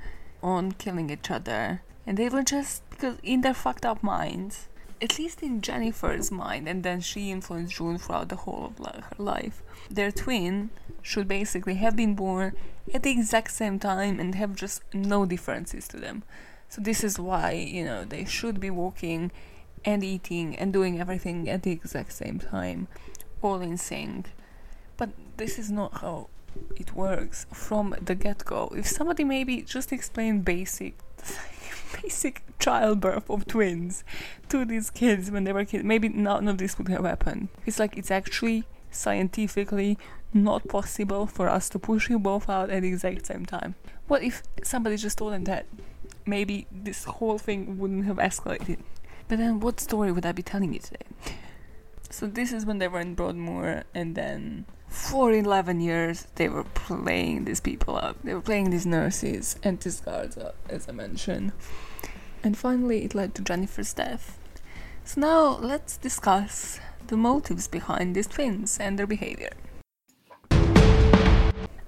on 0.43 0.73
killing 0.73 1.11
each 1.11 1.31
other. 1.31 1.83
And 2.07 2.17
they 2.17 2.29
were 2.29 2.43
just 2.43 2.89
because 2.91 3.17
in 3.23 3.43
their 3.43 3.55
fucked 3.55 3.85
up 3.85 4.03
minds, 4.03 4.69
at 5.03 5.19
least 5.19 5.43
in 5.43 5.61
Jennifer's 5.61 6.31
mind, 6.31 6.69
and 6.69 6.83
then 6.83 7.01
she 7.01 7.31
influenced 7.31 7.77
June 7.77 7.99
throughout 7.99 8.29
the 8.29 8.37
whole 8.37 8.67
of 8.67 8.85
her 8.85 9.03
life. 9.19 9.63
Their 9.91 10.13
twin 10.13 10.71
should 11.03 11.27
basically 11.27 11.75
have 11.75 11.97
been 11.97 12.15
born 12.15 12.55
at 12.93 13.03
the 13.03 13.11
exact 13.11 13.53
same 13.53 13.79
time 13.79 14.21
and 14.21 14.35
have 14.35 14.55
just 14.55 14.83
no 14.93 15.25
differences 15.25 15.89
to 15.89 15.97
them. 15.97 16.23
So 16.69 16.81
this 16.81 17.03
is 17.03 17.19
why, 17.19 17.53
you 17.53 17.85
know, 17.85 18.05
they 18.05 18.25
should 18.25 18.61
be 18.61 18.71
walking 18.71 19.33
and 19.85 20.05
eating 20.05 20.57
and 20.57 20.73
doing 20.73 21.01
everything 21.01 21.49
at 21.49 21.63
the 21.63 21.73
exact 21.73 22.13
same 22.13 22.39
time, 22.39 22.87
all 23.43 23.61
in 23.61 23.77
sync. 23.77 24.31
But 24.97 25.11
this 25.37 25.59
is 25.59 25.71
not 25.71 26.01
how 26.01 26.29
it 26.77 26.95
works 26.95 27.47
from 27.53 27.95
the 28.01 28.15
get 28.15 28.45
go. 28.45 28.73
If 28.77 28.87
somebody 28.87 29.25
maybe 29.25 29.63
just 29.63 29.93
explain 29.93 30.43
basic 30.43 30.99
basic 32.03 32.43
childbirth 32.59 33.29
of 33.31 33.47
twins 33.47 34.05
to 34.49 34.65
these 34.65 34.91
kids 34.91 35.31
when 35.31 35.45
they 35.45 35.53
were 35.53 35.65
kids. 35.65 35.85
Maybe 35.85 36.09
none 36.09 36.49
of 36.49 36.59
this 36.59 36.79
would 36.79 36.89
have 36.89 37.05
happened. 37.05 37.49
It's 37.67 37.79
like 37.79 37.97
it's 37.97 38.11
actually 38.11 38.65
scientifically 38.91 39.99
not 40.33 40.69
possible 40.69 41.27
for 41.27 41.49
us 41.49 41.69
to 41.71 41.79
push 41.79 42.09
you 42.09 42.19
both 42.19 42.49
out 42.49 42.71
at 42.71 42.83
the 42.83 42.89
exact 42.89 43.27
same 43.27 43.47
time. 43.47 43.75
What 44.09 44.23
if 44.23 44.43
somebody 44.63 44.97
just 44.97 45.19
told 45.19 45.33
them 45.33 45.45
that? 45.45 45.67
Maybe 46.27 46.67
this 46.71 47.05
whole 47.05 47.39
thing 47.39 47.79
wouldn't 47.79 48.05
have 48.05 48.19
escalated. 48.19 48.79
But 49.29 49.39
then 49.39 49.61
what 49.61 49.81
story 49.81 50.13
would 50.13 50.27
I 50.27 50.33
be 50.33 50.43
telling 50.43 50.73
you 50.73 50.81
today? 50.81 51.07
So 52.11 52.27
this 52.27 52.53
is 52.53 52.67
when 52.67 52.79
they 52.79 52.89
were 52.89 53.01
in 53.01 53.15
Broadmoor 53.15 53.85
and 53.95 54.15
then 54.17 54.67
for 54.91 55.33
11 55.33 55.81
years 55.81 56.27
they 56.35 56.49
were 56.49 56.65
playing 56.65 57.45
these 57.45 57.61
people 57.61 57.97
up. 57.97 58.17
They 58.23 58.35
were 58.35 58.43
playing 58.43 58.71
these 58.71 58.85
nurses 58.85 59.57
and 59.63 59.81
these 59.81 60.01
guards 60.01 60.37
up, 60.37 60.57
as 60.69 60.89
I 60.89 60.93
mentioned. 60.93 61.53
And 62.43 62.59
finally, 62.59 63.05
it 63.05 63.15
led 63.15 63.35
to 63.37 63.43
Jennifer's 63.43 63.95
death. 63.95 64.39
So 65.05 65.21
now 65.21 65.59
let's 65.59 65.97
discuss 65.97 66.81
the 67.07 67.17
motives 67.17 67.69
behind 67.69 68.15
these 68.15 68.27
twins 68.27 68.79
and 68.79 68.99
their 68.99 69.07
behavior. 69.07 69.51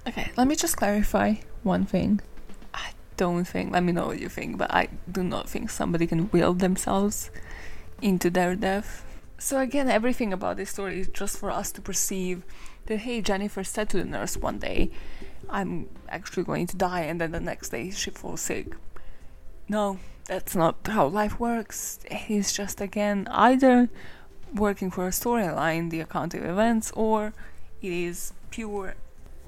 Okay, 0.07 0.31
let 0.37 0.47
me 0.47 0.55
just 0.55 0.77
clarify 0.77 1.35
one 1.63 1.85
thing. 1.85 2.21
I 2.73 2.91
don't 3.17 3.45
think, 3.45 3.71
let 3.71 3.83
me 3.83 3.91
know 3.91 4.07
what 4.07 4.19
you 4.19 4.29
think, 4.29 4.57
but 4.57 4.73
I 4.73 4.87
do 5.11 5.23
not 5.23 5.49
think 5.49 5.69
somebody 5.69 6.07
can 6.07 6.29
will 6.31 6.53
themselves 6.53 7.31
into 8.01 8.29
their 8.29 8.55
death. 8.55 9.05
So 9.37 9.59
again, 9.59 9.89
everything 9.89 10.31
about 10.31 10.57
this 10.57 10.69
story 10.69 11.01
is 11.01 11.07
just 11.09 11.37
for 11.37 11.51
us 11.51 11.71
to 11.73 11.81
perceive 11.81 12.43
that 12.85 12.99
hey, 12.99 13.21
Jennifer 13.21 13.63
said 13.63 13.89
to 13.89 13.97
the 13.97 14.05
nurse 14.05 14.37
one 14.37 14.59
day, 14.59 14.91
I'm 15.49 15.89
actually 16.09 16.43
going 16.43 16.67
to 16.67 16.77
die, 16.77 17.01
and 17.01 17.19
then 17.19 17.31
the 17.31 17.39
next 17.39 17.69
day 17.69 17.91
she 17.91 18.11
falls 18.11 18.41
sick. 18.41 18.75
No, 19.69 19.99
that's 20.25 20.55
not 20.55 20.75
how 20.85 21.07
life 21.07 21.39
works. 21.39 21.99
It's 22.09 22.53
just 22.53 22.81
again 22.81 23.27
either 23.31 23.89
working 24.53 24.91
for 24.91 25.07
a 25.07 25.11
storyline, 25.11 25.89
the 25.89 25.99
account 25.99 26.33
of 26.33 26.43
events, 26.43 26.91
or 26.95 27.33
it 27.81 27.91
is 27.91 28.33
pure 28.49 28.95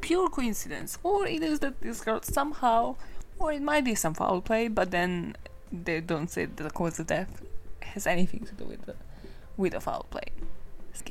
pure 0.01 0.29
coincidence, 0.29 0.97
or 1.03 1.25
it 1.25 1.41
is 1.41 1.59
that 1.59 1.81
this 1.81 2.01
girl 2.01 2.21
somehow, 2.21 2.95
or 3.39 3.51
it 3.51 3.61
might 3.61 3.83
be 3.83 3.95
some 3.95 4.13
foul 4.13 4.41
play, 4.41 4.67
but 4.67 4.91
then 4.91 5.35
they 5.71 5.99
don't 5.99 6.29
say 6.29 6.45
that 6.45 6.63
the 6.63 6.69
cause 6.69 6.99
of 6.99 7.07
death 7.07 7.41
has 7.81 8.05
anything 8.05 8.45
to 8.45 8.53
do 8.53 8.65
with 8.65 8.85
the 8.85 8.95
with 9.57 9.73
the 9.73 9.79
foul 9.79 10.05
play. 10.09 10.27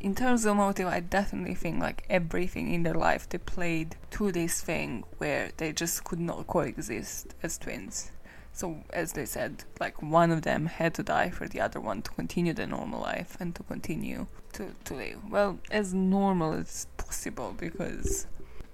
In 0.01 0.15
terms 0.15 0.45
of 0.45 0.57
motive, 0.57 0.87
I 0.87 1.01
definitely 1.01 1.55
think 1.55 1.81
like 1.81 2.05
everything 2.09 2.73
in 2.73 2.83
their 2.83 2.95
life 2.95 3.29
they 3.29 3.39
played 3.39 3.97
to 4.13 4.33
this 4.33 4.61
thing 4.61 5.05
where 5.19 5.51
they 5.57 5.73
just 5.73 6.05
could 6.05 6.21
not 6.21 6.47
coexist 6.47 7.35
as 7.43 7.59
twins. 7.59 8.11
So, 8.53 8.85
as 8.91 9.15
they 9.15 9.25
said, 9.27 9.65
like 9.81 10.01
one 10.01 10.31
of 10.31 10.43
them 10.43 10.67
had 10.67 10.95
to 10.95 11.03
die 11.03 11.31
for 11.31 11.49
the 11.49 11.61
other 11.61 11.81
one 11.81 12.03
to 12.03 12.11
continue 12.13 12.53
the 12.53 12.67
normal 12.67 13.01
life 13.01 13.37
and 13.41 13.55
to 13.57 13.63
continue 13.65 14.27
to, 14.53 14.75
to 14.85 14.95
live. 14.95 15.19
Well, 15.29 15.59
as 15.71 15.93
normal 15.93 16.53
as 16.53 16.87
possible 16.97 17.55
because 17.59 18.27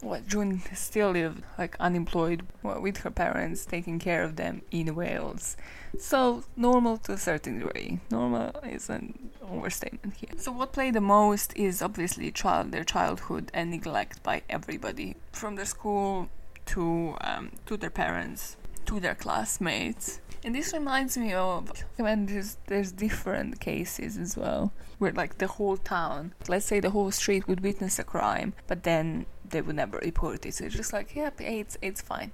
what 0.03 0.27
June 0.27 0.63
still 0.75 1.11
lived 1.13 1.43
like 1.59 1.77
unemployed 1.81 2.47
with 2.63 2.99
her 2.99 3.11
parents 3.11 3.67
taking 3.67 3.99
care 3.99 4.23
of 4.23 4.37
them 4.37 4.63
in 4.71 4.95
Wales. 4.95 5.57
So 5.99 6.45
normal 6.57 6.99
to 6.99 7.13
a 7.13 7.19
certain 7.19 7.59
degree. 7.59 8.01
Normal 8.11 8.53
is 8.65 8.89
an 8.89 9.31
overstatement 9.43 10.17
here. 10.17 10.31
So 10.39 10.53
what 10.53 10.73
played 10.73 10.95
the 10.95 11.01
most 11.01 11.57
is 11.57 11.83
obviously 11.83 12.31
child 12.31 12.73
their 12.73 12.85
childhood 12.85 13.51
and 13.53 13.71
neglect 13.71 14.23
by 14.23 14.43
everybody 14.49 15.17
from 15.33 15.57
their 15.57 15.65
school 15.65 16.29
to 16.67 17.17
um, 17.21 17.51
to 17.67 17.77
their 17.77 17.91
parents 17.91 18.57
to 18.87 19.01
their 19.01 19.15
classmates. 19.15 20.21
And 20.43 20.55
this 20.55 20.73
reminds 20.73 21.19
me 21.19 21.35
of 21.35 21.71
when 21.97 22.27
there's 22.27 22.57
there's 22.67 22.93
different 22.93 23.61
cases 23.61 24.17
as 24.17 24.37
well, 24.37 24.73
where 24.99 25.13
like 25.13 25.39
the 25.39 25.47
whole 25.47 25.77
town, 25.77 26.33
let's 26.49 26.67
say 26.67 26.81
the 26.81 26.91
whole 26.91 27.11
street 27.11 27.47
would 27.47 27.61
witness 27.61 27.99
a 27.99 28.05
crime, 28.05 28.55
but 28.67 28.85
then 28.85 29.27
they 29.49 29.61
would 29.61 29.77
never 29.77 29.99
report 29.99 30.47
it. 30.47 30.55
So 30.55 30.65
it's 30.65 30.75
just 30.75 30.93
like, 30.93 31.15
yep, 31.15 31.41
it's 31.41 31.77
it's 31.83 32.01
fine. 32.01 32.33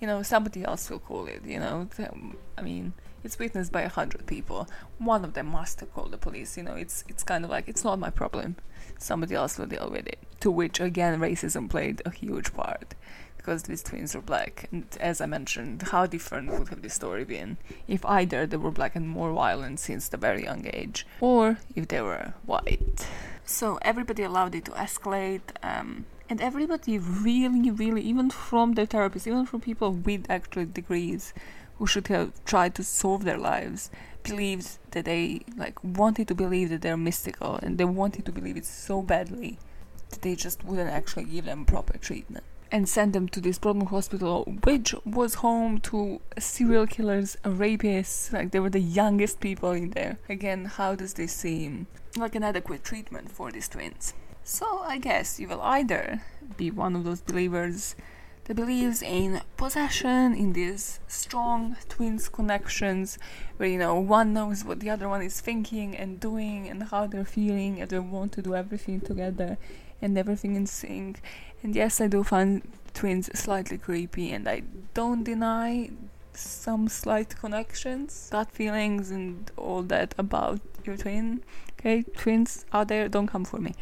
You 0.00 0.06
know, 0.06 0.22
somebody 0.22 0.64
else 0.64 0.90
will 0.90 1.00
call 1.00 1.26
it. 1.26 1.42
You 1.44 1.58
know, 1.58 1.88
I 2.56 2.62
mean, 2.62 2.92
it's 3.24 3.38
witnessed 3.38 3.72
by 3.72 3.82
a 3.82 3.88
hundred 3.88 4.26
people. 4.26 4.68
One 4.98 5.24
of 5.24 5.34
them 5.34 5.46
must 5.46 5.80
have 5.80 5.92
called 5.92 6.12
the 6.12 6.18
police. 6.18 6.56
You 6.56 6.62
know, 6.62 6.74
it's 6.74 7.04
it's 7.08 7.22
kind 7.22 7.44
of 7.44 7.50
like 7.50 7.68
it's 7.68 7.84
not 7.84 7.98
my 7.98 8.10
problem. 8.10 8.56
Somebody 8.98 9.34
else 9.34 9.58
will 9.58 9.66
deal 9.66 9.90
with 9.90 10.06
it. 10.06 10.18
To 10.40 10.50
which 10.50 10.80
again, 10.80 11.18
racism 11.20 11.68
played 11.68 12.02
a 12.04 12.10
huge 12.10 12.54
part 12.54 12.94
because 13.36 13.62
these 13.64 13.82
twins 13.82 14.14
were 14.14 14.20
black. 14.20 14.68
And 14.70 14.84
as 15.00 15.20
I 15.20 15.26
mentioned, 15.26 15.82
how 15.90 16.06
different 16.06 16.50
would 16.50 16.68
have 16.68 16.82
this 16.82 16.94
story 16.94 17.24
been 17.24 17.56
if 17.86 18.04
either 18.04 18.46
they 18.46 18.58
were 18.58 18.70
black 18.70 18.94
and 18.94 19.08
more 19.08 19.32
violent 19.32 19.80
since 19.80 20.08
the 20.08 20.16
very 20.16 20.44
young 20.44 20.66
age, 20.72 21.06
or 21.20 21.58
if 21.74 21.88
they 21.88 22.02
were 22.02 22.34
white. 22.44 23.06
So 23.44 23.78
everybody 23.80 24.22
allowed 24.22 24.54
it 24.54 24.66
to 24.66 24.72
escalate. 24.72 25.40
Um, 25.62 26.04
and 26.28 26.40
everybody 26.40 26.98
really, 26.98 27.70
really, 27.70 28.02
even 28.02 28.30
from 28.30 28.74
the 28.74 28.86
therapists, 28.86 29.26
even 29.26 29.46
from 29.46 29.60
people 29.60 29.92
with 29.92 30.26
actual 30.28 30.66
degrees 30.66 31.32
who 31.78 31.86
should 31.86 32.08
have 32.08 32.32
tried 32.44 32.74
to 32.74 32.84
solve 32.84 33.24
their 33.24 33.38
lives, 33.38 33.90
believes 34.22 34.78
that 34.90 35.04
they 35.04 35.42
like 35.56 35.82
wanted 35.82 36.28
to 36.28 36.34
believe 36.34 36.70
that 36.70 36.82
they're 36.82 36.96
mystical 36.96 37.56
and 37.62 37.78
they 37.78 37.84
wanted 37.84 38.24
to 38.26 38.32
believe 38.32 38.56
it 38.56 38.66
so 38.66 39.00
badly 39.00 39.58
that 40.10 40.22
they 40.22 40.34
just 40.34 40.64
wouldn't 40.64 40.90
actually 40.90 41.24
give 41.24 41.44
them 41.44 41.64
proper 41.64 41.96
treatment 41.98 42.44
and 42.70 42.88
send 42.88 43.12
them 43.12 43.28
to 43.28 43.40
this 43.40 43.58
problem 43.58 43.86
hospital, 43.86 44.44
which 44.64 44.94
was 45.04 45.34
home 45.34 45.78
to 45.78 46.20
serial 46.38 46.86
killers, 46.86 47.36
rapists. 47.44 48.32
Like 48.32 48.50
they 48.50 48.60
were 48.60 48.70
the 48.70 48.80
youngest 48.80 49.40
people 49.40 49.70
in 49.70 49.90
there. 49.90 50.18
Again, 50.28 50.66
how 50.66 50.94
does 50.94 51.14
this 51.14 51.32
seem 51.32 51.86
like 52.16 52.34
an 52.34 52.42
adequate 52.42 52.84
treatment 52.84 53.30
for 53.30 53.50
these 53.50 53.68
twins? 53.68 54.12
So 54.50 54.80
I 54.80 54.96
guess 54.96 55.38
you 55.38 55.46
will 55.46 55.60
either 55.60 56.22
be 56.56 56.70
one 56.70 56.96
of 56.96 57.04
those 57.04 57.20
believers 57.20 57.94
that 58.44 58.54
believes 58.54 59.02
in 59.02 59.42
possession, 59.58 60.34
in 60.34 60.54
these 60.54 61.00
strong 61.06 61.76
twins 61.90 62.30
connections, 62.30 63.18
where 63.58 63.68
you 63.68 63.78
know 63.78 64.00
one 64.00 64.32
knows 64.32 64.64
what 64.64 64.80
the 64.80 64.88
other 64.88 65.06
one 65.06 65.20
is 65.20 65.38
thinking 65.42 65.94
and 65.94 66.18
doing 66.18 66.66
and 66.66 66.84
how 66.84 67.06
they're 67.06 67.26
feeling, 67.26 67.78
and 67.78 67.90
they 67.90 67.98
want 67.98 68.32
to 68.32 68.42
do 68.42 68.54
everything 68.54 69.02
together 69.02 69.58
and 70.00 70.16
everything 70.16 70.56
in 70.56 70.66
sync. 70.66 71.20
And 71.62 71.76
yes, 71.76 72.00
I 72.00 72.06
do 72.06 72.24
find 72.24 72.62
twins 72.94 73.28
slightly 73.38 73.76
creepy, 73.76 74.32
and 74.32 74.48
I 74.48 74.62
don't 74.94 75.24
deny 75.24 75.90
some 76.32 76.88
slight 76.88 77.36
connections, 77.38 78.30
gut 78.32 78.50
feelings, 78.50 79.10
and 79.10 79.52
all 79.58 79.82
that 79.82 80.14
about 80.16 80.60
your 80.84 80.96
twin. 80.96 81.42
Okay, 81.78 82.02
twins 82.16 82.64
out 82.72 82.88
there, 82.88 83.10
don't 83.10 83.26
come 83.26 83.44
for 83.44 83.58
me. 83.58 83.74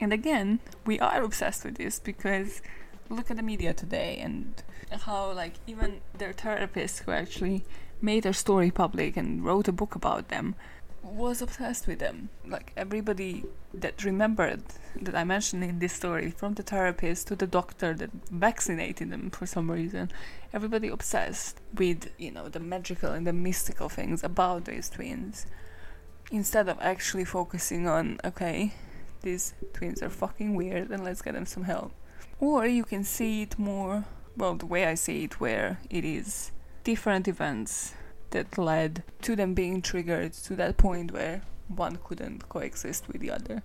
And 0.00 0.12
again, 0.12 0.60
we 0.84 1.00
are 1.00 1.22
obsessed 1.22 1.64
with 1.64 1.76
this 1.76 1.98
because 1.98 2.62
look 3.08 3.30
at 3.30 3.36
the 3.36 3.42
media 3.42 3.72
today 3.72 4.18
and 4.18 4.62
how 5.02 5.32
like 5.32 5.54
even 5.66 6.00
their 6.18 6.32
therapist 6.32 7.00
who 7.00 7.12
actually 7.12 7.64
made 8.00 8.24
their 8.24 8.32
story 8.32 8.70
public 8.70 9.16
and 9.16 9.44
wrote 9.44 9.68
a 9.68 9.72
book 9.72 9.94
about 9.94 10.28
them 10.28 10.54
was 11.02 11.40
obsessed 11.40 11.86
with 11.86 11.98
them. 11.98 12.28
Like 12.46 12.72
everybody 12.76 13.44
that 13.72 14.04
remembered 14.04 14.62
that 15.00 15.14
I 15.14 15.24
mentioned 15.24 15.62
in 15.64 15.78
this 15.78 15.92
story, 15.92 16.30
from 16.30 16.54
the 16.54 16.62
therapist 16.62 17.28
to 17.28 17.36
the 17.36 17.46
doctor 17.46 17.94
that 17.94 18.10
vaccinated 18.30 19.10
them 19.10 19.30
for 19.30 19.46
some 19.46 19.70
reason, 19.70 20.10
everybody 20.52 20.88
obsessed 20.88 21.60
with, 21.74 22.10
you 22.18 22.32
know, 22.32 22.48
the 22.48 22.60
magical 22.60 23.12
and 23.12 23.26
the 23.26 23.32
mystical 23.32 23.88
things 23.88 24.24
about 24.24 24.64
these 24.64 24.88
twins. 24.88 25.46
Instead 26.30 26.68
of 26.68 26.76
actually 26.80 27.24
focusing 27.24 27.86
on, 27.86 28.18
okay, 28.24 28.74
these 29.26 29.54
twins 29.72 30.02
are 30.02 30.08
fucking 30.08 30.54
weird 30.54 30.90
and 30.90 31.02
let's 31.02 31.20
get 31.20 31.34
them 31.34 31.46
some 31.46 31.64
help. 31.64 31.92
Or 32.38 32.64
you 32.64 32.84
can 32.84 33.02
see 33.02 33.42
it 33.42 33.58
more, 33.58 34.04
well, 34.36 34.54
the 34.54 34.66
way 34.66 34.86
I 34.86 34.94
see 34.94 35.24
it, 35.24 35.40
where 35.40 35.80
it 35.90 36.04
is 36.04 36.52
different 36.84 37.26
events 37.26 37.94
that 38.30 38.56
led 38.56 39.02
to 39.22 39.34
them 39.34 39.52
being 39.52 39.82
triggered 39.82 40.32
to 40.32 40.54
that 40.56 40.76
point 40.76 41.10
where 41.10 41.42
one 41.66 41.98
couldn't 42.04 42.48
coexist 42.48 43.08
with 43.08 43.20
the 43.20 43.32
other. 43.32 43.62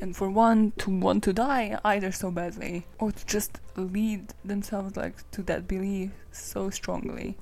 And 0.00 0.16
for 0.16 0.30
one 0.30 0.72
to 0.78 0.90
want 0.90 1.24
to 1.24 1.34
die 1.34 1.78
either 1.84 2.10
so 2.10 2.30
badly 2.30 2.86
or 2.98 3.12
to 3.12 3.26
just 3.26 3.60
lead 3.76 4.32
themselves 4.42 4.96
like 4.96 5.30
to 5.32 5.42
that 5.42 5.68
belief 5.68 6.10
so 6.30 6.70
strongly. 6.70 7.36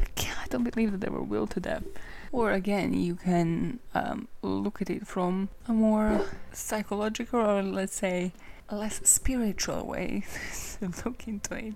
I 0.00 0.06
can't, 0.16 0.38
I 0.40 0.46
don't 0.48 0.68
believe 0.68 0.90
that 0.90 1.00
they 1.00 1.08
were 1.08 1.22
willed 1.22 1.50
to 1.50 1.60
death. 1.60 1.84
Or 2.32 2.52
again, 2.52 2.94
you 2.94 3.14
can 3.14 3.78
um, 3.94 4.26
look 4.40 4.80
at 4.80 4.88
it 4.88 5.06
from 5.06 5.50
a 5.68 5.72
more 5.72 6.24
psychological 6.50 7.40
or 7.40 7.62
let's 7.62 7.94
say 7.94 8.32
a 8.70 8.76
less 8.76 9.06
spiritual 9.06 9.86
way 9.86 10.24
to 10.80 10.90
look 11.04 11.28
into 11.28 11.54
it. 11.54 11.74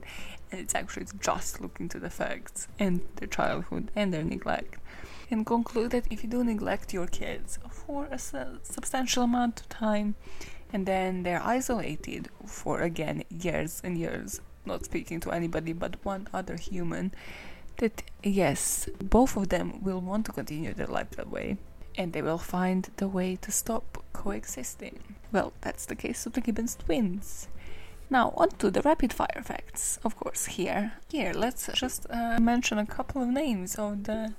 And 0.50 0.60
it's 0.60 0.74
actually 0.74 1.06
just 1.20 1.60
looking 1.60 1.90
to 1.90 1.98
the 1.98 2.08
facts 2.08 2.68
and 2.78 3.02
their 3.16 3.28
childhood 3.28 3.90
and 3.94 4.14
their 4.14 4.24
neglect. 4.24 4.80
And 5.30 5.44
conclude 5.44 5.90
that 5.90 6.06
if 6.10 6.22
you 6.22 6.30
do 6.30 6.42
neglect 6.42 6.94
your 6.94 7.06
kids 7.06 7.58
for 7.70 8.06
a 8.10 8.18
su- 8.18 8.60
substantial 8.62 9.24
amount 9.24 9.60
of 9.60 9.68
time 9.68 10.14
and 10.72 10.86
then 10.86 11.22
they're 11.22 11.42
isolated 11.42 12.28
for 12.46 12.80
again 12.80 13.24
years 13.28 13.82
and 13.84 13.98
years, 13.98 14.40
not 14.64 14.86
speaking 14.86 15.20
to 15.20 15.32
anybody 15.32 15.74
but 15.74 16.02
one 16.02 16.28
other 16.32 16.56
human, 16.56 17.12
that 17.78 18.02
yes, 18.22 18.88
both 18.98 19.36
of 19.36 19.48
them 19.48 19.82
will 19.82 20.00
want 20.00 20.26
to 20.26 20.32
continue 20.32 20.74
their 20.74 20.86
life 20.86 21.10
that 21.10 21.30
way, 21.30 21.56
and 21.96 22.12
they 22.12 22.22
will 22.22 22.38
find 22.38 22.90
the 22.96 23.08
way 23.08 23.36
to 23.36 23.50
stop 23.50 24.04
coexisting. 24.12 25.16
Well, 25.32 25.52
that's 25.60 25.86
the 25.86 25.96
case 25.96 26.26
of 26.26 26.32
the 26.32 26.40
Gibbons 26.40 26.76
twins. 26.76 27.48
Now, 28.08 28.32
on 28.36 28.50
to 28.58 28.70
the 28.70 28.82
rapid 28.82 29.12
fire 29.12 29.42
facts, 29.42 29.98
of 30.04 30.16
course, 30.16 30.46
here. 30.46 30.92
Here, 31.10 31.32
let's 31.34 31.68
just 31.74 32.06
uh, 32.08 32.38
mention 32.40 32.78
a 32.78 32.86
couple 32.86 33.22
of 33.22 33.28
names 33.28 33.76
of 33.76 34.04
the 34.04 34.34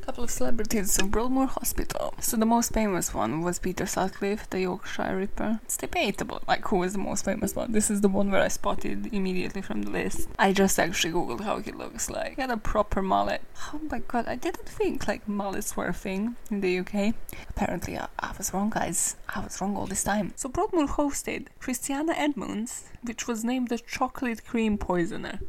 couple 0.00 0.24
of 0.24 0.30
celebrities 0.30 0.98
of 0.98 1.10
Broadmoor 1.10 1.46
Hospital. 1.46 2.14
So 2.20 2.36
the 2.36 2.46
most 2.46 2.72
famous 2.72 3.14
one 3.14 3.42
was 3.42 3.58
Peter 3.58 3.86
Sutcliffe, 3.86 4.48
the 4.50 4.60
Yorkshire 4.60 5.16
Ripper. 5.16 5.60
It's 5.64 5.76
debatable, 5.76 6.42
like 6.48 6.66
who 6.68 6.82
is 6.82 6.94
the 6.94 6.98
most 6.98 7.24
famous 7.24 7.54
one. 7.54 7.72
This 7.72 7.90
is 7.90 8.00
the 8.00 8.08
one 8.08 8.30
where 8.30 8.40
I 8.40 8.48
spotted 8.48 9.12
immediately 9.12 9.62
from 9.62 9.82
the 9.82 9.90
list. 9.90 10.28
I 10.38 10.52
just 10.52 10.78
actually 10.78 11.12
googled 11.12 11.42
how 11.42 11.58
he 11.58 11.72
looks 11.72 12.08
like. 12.10 12.36
He 12.36 12.40
had 12.40 12.50
a 12.50 12.56
proper 12.56 13.02
mullet. 13.02 13.42
Oh 13.72 13.80
my 13.90 14.00
god, 14.00 14.26
I 14.26 14.36
didn't 14.36 14.68
think 14.68 15.06
like 15.06 15.28
mullets 15.28 15.76
were 15.76 15.88
a 15.88 15.92
thing 15.92 16.36
in 16.50 16.60
the 16.60 16.78
UK. 16.78 17.14
Apparently, 17.50 17.98
I, 17.98 18.08
I 18.18 18.32
was 18.36 18.52
wrong, 18.54 18.70
guys. 18.70 19.16
I 19.28 19.40
was 19.40 19.60
wrong 19.60 19.76
all 19.76 19.86
this 19.86 20.04
time. 20.04 20.32
So 20.36 20.48
Broadmoor 20.48 20.86
hosted 20.88 21.48
Christiana 21.60 22.14
Edmunds, 22.16 22.84
which 23.02 23.28
was 23.28 23.44
named 23.44 23.68
the 23.68 23.78
chocolate 23.78 24.46
cream 24.46 24.78
poisoner. 24.78 25.40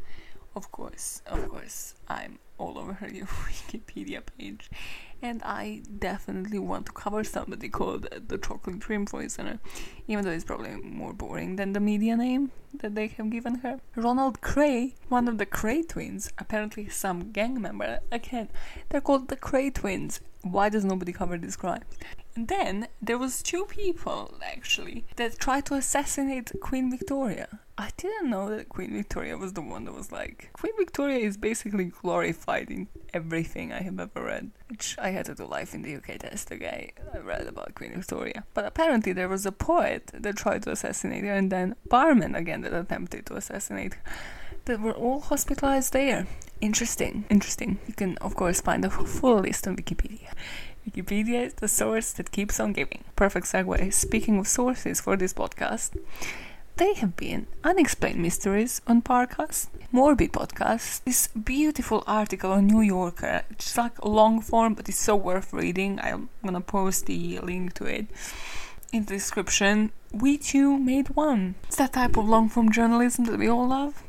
Of 0.53 0.69
course, 0.71 1.21
of 1.25 1.47
course, 1.47 1.95
I'm 2.09 2.39
all 2.61 2.77
over 2.77 2.93
her 2.93 3.07
Wikipedia 3.09 4.21
page. 4.37 4.69
And 5.23 5.41
I 5.43 5.81
definitely 5.99 6.59
want 6.59 6.85
to 6.87 6.91
cover 6.91 7.23
somebody 7.23 7.69
called 7.69 8.07
uh, 8.11 8.19
the 8.25 8.37
Chocolate 8.37 8.81
Cream 8.81 9.05
Poisoner, 9.05 9.59
even 10.07 10.23
though 10.23 10.31
it's 10.31 10.43
probably 10.43 10.75
more 10.75 11.13
boring 11.13 11.55
than 11.57 11.73
the 11.73 11.79
media 11.79 12.15
name 12.15 12.51
that 12.79 12.95
they 12.95 13.07
have 13.07 13.29
given 13.29 13.55
her. 13.55 13.79
Ronald 13.95 14.41
Kray, 14.41 14.93
one 15.09 15.27
of 15.27 15.37
the 15.37 15.45
Kray 15.45 15.87
twins, 15.87 16.31
apparently 16.37 16.87
some 16.89 17.31
gang 17.31 17.61
member. 17.61 17.99
Again, 18.11 18.49
they're 18.89 19.01
called 19.01 19.27
the 19.27 19.35
Kray 19.35 19.73
twins. 19.73 20.21
Why 20.43 20.69
does 20.69 20.83
nobody 20.83 21.13
cover 21.13 21.37
this 21.37 21.55
crime? 21.55 21.83
And 22.35 22.47
then 22.47 22.87
there 23.01 23.17
was 23.17 23.43
two 23.43 23.65
people 23.65 24.33
actually 24.41 25.05
that 25.17 25.37
tried 25.37 25.65
to 25.67 25.75
assassinate 25.75 26.51
Queen 26.61 26.89
Victoria. 26.89 27.59
I 27.77 27.89
didn't 27.97 28.29
know 28.29 28.49
that 28.49 28.69
Queen 28.69 28.93
Victoria 28.93 29.37
was 29.37 29.53
the 29.53 29.61
one 29.61 29.85
that 29.85 29.93
was 29.93 30.11
like 30.11 30.49
Queen 30.53 30.73
Victoria 30.77 31.19
is 31.19 31.35
basically 31.35 31.85
glorified 31.85 32.69
in 32.69 32.87
everything 33.13 33.73
I 33.73 33.81
have 33.81 33.99
ever 33.99 34.23
read. 34.23 34.51
Which 34.67 34.95
I 34.99 35.09
had 35.09 35.25
to 35.25 35.35
do 35.35 35.45
life 35.45 35.73
in 35.73 35.81
the 35.81 35.95
UK 35.95 36.19
test, 36.19 36.51
okay? 36.51 36.93
I 37.13 37.17
read 37.17 37.47
about 37.47 37.75
Queen 37.75 37.93
Victoria. 37.93 38.45
But 38.53 38.65
apparently 38.65 39.13
there 39.13 39.29
was 39.29 39.45
a 39.45 39.51
poet 39.51 40.11
that 40.13 40.37
tried 40.37 40.63
to 40.63 40.71
assassinate 40.71 41.23
her 41.23 41.33
and 41.33 41.51
then 41.51 41.75
barman 41.89 42.35
again 42.35 42.61
that 42.61 42.73
attempted 42.73 43.25
to 43.27 43.35
assassinate 43.35 43.95
her 43.95 44.01
that 44.65 44.79
were 44.79 44.93
all 44.93 45.19
hospitalized 45.21 45.93
there. 45.93 46.27
Interesting, 46.59 47.25
interesting. 47.29 47.79
You 47.87 47.93
can, 47.93 48.17
of 48.17 48.35
course, 48.35 48.61
find 48.61 48.83
the 48.83 48.89
full 48.89 49.39
list 49.39 49.67
on 49.67 49.75
Wikipedia. 49.75 50.29
Wikipedia 50.87 51.45
is 51.45 51.53
the 51.55 51.67
source 51.67 52.11
that 52.13 52.31
keeps 52.31 52.59
on 52.59 52.73
giving. 52.73 53.03
Perfect 53.15 53.47
segue. 53.47 53.93
Speaking 53.93 54.39
of 54.39 54.47
sources 54.47 55.01
for 55.01 55.15
this 55.17 55.33
podcast, 55.33 55.97
they 56.77 56.93
have 56.95 57.15
been 57.15 57.47
Unexplained 57.63 58.19
Mysteries 58.19 58.81
on 58.87 59.01
Parcast, 59.01 59.67
Morbid 59.91 60.33
Podcast, 60.33 61.03
this 61.03 61.27
beautiful 61.27 62.03
article 62.07 62.51
on 62.51 62.67
New 62.67 62.81
Yorker. 62.81 63.43
It's 63.51 63.77
like 63.77 64.03
long 64.03 64.41
form, 64.41 64.73
but 64.73 64.89
it's 64.89 64.97
so 64.97 65.15
worth 65.15 65.53
reading. 65.53 65.99
I'm 66.01 66.29
gonna 66.43 66.61
post 66.61 67.05
the 67.05 67.39
link 67.39 67.73
to 67.75 67.85
it 67.85 68.07
in 68.91 69.05
the 69.05 69.15
description. 69.15 69.91
We 70.11 70.37
two 70.37 70.77
made 70.77 71.09
one. 71.09 71.55
It's 71.67 71.77
that 71.77 71.93
type 71.93 72.17
of 72.17 72.27
long 72.27 72.49
form 72.49 72.71
journalism 72.71 73.25
that 73.25 73.37
we 73.37 73.47
all 73.47 73.67
love. 73.67 74.03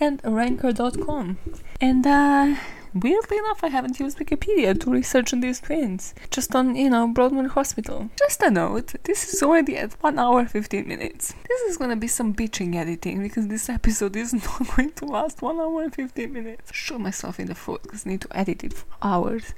And 0.00 0.20
ranker.com. 0.24 1.38
And 1.80 2.06
uh 2.06 2.56
Weirdly 2.94 3.36
enough, 3.36 3.62
I 3.62 3.68
haven't 3.68 4.00
used 4.00 4.18
Wikipedia 4.18 4.78
to 4.80 4.90
research 4.90 5.32
on 5.32 5.40
these 5.40 5.60
twins. 5.60 6.14
Just 6.30 6.54
on, 6.54 6.74
you 6.74 6.88
know, 6.88 7.06
Broadmoor 7.06 7.48
Hospital. 7.48 8.08
Just 8.18 8.42
a 8.42 8.50
note, 8.50 8.94
this 9.04 9.32
is 9.32 9.42
already 9.42 9.76
at 9.76 9.92
1 10.02 10.18
hour 10.18 10.46
15 10.46 10.88
minutes. 10.88 11.34
This 11.48 11.60
is 11.62 11.76
gonna 11.76 11.96
be 11.96 12.08
some 12.08 12.34
bitching 12.34 12.74
editing 12.74 13.22
because 13.22 13.48
this 13.48 13.68
episode 13.68 14.16
is 14.16 14.32
not 14.42 14.74
going 14.74 14.92
to 14.92 15.04
last 15.04 15.42
1 15.42 15.60
hour 15.60 15.82
and 15.82 15.94
15 15.94 16.32
minutes. 16.32 16.72
Shoot 16.72 17.00
myself 17.00 17.38
in 17.38 17.46
the 17.46 17.54
foot 17.54 17.82
because 17.82 18.06
I 18.06 18.10
need 18.10 18.22
to 18.22 18.36
edit 18.36 18.64
it 18.64 18.72
for 18.72 18.86
hours. 19.02 19.54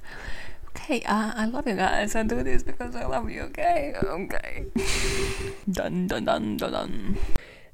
Okay, 0.69 1.01
uh, 1.03 1.31
I 1.35 1.45
love 1.45 1.67
you 1.67 1.75
guys. 1.75 2.15
I 2.15 2.23
do 2.23 2.43
this 2.43 2.63
because 2.63 2.95
I 2.95 3.05
love 3.05 3.29
you, 3.29 3.41
okay? 3.43 3.93
Okay. 4.03 4.65
dun 5.71 6.07
dun 6.07 6.25
dun 6.25 6.57
dun 6.57 6.71
dun. 6.71 7.17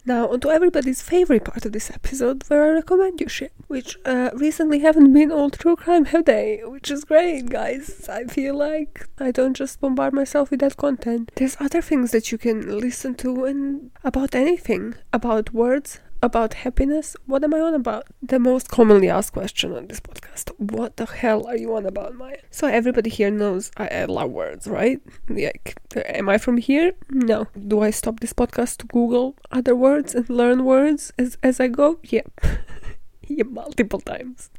Now, 0.07 0.29
onto 0.29 0.49
everybody's 0.49 1.01
favorite 1.01 1.43
part 1.43 1.65
of 1.65 1.73
this 1.73 1.91
episode, 1.91 2.41
where 2.47 2.63
I 2.63 2.75
recommend 2.75 3.19
you 3.19 3.27
shit, 3.27 3.51
which 3.67 3.97
uh, 4.05 4.29
recently 4.33 4.79
haven't 4.79 5.11
been 5.11 5.33
all 5.33 5.49
true 5.49 5.75
crime, 5.75 6.05
have 6.05 6.23
they? 6.23 6.61
Which 6.63 6.89
is 6.89 7.03
great, 7.03 7.49
guys. 7.49 8.07
I 8.07 8.23
feel 8.23 8.55
like 8.55 9.05
I 9.19 9.31
don't 9.31 9.53
just 9.53 9.81
bombard 9.81 10.13
myself 10.13 10.49
with 10.49 10.61
that 10.61 10.77
content. 10.77 11.33
There's 11.35 11.57
other 11.59 11.81
things 11.81 12.11
that 12.11 12.31
you 12.31 12.37
can 12.37 12.79
listen 12.79 13.15
to 13.15 13.43
and 13.43 13.91
about 14.01 14.33
anything, 14.33 14.95
about 15.11 15.53
words, 15.53 15.99
about 16.27 16.53
happiness. 16.65 17.15
What 17.25 17.43
am 17.45 17.53
I 17.53 17.59
on 17.59 17.73
about? 17.73 18.03
The 18.21 18.37
most 18.37 18.69
commonly 18.69 19.09
asked 19.09 19.33
question 19.33 19.71
on 19.73 19.87
this 19.87 20.01
podcast. 20.01 20.51
What 20.57 20.97
the 20.97 21.05
hell 21.05 21.47
are 21.47 21.55
you 21.57 21.75
on 21.77 21.85
about, 21.85 22.15
Maya? 22.15 22.37
So 22.51 22.67
everybody 22.67 23.09
here 23.09 23.31
knows 23.31 23.71
I, 23.77 23.87
I 23.87 24.05
love 24.05 24.31
words, 24.31 24.67
right? 24.67 24.99
Like, 25.29 25.77
am 25.95 26.27
I 26.29 26.37
from 26.37 26.57
here? 26.57 26.91
No. 27.09 27.47
Do 27.71 27.79
I 27.81 27.91
stop 27.91 28.19
this 28.19 28.33
podcast 28.33 28.77
to 28.79 28.85
Google 28.87 29.35
other 29.51 29.75
words 29.75 30.13
and 30.13 30.29
learn 30.29 30.65
words 30.65 31.13
as, 31.17 31.37
as 31.41 31.59
I 31.59 31.67
go? 31.67 31.99
Yep. 32.03 32.27
yeah, 32.43 32.57
multiple 33.49 33.99
times. 33.99 34.49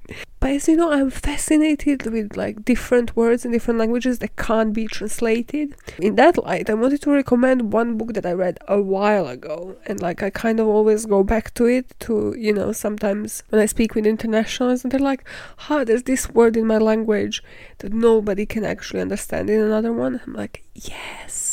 But 0.40 0.50
as 0.50 0.68
you 0.68 0.76
know, 0.76 0.92
I'm 0.92 1.10
fascinated 1.10 2.06
with 2.06 2.36
like 2.36 2.64
different 2.64 3.16
words 3.16 3.44
in 3.44 3.50
different 3.50 3.80
languages 3.80 4.20
that 4.20 4.36
can't 4.36 4.72
be 4.72 4.86
translated. 4.86 5.74
In 5.98 6.14
that 6.14 6.38
light, 6.38 6.70
I 6.70 6.74
wanted 6.74 7.02
to 7.02 7.10
recommend 7.10 7.72
one 7.72 7.98
book 7.98 8.14
that 8.14 8.24
I 8.24 8.32
read 8.32 8.58
a 8.68 8.80
while 8.80 9.26
ago, 9.26 9.76
and 9.86 10.00
like 10.00 10.22
I 10.22 10.30
kind 10.30 10.60
of 10.60 10.68
always 10.68 11.06
go 11.06 11.24
back 11.24 11.54
to 11.54 11.66
it. 11.66 11.86
To 12.00 12.34
you 12.38 12.52
know, 12.52 12.72
sometimes 12.72 13.42
when 13.48 13.60
I 13.60 13.66
speak 13.66 13.94
with 13.94 14.06
internationals, 14.06 14.84
and 14.84 14.92
they're 14.92 15.00
like, 15.00 15.24
"How 15.56 15.80
oh, 15.80 15.84
there's 15.84 16.04
this 16.04 16.30
word 16.30 16.56
in 16.56 16.66
my 16.66 16.78
language 16.78 17.42
that 17.78 17.92
nobody 17.92 18.46
can 18.46 18.64
actually 18.64 19.00
understand 19.00 19.50
in 19.50 19.60
another 19.60 19.92
one." 19.92 20.20
I'm 20.24 20.34
like, 20.34 20.62
"Yes." 20.74 21.47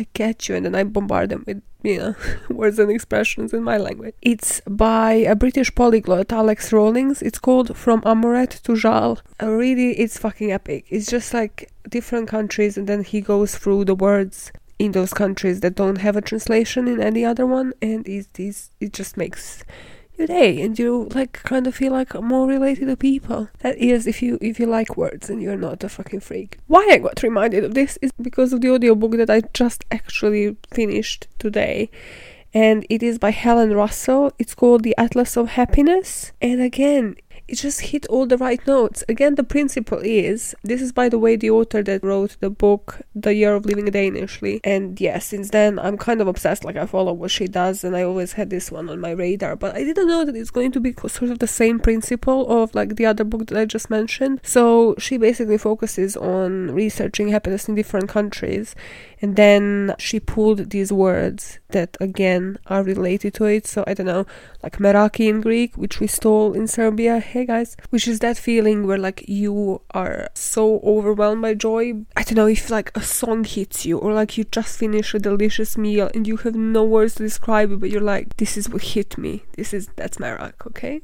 I 0.00 0.06
catch 0.14 0.48
you, 0.48 0.54
and 0.56 0.64
then 0.64 0.74
I 0.74 0.84
bombard 0.84 1.28
them 1.28 1.44
with 1.46 1.62
you 1.82 1.98
know 1.98 2.14
words 2.50 2.78
and 2.78 2.90
expressions 2.90 3.52
in 3.52 3.62
my 3.62 3.76
language. 3.76 4.14
It's 4.22 4.62
by 4.66 5.12
a 5.12 5.34
British 5.34 5.74
polyglot, 5.74 6.32
Alex 6.32 6.72
Rawlings. 6.72 7.20
It's 7.20 7.38
called 7.38 7.76
From 7.76 8.00
Amoret 8.12 8.62
to 8.62 8.76
Jal. 8.76 9.18
Uh, 9.42 9.50
really, 9.50 9.90
it's 10.02 10.16
fucking 10.18 10.52
epic. 10.52 10.86
It's 10.88 11.06
just 11.06 11.34
like 11.34 11.70
different 11.86 12.28
countries, 12.28 12.78
and 12.78 12.86
then 12.86 13.04
he 13.04 13.20
goes 13.20 13.54
through 13.56 13.84
the 13.84 13.94
words 13.94 14.52
in 14.78 14.92
those 14.92 15.12
countries 15.12 15.60
that 15.60 15.74
don't 15.74 15.98
have 15.98 16.16
a 16.16 16.22
translation 16.22 16.88
in 16.88 16.98
any 17.02 17.22
other 17.22 17.44
one, 17.44 17.74
and 17.82 18.08
it, 18.08 18.26
it 18.38 18.92
just 18.94 19.18
makes 19.18 19.62
day 20.26 20.60
and 20.60 20.78
you 20.78 21.08
like 21.14 21.32
kind 21.32 21.66
of 21.66 21.74
feel 21.74 21.92
like 21.92 22.14
more 22.14 22.46
related 22.46 22.86
to 22.86 22.96
people. 22.96 23.48
That 23.60 23.76
is 23.78 24.06
if 24.06 24.22
you 24.22 24.38
if 24.40 24.58
you 24.58 24.66
like 24.66 24.96
words 24.96 25.30
and 25.30 25.42
you're 25.42 25.56
not 25.56 25.84
a 25.84 25.88
fucking 25.88 26.20
freak. 26.20 26.58
Why 26.66 26.88
i 26.90 26.98
got 26.98 27.22
reminded 27.22 27.64
of 27.64 27.74
this 27.74 27.98
is 28.02 28.12
because 28.20 28.52
of 28.52 28.60
the 28.60 28.70
audiobook 28.70 29.12
that 29.12 29.30
i 29.30 29.40
just 29.52 29.84
actually 29.90 30.56
finished 30.70 31.28
today. 31.38 31.90
And 32.52 32.84
it 32.90 33.02
is 33.02 33.18
by 33.18 33.30
helen 33.30 33.72
russell. 33.74 34.32
It's 34.38 34.54
called 34.54 34.82
the 34.82 34.94
atlas 34.98 35.36
of 35.36 35.50
happiness. 35.50 36.32
And 36.40 36.60
again 36.60 37.16
it 37.50 37.56
just 37.56 37.80
hit 37.80 38.06
all 38.06 38.26
the 38.26 38.38
right 38.38 38.64
notes. 38.66 39.02
Again, 39.08 39.34
the 39.34 39.42
principle 39.42 39.98
is 39.98 40.54
this 40.62 40.80
is, 40.80 40.92
by 40.92 41.08
the 41.08 41.18
way, 41.18 41.34
the 41.34 41.50
author 41.50 41.82
that 41.82 42.04
wrote 42.04 42.36
the 42.38 42.48
book 42.48 43.00
The 43.14 43.34
Year 43.34 43.54
of 43.56 43.66
Living 43.66 43.86
Danishly. 43.86 44.60
And 44.62 45.00
yeah, 45.00 45.18
since 45.18 45.50
then, 45.50 45.78
I'm 45.78 45.98
kind 45.98 46.20
of 46.20 46.28
obsessed. 46.28 46.64
Like, 46.64 46.76
I 46.76 46.86
follow 46.86 47.12
what 47.12 47.32
she 47.32 47.48
does, 47.48 47.82
and 47.82 47.96
I 47.96 48.02
always 48.02 48.34
had 48.34 48.50
this 48.50 48.70
one 48.70 48.88
on 48.88 49.00
my 49.00 49.10
radar. 49.10 49.56
But 49.56 49.74
I 49.74 49.82
didn't 49.82 50.06
know 50.06 50.24
that 50.24 50.36
it's 50.36 50.50
going 50.50 50.70
to 50.72 50.80
be 50.80 50.94
sort 51.08 51.30
of 51.30 51.40
the 51.40 51.48
same 51.48 51.80
principle 51.80 52.48
of 52.48 52.72
like 52.74 52.94
the 52.94 53.06
other 53.06 53.24
book 53.24 53.46
that 53.48 53.58
I 53.58 53.64
just 53.64 53.90
mentioned. 53.90 54.40
So 54.44 54.94
she 54.98 55.16
basically 55.16 55.58
focuses 55.58 56.16
on 56.16 56.70
researching 56.70 57.28
happiness 57.28 57.68
in 57.68 57.74
different 57.74 58.08
countries 58.08 58.76
and 59.22 59.36
then 59.36 59.94
she 59.98 60.18
pulled 60.18 60.70
these 60.70 60.92
words 60.92 61.58
that 61.68 61.96
again 62.00 62.58
are 62.66 62.82
related 62.82 63.34
to 63.34 63.44
it. 63.44 63.66
So 63.66 63.84
i 63.86 63.94
don't 63.94 64.06
know 64.06 64.26
like 64.62 64.78
meraki 64.78 65.28
in 65.28 65.40
greek 65.40 65.76
which 65.76 66.00
we 66.00 66.06
stole 66.06 66.52
in 66.52 66.66
serbia. 66.66 67.20
Hey 67.20 67.44
guys. 67.44 67.76
Which 67.90 68.08
is 68.08 68.20
that 68.20 68.36
feeling 68.36 68.86
where 68.86 68.98
like 68.98 69.24
you 69.28 69.82
are 69.92 70.28
so 70.34 70.80
overwhelmed 70.80 71.42
by 71.42 71.54
joy. 71.54 72.04
I 72.16 72.22
don't 72.22 72.36
know 72.36 72.46
if 72.46 72.70
like 72.70 72.96
a 72.96 73.02
song 73.02 73.44
hits 73.44 73.84
you 73.86 73.98
or 73.98 74.12
like 74.12 74.38
you 74.38 74.44
just 74.44 74.78
finished 74.78 75.14
a 75.14 75.18
delicious 75.18 75.76
meal 75.76 76.10
and 76.14 76.26
you 76.26 76.36
have 76.38 76.54
no 76.54 76.84
words 76.84 77.14
to 77.16 77.22
describe 77.22 77.72
it 77.72 77.80
but 77.80 77.90
you're 77.90 78.00
like 78.00 78.36
this 78.38 78.56
is 78.56 78.68
what 78.68 78.82
hit 78.82 79.18
me. 79.18 79.44
This 79.56 79.74
is 79.74 79.88
that's 79.96 80.18
merak 80.18 80.66
okay 80.66 81.02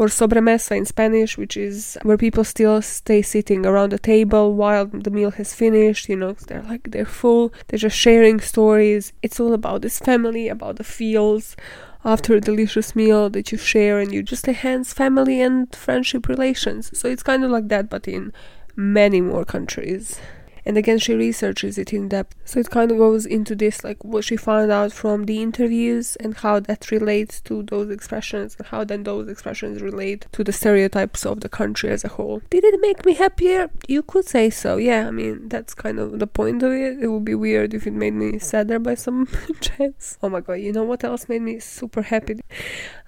or 0.00 0.06
sobremesa 0.06 0.74
in 0.74 0.86
Spanish, 0.86 1.36
which 1.36 1.58
is 1.58 1.98
where 2.04 2.16
people 2.16 2.42
still 2.42 2.80
stay 2.80 3.20
sitting 3.20 3.66
around 3.66 3.92
the 3.92 3.98
table 3.98 4.54
while 4.54 4.86
the 4.86 5.10
meal 5.10 5.30
has 5.32 5.52
finished. 5.52 6.08
You 6.08 6.16
know, 6.16 6.32
they're 6.32 6.62
like 6.62 6.90
they're 6.92 7.04
full, 7.04 7.52
they're 7.68 7.84
just 7.86 7.98
sharing 7.98 8.40
stories. 8.40 9.12
It's 9.22 9.38
all 9.38 9.52
about 9.52 9.82
this 9.82 9.98
family, 9.98 10.48
about 10.48 10.76
the 10.76 10.84
feels 10.84 11.54
after 12.02 12.34
a 12.34 12.40
delicious 12.40 12.96
meal 12.96 13.28
that 13.28 13.52
you 13.52 13.58
share, 13.58 14.00
and 14.00 14.10
you 14.10 14.22
just 14.22 14.48
enhance 14.48 14.94
family 14.94 15.42
and 15.42 15.70
friendship 15.76 16.28
relations. 16.28 16.98
So 16.98 17.06
it's 17.06 17.22
kind 17.22 17.44
of 17.44 17.50
like 17.50 17.68
that, 17.68 17.90
but 17.90 18.08
in 18.08 18.32
many 18.74 19.20
more 19.20 19.44
countries 19.44 20.18
and 20.64 20.76
again 20.76 20.98
she 20.98 21.14
researches 21.14 21.78
it 21.78 21.92
in 21.92 22.08
depth. 22.08 22.36
So 22.44 22.60
it 22.60 22.70
kind 22.70 22.90
of 22.90 22.98
goes 22.98 23.26
into 23.26 23.54
this 23.54 23.84
like 23.84 24.02
what 24.04 24.24
she 24.24 24.36
found 24.36 24.70
out 24.70 24.92
from 24.92 25.24
the 25.24 25.42
interviews 25.42 26.16
and 26.16 26.36
how 26.36 26.60
that 26.60 26.90
relates 26.90 27.40
to 27.42 27.62
those 27.62 27.90
expressions 27.90 28.56
and 28.58 28.66
how 28.66 28.84
then 28.84 29.04
those 29.04 29.28
expressions 29.28 29.82
relate 29.82 30.26
to 30.32 30.44
the 30.44 30.52
stereotypes 30.52 31.24
of 31.26 31.40
the 31.40 31.48
country 31.48 31.90
as 31.90 32.04
a 32.04 32.08
whole. 32.08 32.42
Did 32.50 32.64
it 32.64 32.80
make 32.80 33.04
me 33.04 33.14
happier? 33.14 33.70
You 33.88 34.02
could 34.02 34.26
say 34.26 34.50
so 34.50 34.76
yeah. 34.76 35.06
I 35.08 35.10
mean 35.10 35.48
that's 35.48 35.74
kind 35.74 35.98
of 35.98 36.18
the 36.18 36.26
point 36.26 36.62
of 36.62 36.72
it. 36.72 36.98
It 37.00 37.08
would 37.08 37.24
be 37.24 37.34
weird 37.34 37.74
if 37.74 37.86
it 37.86 37.92
made 37.92 38.14
me 38.14 38.38
sadder 38.38 38.78
by 38.78 38.94
some 38.94 39.28
chance. 39.60 40.18
Oh 40.22 40.28
my 40.28 40.40
god 40.40 40.54
you 40.54 40.72
know 40.72 40.84
what 40.84 41.04
else 41.04 41.28
made 41.28 41.42
me 41.42 41.58
super 41.58 42.02
happy? 42.02 42.40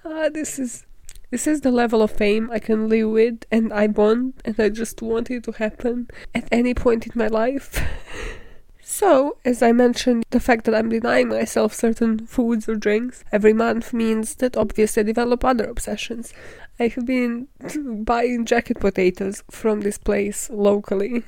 Uh, 0.05 0.29
this 0.29 0.59
is 0.59 0.85
this 1.33 1.47
is 1.47 1.61
the 1.61 1.71
level 1.71 2.03
of 2.03 2.11
fame 2.11 2.51
I 2.51 2.59
can 2.59 2.87
live 2.87 3.09
with, 3.09 3.43
and 3.49 3.73
I 3.73 3.87
want, 3.87 4.39
and 4.45 4.59
I 4.59 4.69
just 4.69 5.01
want 5.01 5.31
it 5.31 5.45
to 5.45 5.51
happen 5.53 6.07
at 6.35 6.47
any 6.51 6.75
point 6.75 7.07
in 7.07 7.13
my 7.15 7.25
life. 7.25 7.83
So, 8.85 9.37
as 9.43 9.63
I 9.63 9.71
mentioned, 9.71 10.25
the 10.29 10.39
fact 10.39 10.65
that 10.65 10.75
I'm 10.75 10.89
denying 10.89 11.29
myself 11.29 11.73
certain 11.73 12.27
foods 12.27 12.69
or 12.69 12.75
drinks 12.75 13.23
every 13.31 13.53
month 13.53 13.91
means 13.91 14.35
that 14.35 14.55
obviously 14.55 14.99
I 14.99 15.03
develop 15.03 15.43
other 15.43 15.63
obsessions. 15.63 16.31
I 16.79 16.89
have 16.89 17.05
been 17.07 17.47
buying 18.03 18.45
jacket 18.45 18.79
potatoes 18.79 19.41
from 19.49 19.81
this 19.81 19.97
place 19.97 20.47
locally. 20.51 21.23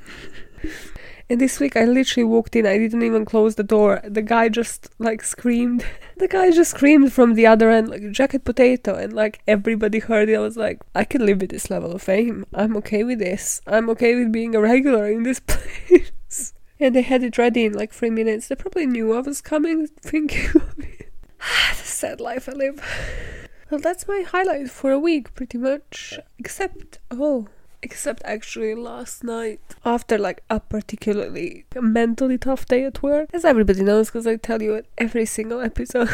And 1.29 1.41
this 1.41 1.59
week 1.59 1.75
I 1.75 1.85
literally 1.85 2.23
walked 2.23 2.55
in, 2.55 2.67
I 2.67 2.77
didn't 2.77 3.01
even 3.01 3.25
close 3.25 3.55
the 3.55 3.63
door. 3.63 3.99
The 4.03 4.21
guy 4.21 4.49
just 4.49 4.89
like 4.99 5.23
screamed. 5.23 5.85
The 6.17 6.29
guy 6.29 6.49
just 6.49 6.71
screamed 6.71 7.11
from 7.11 7.33
the 7.33 7.45
other 7.45 7.69
end, 7.69 7.89
like 7.89 8.09
jacket 8.11 8.45
potato, 8.45 8.95
and 8.95 9.11
like 9.11 9.41
everybody 9.49 9.99
heard 9.99 10.29
it. 10.29 10.35
I 10.35 10.39
was 10.39 10.55
like, 10.55 10.79
I 10.95 11.03
can 11.03 11.25
live 11.25 11.41
with 11.41 11.49
this 11.49 11.69
level 11.69 11.91
of 11.91 12.01
fame. 12.01 12.45
I'm 12.53 12.77
okay 12.77 13.03
with 13.03 13.19
this. 13.19 13.59
I'm 13.67 13.89
okay 13.89 14.15
with 14.15 14.31
being 14.31 14.55
a 14.55 14.61
regular 14.61 15.11
in 15.11 15.23
this 15.23 15.39
place. 15.45 16.53
and 16.79 16.95
they 16.95 17.01
had 17.01 17.21
it 17.21 17.37
ready 17.37 17.65
in 17.65 17.73
like 17.73 17.91
three 17.91 18.11
minutes. 18.11 18.47
They 18.47 18.55
probably 18.55 18.85
knew 18.85 19.13
I 19.13 19.19
was 19.19 19.41
coming, 19.41 19.87
thinking 20.01 20.51
of 20.55 20.79
it. 20.79 21.11
the 21.71 21.83
sad 21.83 22.21
life 22.21 22.47
I 22.47 22.53
live. 22.53 22.81
Well, 23.71 23.79
that's 23.79 24.07
my 24.07 24.21
highlight 24.21 24.69
for 24.69 24.91
a 24.91 24.99
week, 24.99 25.33
pretty 25.33 25.57
much. 25.57 26.19
Except, 26.37 26.99
oh, 27.09 27.47
except 27.81 28.21
actually 28.25 28.75
last 28.75 29.23
night 29.23 29.59
after 29.83 30.17
like 30.17 30.43
a 30.49 30.59
particularly 30.59 31.65
mentally 31.79 32.37
tough 32.37 32.65
day 32.65 32.83
at 32.83 33.01
work 33.03 33.29
as 33.33 33.45
everybody 33.45 33.83
knows 33.83 34.07
because 34.07 34.27
i 34.27 34.35
tell 34.35 34.61
you 34.61 34.75
at 34.75 34.85
every 34.97 35.25
single 35.25 35.61
episode 35.61 36.09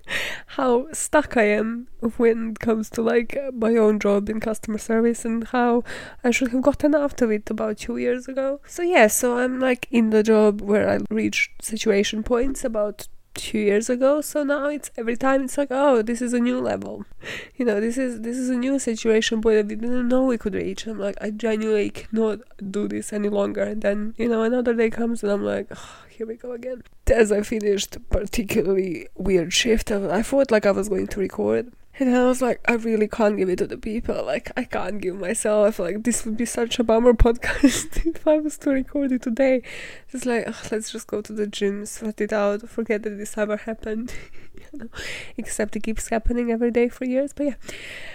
how 0.56 0.86
stuck 0.92 1.36
i 1.36 1.44
am 1.44 1.88
when 2.16 2.50
it 2.50 2.58
comes 2.58 2.90
to 2.90 3.02
like 3.02 3.38
my 3.52 3.76
own 3.76 3.98
job 3.98 4.28
in 4.28 4.40
customer 4.40 4.78
service 4.78 5.24
and 5.24 5.48
how 5.48 5.82
i 6.24 6.30
should 6.30 6.48
have 6.48 6.62
gotten 6.62 6.94
out 6.94 7.20
of 7.22 7.30
it 7.30 7.48
about 7.50 7.78
two 7.78 7.96
years 7.96 8.26
ago. 8.28 8.60
So 8.66 8.82
yeah 8.82 9.06
so 9.06 9.38
i'm 9.38 9.60
like 9.60 9.86
in 9.90 10.10
the 10.10 10.22
job 10.22 10.60
where 10.60 10.88
i 10.88 10.98
reach 11.10 11.50
situation 11.60 12.22
points 12.22 12.64
about 12.64 13.08
two 13.34 13.58
years 13.58 13.88
ago 13.88 14.20
so 14.20 14.42
now 14.42 14.66
it's 14.66 14.90
every 14.96 15.16
time 15.16 15.44
it's 15.44 15.56
like 15.56 15.68
oh 15.70 16.02
this 16.02 16.20
is 16.20 16.32
a 16.32 16.40
new 16.40 16.60
level. 16.60 17.04
You 17.56 17.66
know 17.66 17.78
this 17.78 17.98
is 17.98 18.22
this 18.22 18.38
is 18.38 18.48
a 18.48 18.56
new 18.56 18.78
situation 18.78 19.42
but 19.42 19.54
we 19.54 19.62
didn't 19.62 20.08
know 20.08 20.24
we 20.24 20.38
could 20.38 20.54
reach. 20.54 20.86
I'm 20.86 20.98
like 20.98 21.16
i 21.20 21.30
genuinely 21.30 21.90
cannot 21.90 22.40
do 22.70 22.88
this 22.88 23.12
any 23.12 23.28
longer. 23.28 23.62
And 23.62 23.82
then 23.82 24.14
you 24.16 24.28
know 24.28 24.42
another 24.42 24.74
day 24.74 24.88
comes 24.90 25.22
and 25.22 25.30
i'm 25.30 25.44
like 25.44 25.66
oh, 25.70 25.96
here 26.08 26.26
we 26.26 26.36
go 26.36 26.52
again. 26.52 26.82
As 27.06 27.30
i 27.30 27.42
finished 27.42 27.98
particularly 28.08 29.08
weird 29.16 29.52
shift 29.52 29.90
i 29.90 30.22
thought 30.22 30.50
like 30.50 30.64
i 30.64 30.70
was 30.70 30.88
going 30.88 31.08
to 31.08 31.20
record 31.20 31.72
and 32.00 32.16
I 32.16 32.24
was 32.24 32.40
like, 32.40 32.60
I 32.66 32.72
really 32.72 33.06
can't 33.06 33.36
give 33.36 33.50
it 33.50 33.56
to 33.56 33.66
the 33.66 33.76
people. 33.76 34.24
Like, 34.24 34.50
I 34.56 34.64
can't 34.64 35.02
give 35.02 35.16
myself. 35.16 35.78
Like, 35.78 36.02
this 36.02 36.24
would 36.24 36.34
be 36.34 36.46
such 36.46 36.78
a 36.78 36.84
bummer 36.84 37.12
podcast 37.26 38.06
if 38.06 38.26
I 38.26 38.38
was 38.38 38.56
to 38.58 38.70
record 38.70 39.12
it 39.12 39.20
today. 39.20 39.62
It's 40.08 40.24
like, 40.24 40.44
oh, 40.46 40.68
let's 40.72 40.90
just 40.90 41.06
go 41.06 41.20
to 41.20 41.32
the 41.34 41.46
gym, 41.46 41.84
sweat 41.84 42.18
it 42.22 42.32
out, 42.32 42.66
forget 42.70 43.02
that 43.02 43.18
this 43.18 43.36
ever 43.36 43.58
happened. 43.58 44.14
you 44.54 44.78
know, 44.78 44.88
except 45.36 45.76
it 45.76 45.82
keeps 45.82 46.08
happening 46.08 46.50
every 46.50 46.70
day 46.70 46.88
for 46.88 47.04
years. 47.04 47.34
But 47.34 47.46
yeah, 47.46 47.54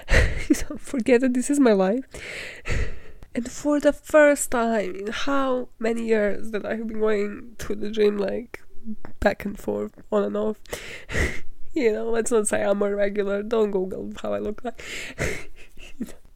you 0.50 0.56
know, 0.68 0.78
forget 0.78 1.22
that 1.22 1.36
this 1.36 1.52
is 1.52 1.60
my 1.60 1.74
life. 1.74 2.06
And 3.36 3.52
for 3.52 3.80
the 3.80 3.94
first 3.94 4.50
time 4.50 4.96
in 4.96 5.08
how 5.12 5.70
many 5.78 6.06
years 6.06 6.50
that 6.52 6.66
I 6.66 6.78
have 6.78 6.88
been 6.88 7.02
going 7.02 7.56
to 7.60 7.76
the 7.76 7.92
gym, 7.92 8.18
like 8.18 8.64
back 9.20 9.46
and 9.46 9.60
forth, 9.60 10.02
on 10.12 10.24
and 10.24 10.36
off 10.36 10.60
you 11.76 11.92
know, 11.92 12.10
let's 12.10 12.32
not 12.32 12.48
say 12.48 12.64
I'm 12.64 12.82
a 12.82 12.96
regular. 12.96 13.44
Don't 13.44 13.72
Google 13.72 14.12
how 14.22 14.34
I 14.34 14.40
look 14.40 14.64
like. 14.64 14.82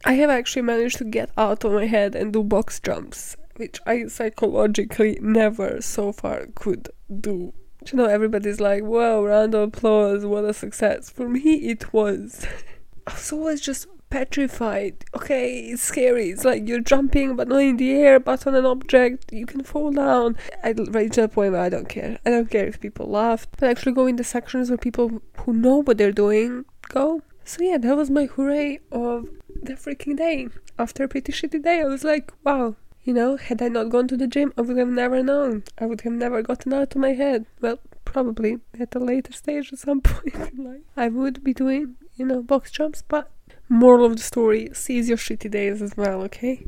I 0.04 0.14
have 0.14 0.30
actually 0.30 0.62
managed 0.62 0.98
to 0.98 1.04
get 1.04 1.30
out 1.36 1.64
of 1.64 1.72
my 1.72 1.86
head 1.86 2.14
and 2.14 2.32
do 2.32 2.42
box 2.42 2.80
jumps, 2.80 3.36
which 3.56 3.78
I 3.86 4.06
psychologically 4.06 5.18
never 5.20 5.82
so 5.82 6.12
far 6.12 6.46
could 6.54 6.88
do. 7.20 7.52
You 7.90 7.96
know, 7.96 8.06
everybody's 8.06 8.60
like, 8.60 8.82
wow, 8.82 9.24
round 9.24 9.54
of 9.54 9.68
applause, 9.68 10.24
what 10.24 10.44
a 10.44 10.54
success. 10.54 11.10
For 11.10 11.28
me, 11.28 11.54
it 11.56 11.92
was. 11.92 12.46
I 13.06 13.34
was 13.34 13.60
just 13.60 13.86
petrified. 14.10 15.04
Okay, 15.14 15.60
it's 15.70 15.82
scary. 15.82 16.30
It's 16.30 16.44
like 16.44 16.68
you're 16.68 16.80
jumping 16.80 17.36
but 17.36 17.48
not 17.48 17.62
in 17.62 17.76
the 17.76 17.92
air, 17.92 18.20
but 18.20 18.46
on 18.46 18.54
an 18.54 18.66
object. 18.66 19.32
You 19.32 19.46
can 19.46 19.62
fall 19.62 19.92
down. 19.92 20.36
I 20.62 20.72
reached 20.72 21.18
a 21.18 21.28
point 21.28 21.52
where 21.52 21.62
I 21.62 21.68
don't 21.68 21.88
care. 21.88 22.18
I 22.26 22.30
don't 22.30 22.50
care 22.50 22.66
if 22.66 22.80
people 22.80 23.06
laugh, 23.06 23.46
but 23.58 23.68
actually 23.68 23.92
go 23.92 24.06
in 24.06 24.16
the 24.16 24.24
sections 24.24 24.68
where 24.68 24.76
people 24.76 25.22
who 25.38 25.52
know 25.52 25.82
what 25.82 25.98
they're 25.98 26.12
doing 26.12 26.64
go. 26.88 27.22
So 27.44 27.62
yeah, 27.62 27.78
that 27.78 27.96
was 27.96 28.10
my 28.10 28.26
hooray 28.26 28.80
of 28.92 29.28
the 29.62 29.74
freaking 29.74 30.16
day. 30.16 30.48
After 30.78 31.04
a 31.04 31.08
pretty 31.08 31.32
shitty 31.32 31.62
day, 31.62 31.80
I 31.80 31.84
was 31.84 32.04
like, 32.04 32.32
wow. 32.44 32.76
You 33.02 33.14
know, 33.14 33.36
had 33.36 33.62
I 33.62 33.68
not 33.68 33.88
gone 33.88 34.08
to 34.08 34.16
the 34.16 34.26
gym, 34.26 34.52
I 34.58 34.60
would 34.60 34.76
have 34.76 34.88
never 34.88 35.22
known. 35.22 35.64
I 35.78 35.86
would 35.86 36.02
have 36.02 36.12
never 36.12 36.42
gotten 36.42 36.74
out 36.74 36.94
of 36.94 37.00
my 37.00 37.14
head. 37.14 37.46
Well, 37.60 37.78
probably 38.04 38.58
at 38.78 38.94
a 38.94 38.98
later 38.98 39.32
stage 39.32 39.72
at 39.72 39.78
some 39.78 40.00
point 40.02 40.34
in 40.34 40.64
life, 40.64 40.82
I 40.96 41.08
would 41.08 41.42
be 41.42 41.54
doing, 41.54 41.96
you 42.16 42.26
know, 42.26 42.42
box 42.42 42.70
jumps, 42.70 43.02
but 43.06 43.30
Moral 43.72 44.04
of 44.04 44.16
the 44.16 44.22
story 44.22 44.68
seize 44.72 45.08
your 45.08 45.16
shitty 45.16 45.48
days 45.48 45.80
as 45.80 45.96
well, 45.96 46.22
okay? 46.22 46.66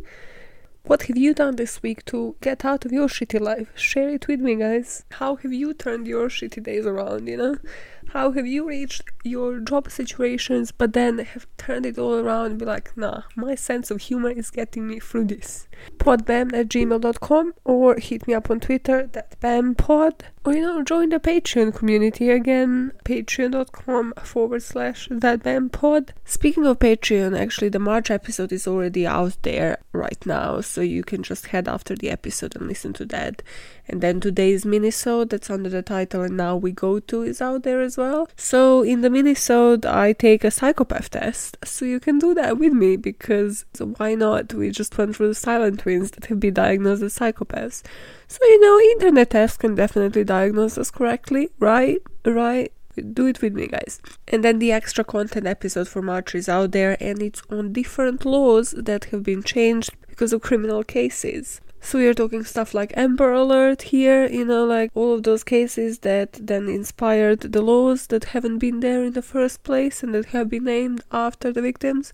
What 0.85 1.03
have 1.03 1.17
you 1.17 1.35
done 1.35 1.57
this 1.57 1.83
week 1.83 2.05
to 2.05 2.37
get 2.41 2.65
out 2.65 2.85
of 2.85 2.93
your 2.93 3.09
shitty 3.09 3.41
life? 3.41 3.73
Share 3.75 4.11
it 4.11 4.29
with 4.29 4.39
me, 4.39 4.55
guys. 4.55 5.05
How 5.11 5.35
have 5.35 5.53
you 5.53 5.75
turned 5.75 6.07
your 6.07 6.29
shitty 6.29 6.63
days 6.63 6.87
around, 6.87 7.27
you 7.27 7.37
know? 7.37 7.57
How 8.13 8.31
have 8.33 8.47
you 8.47 8.69
reached 8.69 9.05
your 9.25 9.59
job 9.59 9.91
situations 9.91 10.71
but 10.71 10.93
then 10.93 11.17
have 11.17 11.47
turned 11.57 11.87
it 11.87 11.99
all 11.99 12.17
around 12.17 12.51
and 12.51 12.59
be 12.59 12.67
like, 12.67 12.95
nah, 12.95 13.23
my 13.37 13.55
sense 13.55 13.91
of 13.91 14.03
humor 14.03 14.29
is 14.29 14.51
getting 14.51 14.87
me 14.87 14.99
through 14.99 15.25
this? 15.25 15.67
Podbam 15.97 16.53
at 16.53 16.69
gmail.com 16.69 17.55
or 17.65 17.97
hit 17.97 18.29
me 18.29 18.35
up 18.35 18.51
on 18.51 18.61
Twitter, 18.61 19.09
that 19.13 19.41
BAMPod. 19.41 20.21
Or, 20.45 20.53
you 20.53 20.61
know, 20.61 20.83
join 20.83 21.09
the 21.09 21.21
Patreon 21.21 21.75
community 21.75 22.29
again, 22.29 22.93
patreon.com 23.05 24.15
forward 24.25 24.63
slash 24.63 25.09
that 25.11 25.43
BAMPod. 25.43 26.11
Speaking 26.25 26.67
of 26.67 26.81
Patreon, 26.81 27.39
actually, 27.39 27.71
the 27.71 27.79
March 27.79 28.11
episode 28.11 28.53
is 28.53 28.67
already 28.67 29.07
out 29.07 29.39
there 29.43 29.79
right 29.93 30.25
now, 30.27 30.61
so 30.61 30.81
you 30.81 31.03
can 31.05 31.23
just 31.23 31.47
head 31.47 31.69
after 31.69 31.95
the 31.95 32.11
episode 32.11 32.57
and 32.57 32.67
listen 32.67 32.93
to 32.95 33.05
that. 33.07 33.43
And 33.87 34.01
then 34.01 34.21
today's 34.21 34.65
minisode 34.65 35.31
that's 35.31 35.51
under 35.51 35.69
the 35.69 35.83
title 35.83 36.23
and 36.23 36.37
now 36.37 36.57
we 36.57 36.73
go 36.73 36.99
to 36.99 37.23
is 37.23 37.41
out 37.41 37.63
there 37.63 37.81
as 37.81 37.97
well. 37.97 38.02
So 38.37 38.83
in 38.83 39.01
the 39.01 39.09
minisode 39.09 39.85
I 39.85 40.13
take 40.13 40.45
a 40.45 40.51
psychopath 40.51 41.11
test. 41.11 41.57
So 41.65 41.85
you 41.85 42.01
can 42.01 42.19
do 42.19 42.35
that 42.35 42.59
with 42.59 42.73
me 42.73 42.97
because 42.97 43.65
so 43.75 43.87
why 43.97 44.15
not? 44.15 44.55
We 44.55 44.71
just 44.71 44.97
went 44.97 45.17
through 45.17 45.29
the 45.29 45.35
silent 45.35 45.81
twins 45.81 46.11
that 46.13 46.27
have 46.27 46.41
been 46.41 46.55
diagnosed 46.55 47.03
as 47.03 47.19
psychopaths. 47.19 47.83
So 48.29 48.39
you 48.43 48.61
know 48.61 48.79
internet 48.93 49.31
tests 49.31 49.57
can 49.57 49.75
definitely 49.75 50.25
diagnose 50.25 50.79
us 50.79 50.91
correctly, 50.91 51.51
right? 51.59 51.99
Right? 52.25 52.73
do 53.01 53.27
it 53.27 53.41
with 53.41 53.55
me 53.55 53.67
guys 53.67 54.01
and 54.29 54.45
then 54.45 54.59
the 54.59 54.71
extra 54.71 55.03
content 55.03 55.47
episode 55.47 55.89
for 55.89 56.03
march 56.03 56.35
is 56.35 56.47
out 56.49 56.73
there 56.73 56.95
and 57.01 57.23
it's 57.23 57.43
on 57.49 57.73
different 57.73 58.27
laws 58.27 58.73
that 58.73 59.07
have 59.07 59.23
been 59.23 59.43
changed 59.43 59.91
because 60.09 60.33
of 60.33 60.43
criminal 60.43 60.85
cases 60.85 61.61
so 61.85 61.99
we 61.99 62.07
are 62.07 62.15
talking 62.15 62.45
stuff 62.45 62.75
like 62.75 62.97
Amber 62.97 63.33
Alert 63.33 63.83
here, 63.83 64.27
you 64.29 64.45
know, 64.45 64.65
like 64.65 64.91
all 64.95 65.13
of 65.15 65.25
those 65.25 65.43
cases 65.43 65.99
that 65.99 66.33
then 66.35 66.69
inspired 66.69 67.41
the 67.41 67.61
laws 67.61 68.07
that 68.07 68.27
haven't 68.27 68.59
been 68.59 68.79
there 68.79 69.03
in 69.03 69.15
the 69.15 69.21
first 69.21 69.65
place 69.65 70.03
and 70.03 70.15
that 70.15 70.27
have 70.27 70.49
been 70.49 70.65
named 70.65 71.03
after 71.11 71.53
the 71.53 71.61
victims. 71.61 72.13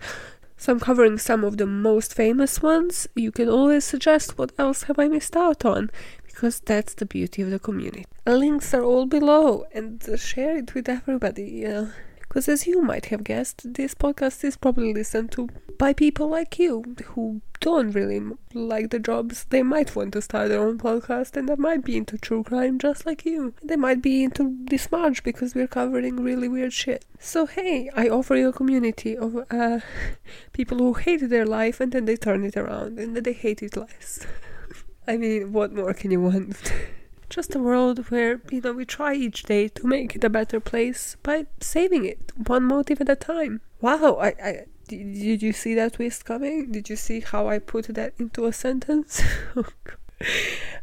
So 0.57 0.73
I'm 0.73 0.81
covering 0.81 1.19
some 1.19 1.45
of 1.45 1.59
the 1.59 1.67
most 1.67 2.15
famous 2.15 2.63
ones. 2.63 3.07
You 3.15 3.31
can 3.31 3.49
always 3.51 3.85
suggest 3.85 4.39
what 4.39 4.53
else 4.59 4.85
have 4.85 4.99
I 4.99 5.07
missed 5.07 5.37
out 5.37 5.67
on 5.67 5.91
because 6.27 6.61
that's 6.61 6.95
the 6.95 7.07
beauty 7.07 7.43
of 7.43 7.51
the 7.51 7.59
community. 7.59 8.07
Links 8.27 8.73
are 8.73 8.83
all 8.83 9.05
below 9.05 9.67
and 9.75 10.03
share 10.17 10.57
it 10.57 10.75
with 10.75 10.89
everybody, 10.89 11.45
you 11.45 11.69
know. 11.69 11.91
Because 12.29 12.49
as 12.49 12.67
you 12.67 12.83
might 12.83 13.07
have 13.07 13.25
guessed, 13.25 13.75
this 13.75 13.95
podcast 13.95 14.45
is 14.45 14.57
probably 14.57 14.93
listened 14.93 15.33
to 15.33 15.49
by 15.79 15.93
people 15.93 16.29
like 16.29 16.59
you 16.59 16.97
who 17.07 17.41
don't 17.61 17.93
really 17.93 18.21
like 18.53 18.91
the 18.91 18.99
jobs. 18.99 19.47
They 19.51 19.63
might 19.63 19.97
want 19.97 20.13
to 20.13 20.23
start 20.23 20.49
their 20.49 20.63
own 20.63 20.79
podcast 20.79 21.37
and 21.37 21.49
they 21.49 21.57
might 21.57 21.85
be 21.85 21.97
into 21.97 22.19
true 22.19 22.45
crime 22.45 22.79
just 22.79 23.07
like 23.07 23.25
you. 23.25 23.55
They 23.63 23.77
might 23.77 24.03
be 24.03 24.23
into 24.23 24.57
this 24.65 24.91
much 24.93 25.23
because 25.25 25.55
we're 25.55 25.67
covering 25.67 26.17
really 26.17 26.49
weird 26.49 26.73
shit. 26.73 27.05
So 27.19 27.47
hey, 27.47 27.91
I 27.95 28.09
offer 28.09 28.37
you 28.37 28.49
a 28.49 28.53
community 28.53 29.17
of 29.17 29.37
uh, 29.51 29.81
people 30.53 30.79
who 30.79 30.95
hate 30.95 31.29
their 31.29 31.47
life 31.47 31.81
and 31.81 31.93
then 31.93 32.05
they 32.05 32.17
turn 32.17 32.45
it 32.45 32.57
around 32.57 32.99
and 32.99 33.17
then 33.17 33.23
they 33.23 33.33
hate 33.33 33.63
it 33.63 33.77
less. 33.77 34.27
I 35.09 35.17
mean, 35.17 35.53
what 35.53 35.73
more 35.73 35.95
can 35.95 36.11
you 36.11 36.21
want? 36.21 36.73
just 37.31 37.55
a 37.55 37.59
world 37.59 38.11
where 38.11 38.41
you 38.51 38.61
know 38.61 38.73
we 38.73 38.85
try 38.85 39.15
each 39.15 39.43
day 39.45 39.69
to 39.69 39.87
make 39.87 40.17
it 40.17 40.25
a 40.25 40.31
better 40.31 40.61
place 40.61 41.17
by 41.23 41.47
saving 41.61 42.05
it 42.05 42.33
one 42.47 42.65
motive 42.65 43.01
at 43.01 43.09
a 43.09 43.17
time. 43.17 43.61
Wow 43.81 44.17
i, 44.21 44.29
I 44.43 44.65
did 44.89 45.43
you 45.43 45.53
see 45.53 45.75
that 45.75 45.95
twist 45.95 46.25
coming? 46.25 46.73
Did 46.73 46.89
you 46.89 46.97
see 46.97 47.21
how 47.21 47.49
i 47.49 47.59
put 47.59 47.87
that 47.95 48.15
into 48.19 48.47
a 48.47 48.53
sentence? 48.53 49.23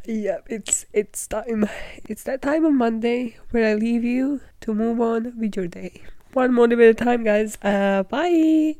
Yeah 0.06 0.38
it's 0.46 0.86
it's 0.92 1.26
time 1.26 1.68
it's 2.08 2.22
that 2.22 2.40
time 2.40 2.64
of 2.64 2.72
monday 2.72 3.36
where 3.50 3.68
i 3.68 3.74
leave 3.74 4.02
you 4.02 4.40
to 4.60 4.72
move 4.72 5.00
on 5.00 5.38
with 5.38 5.56
your 5.56 5.66
day. 5.66 6.02
One 6.32 6.54
motive 6.54 6.80
at 6.80 6.88
a 6.88 6.94
time 6.94 7.24
guys. 7.24 7.58
Uh 7.62 8.02
bye 8.04 8.76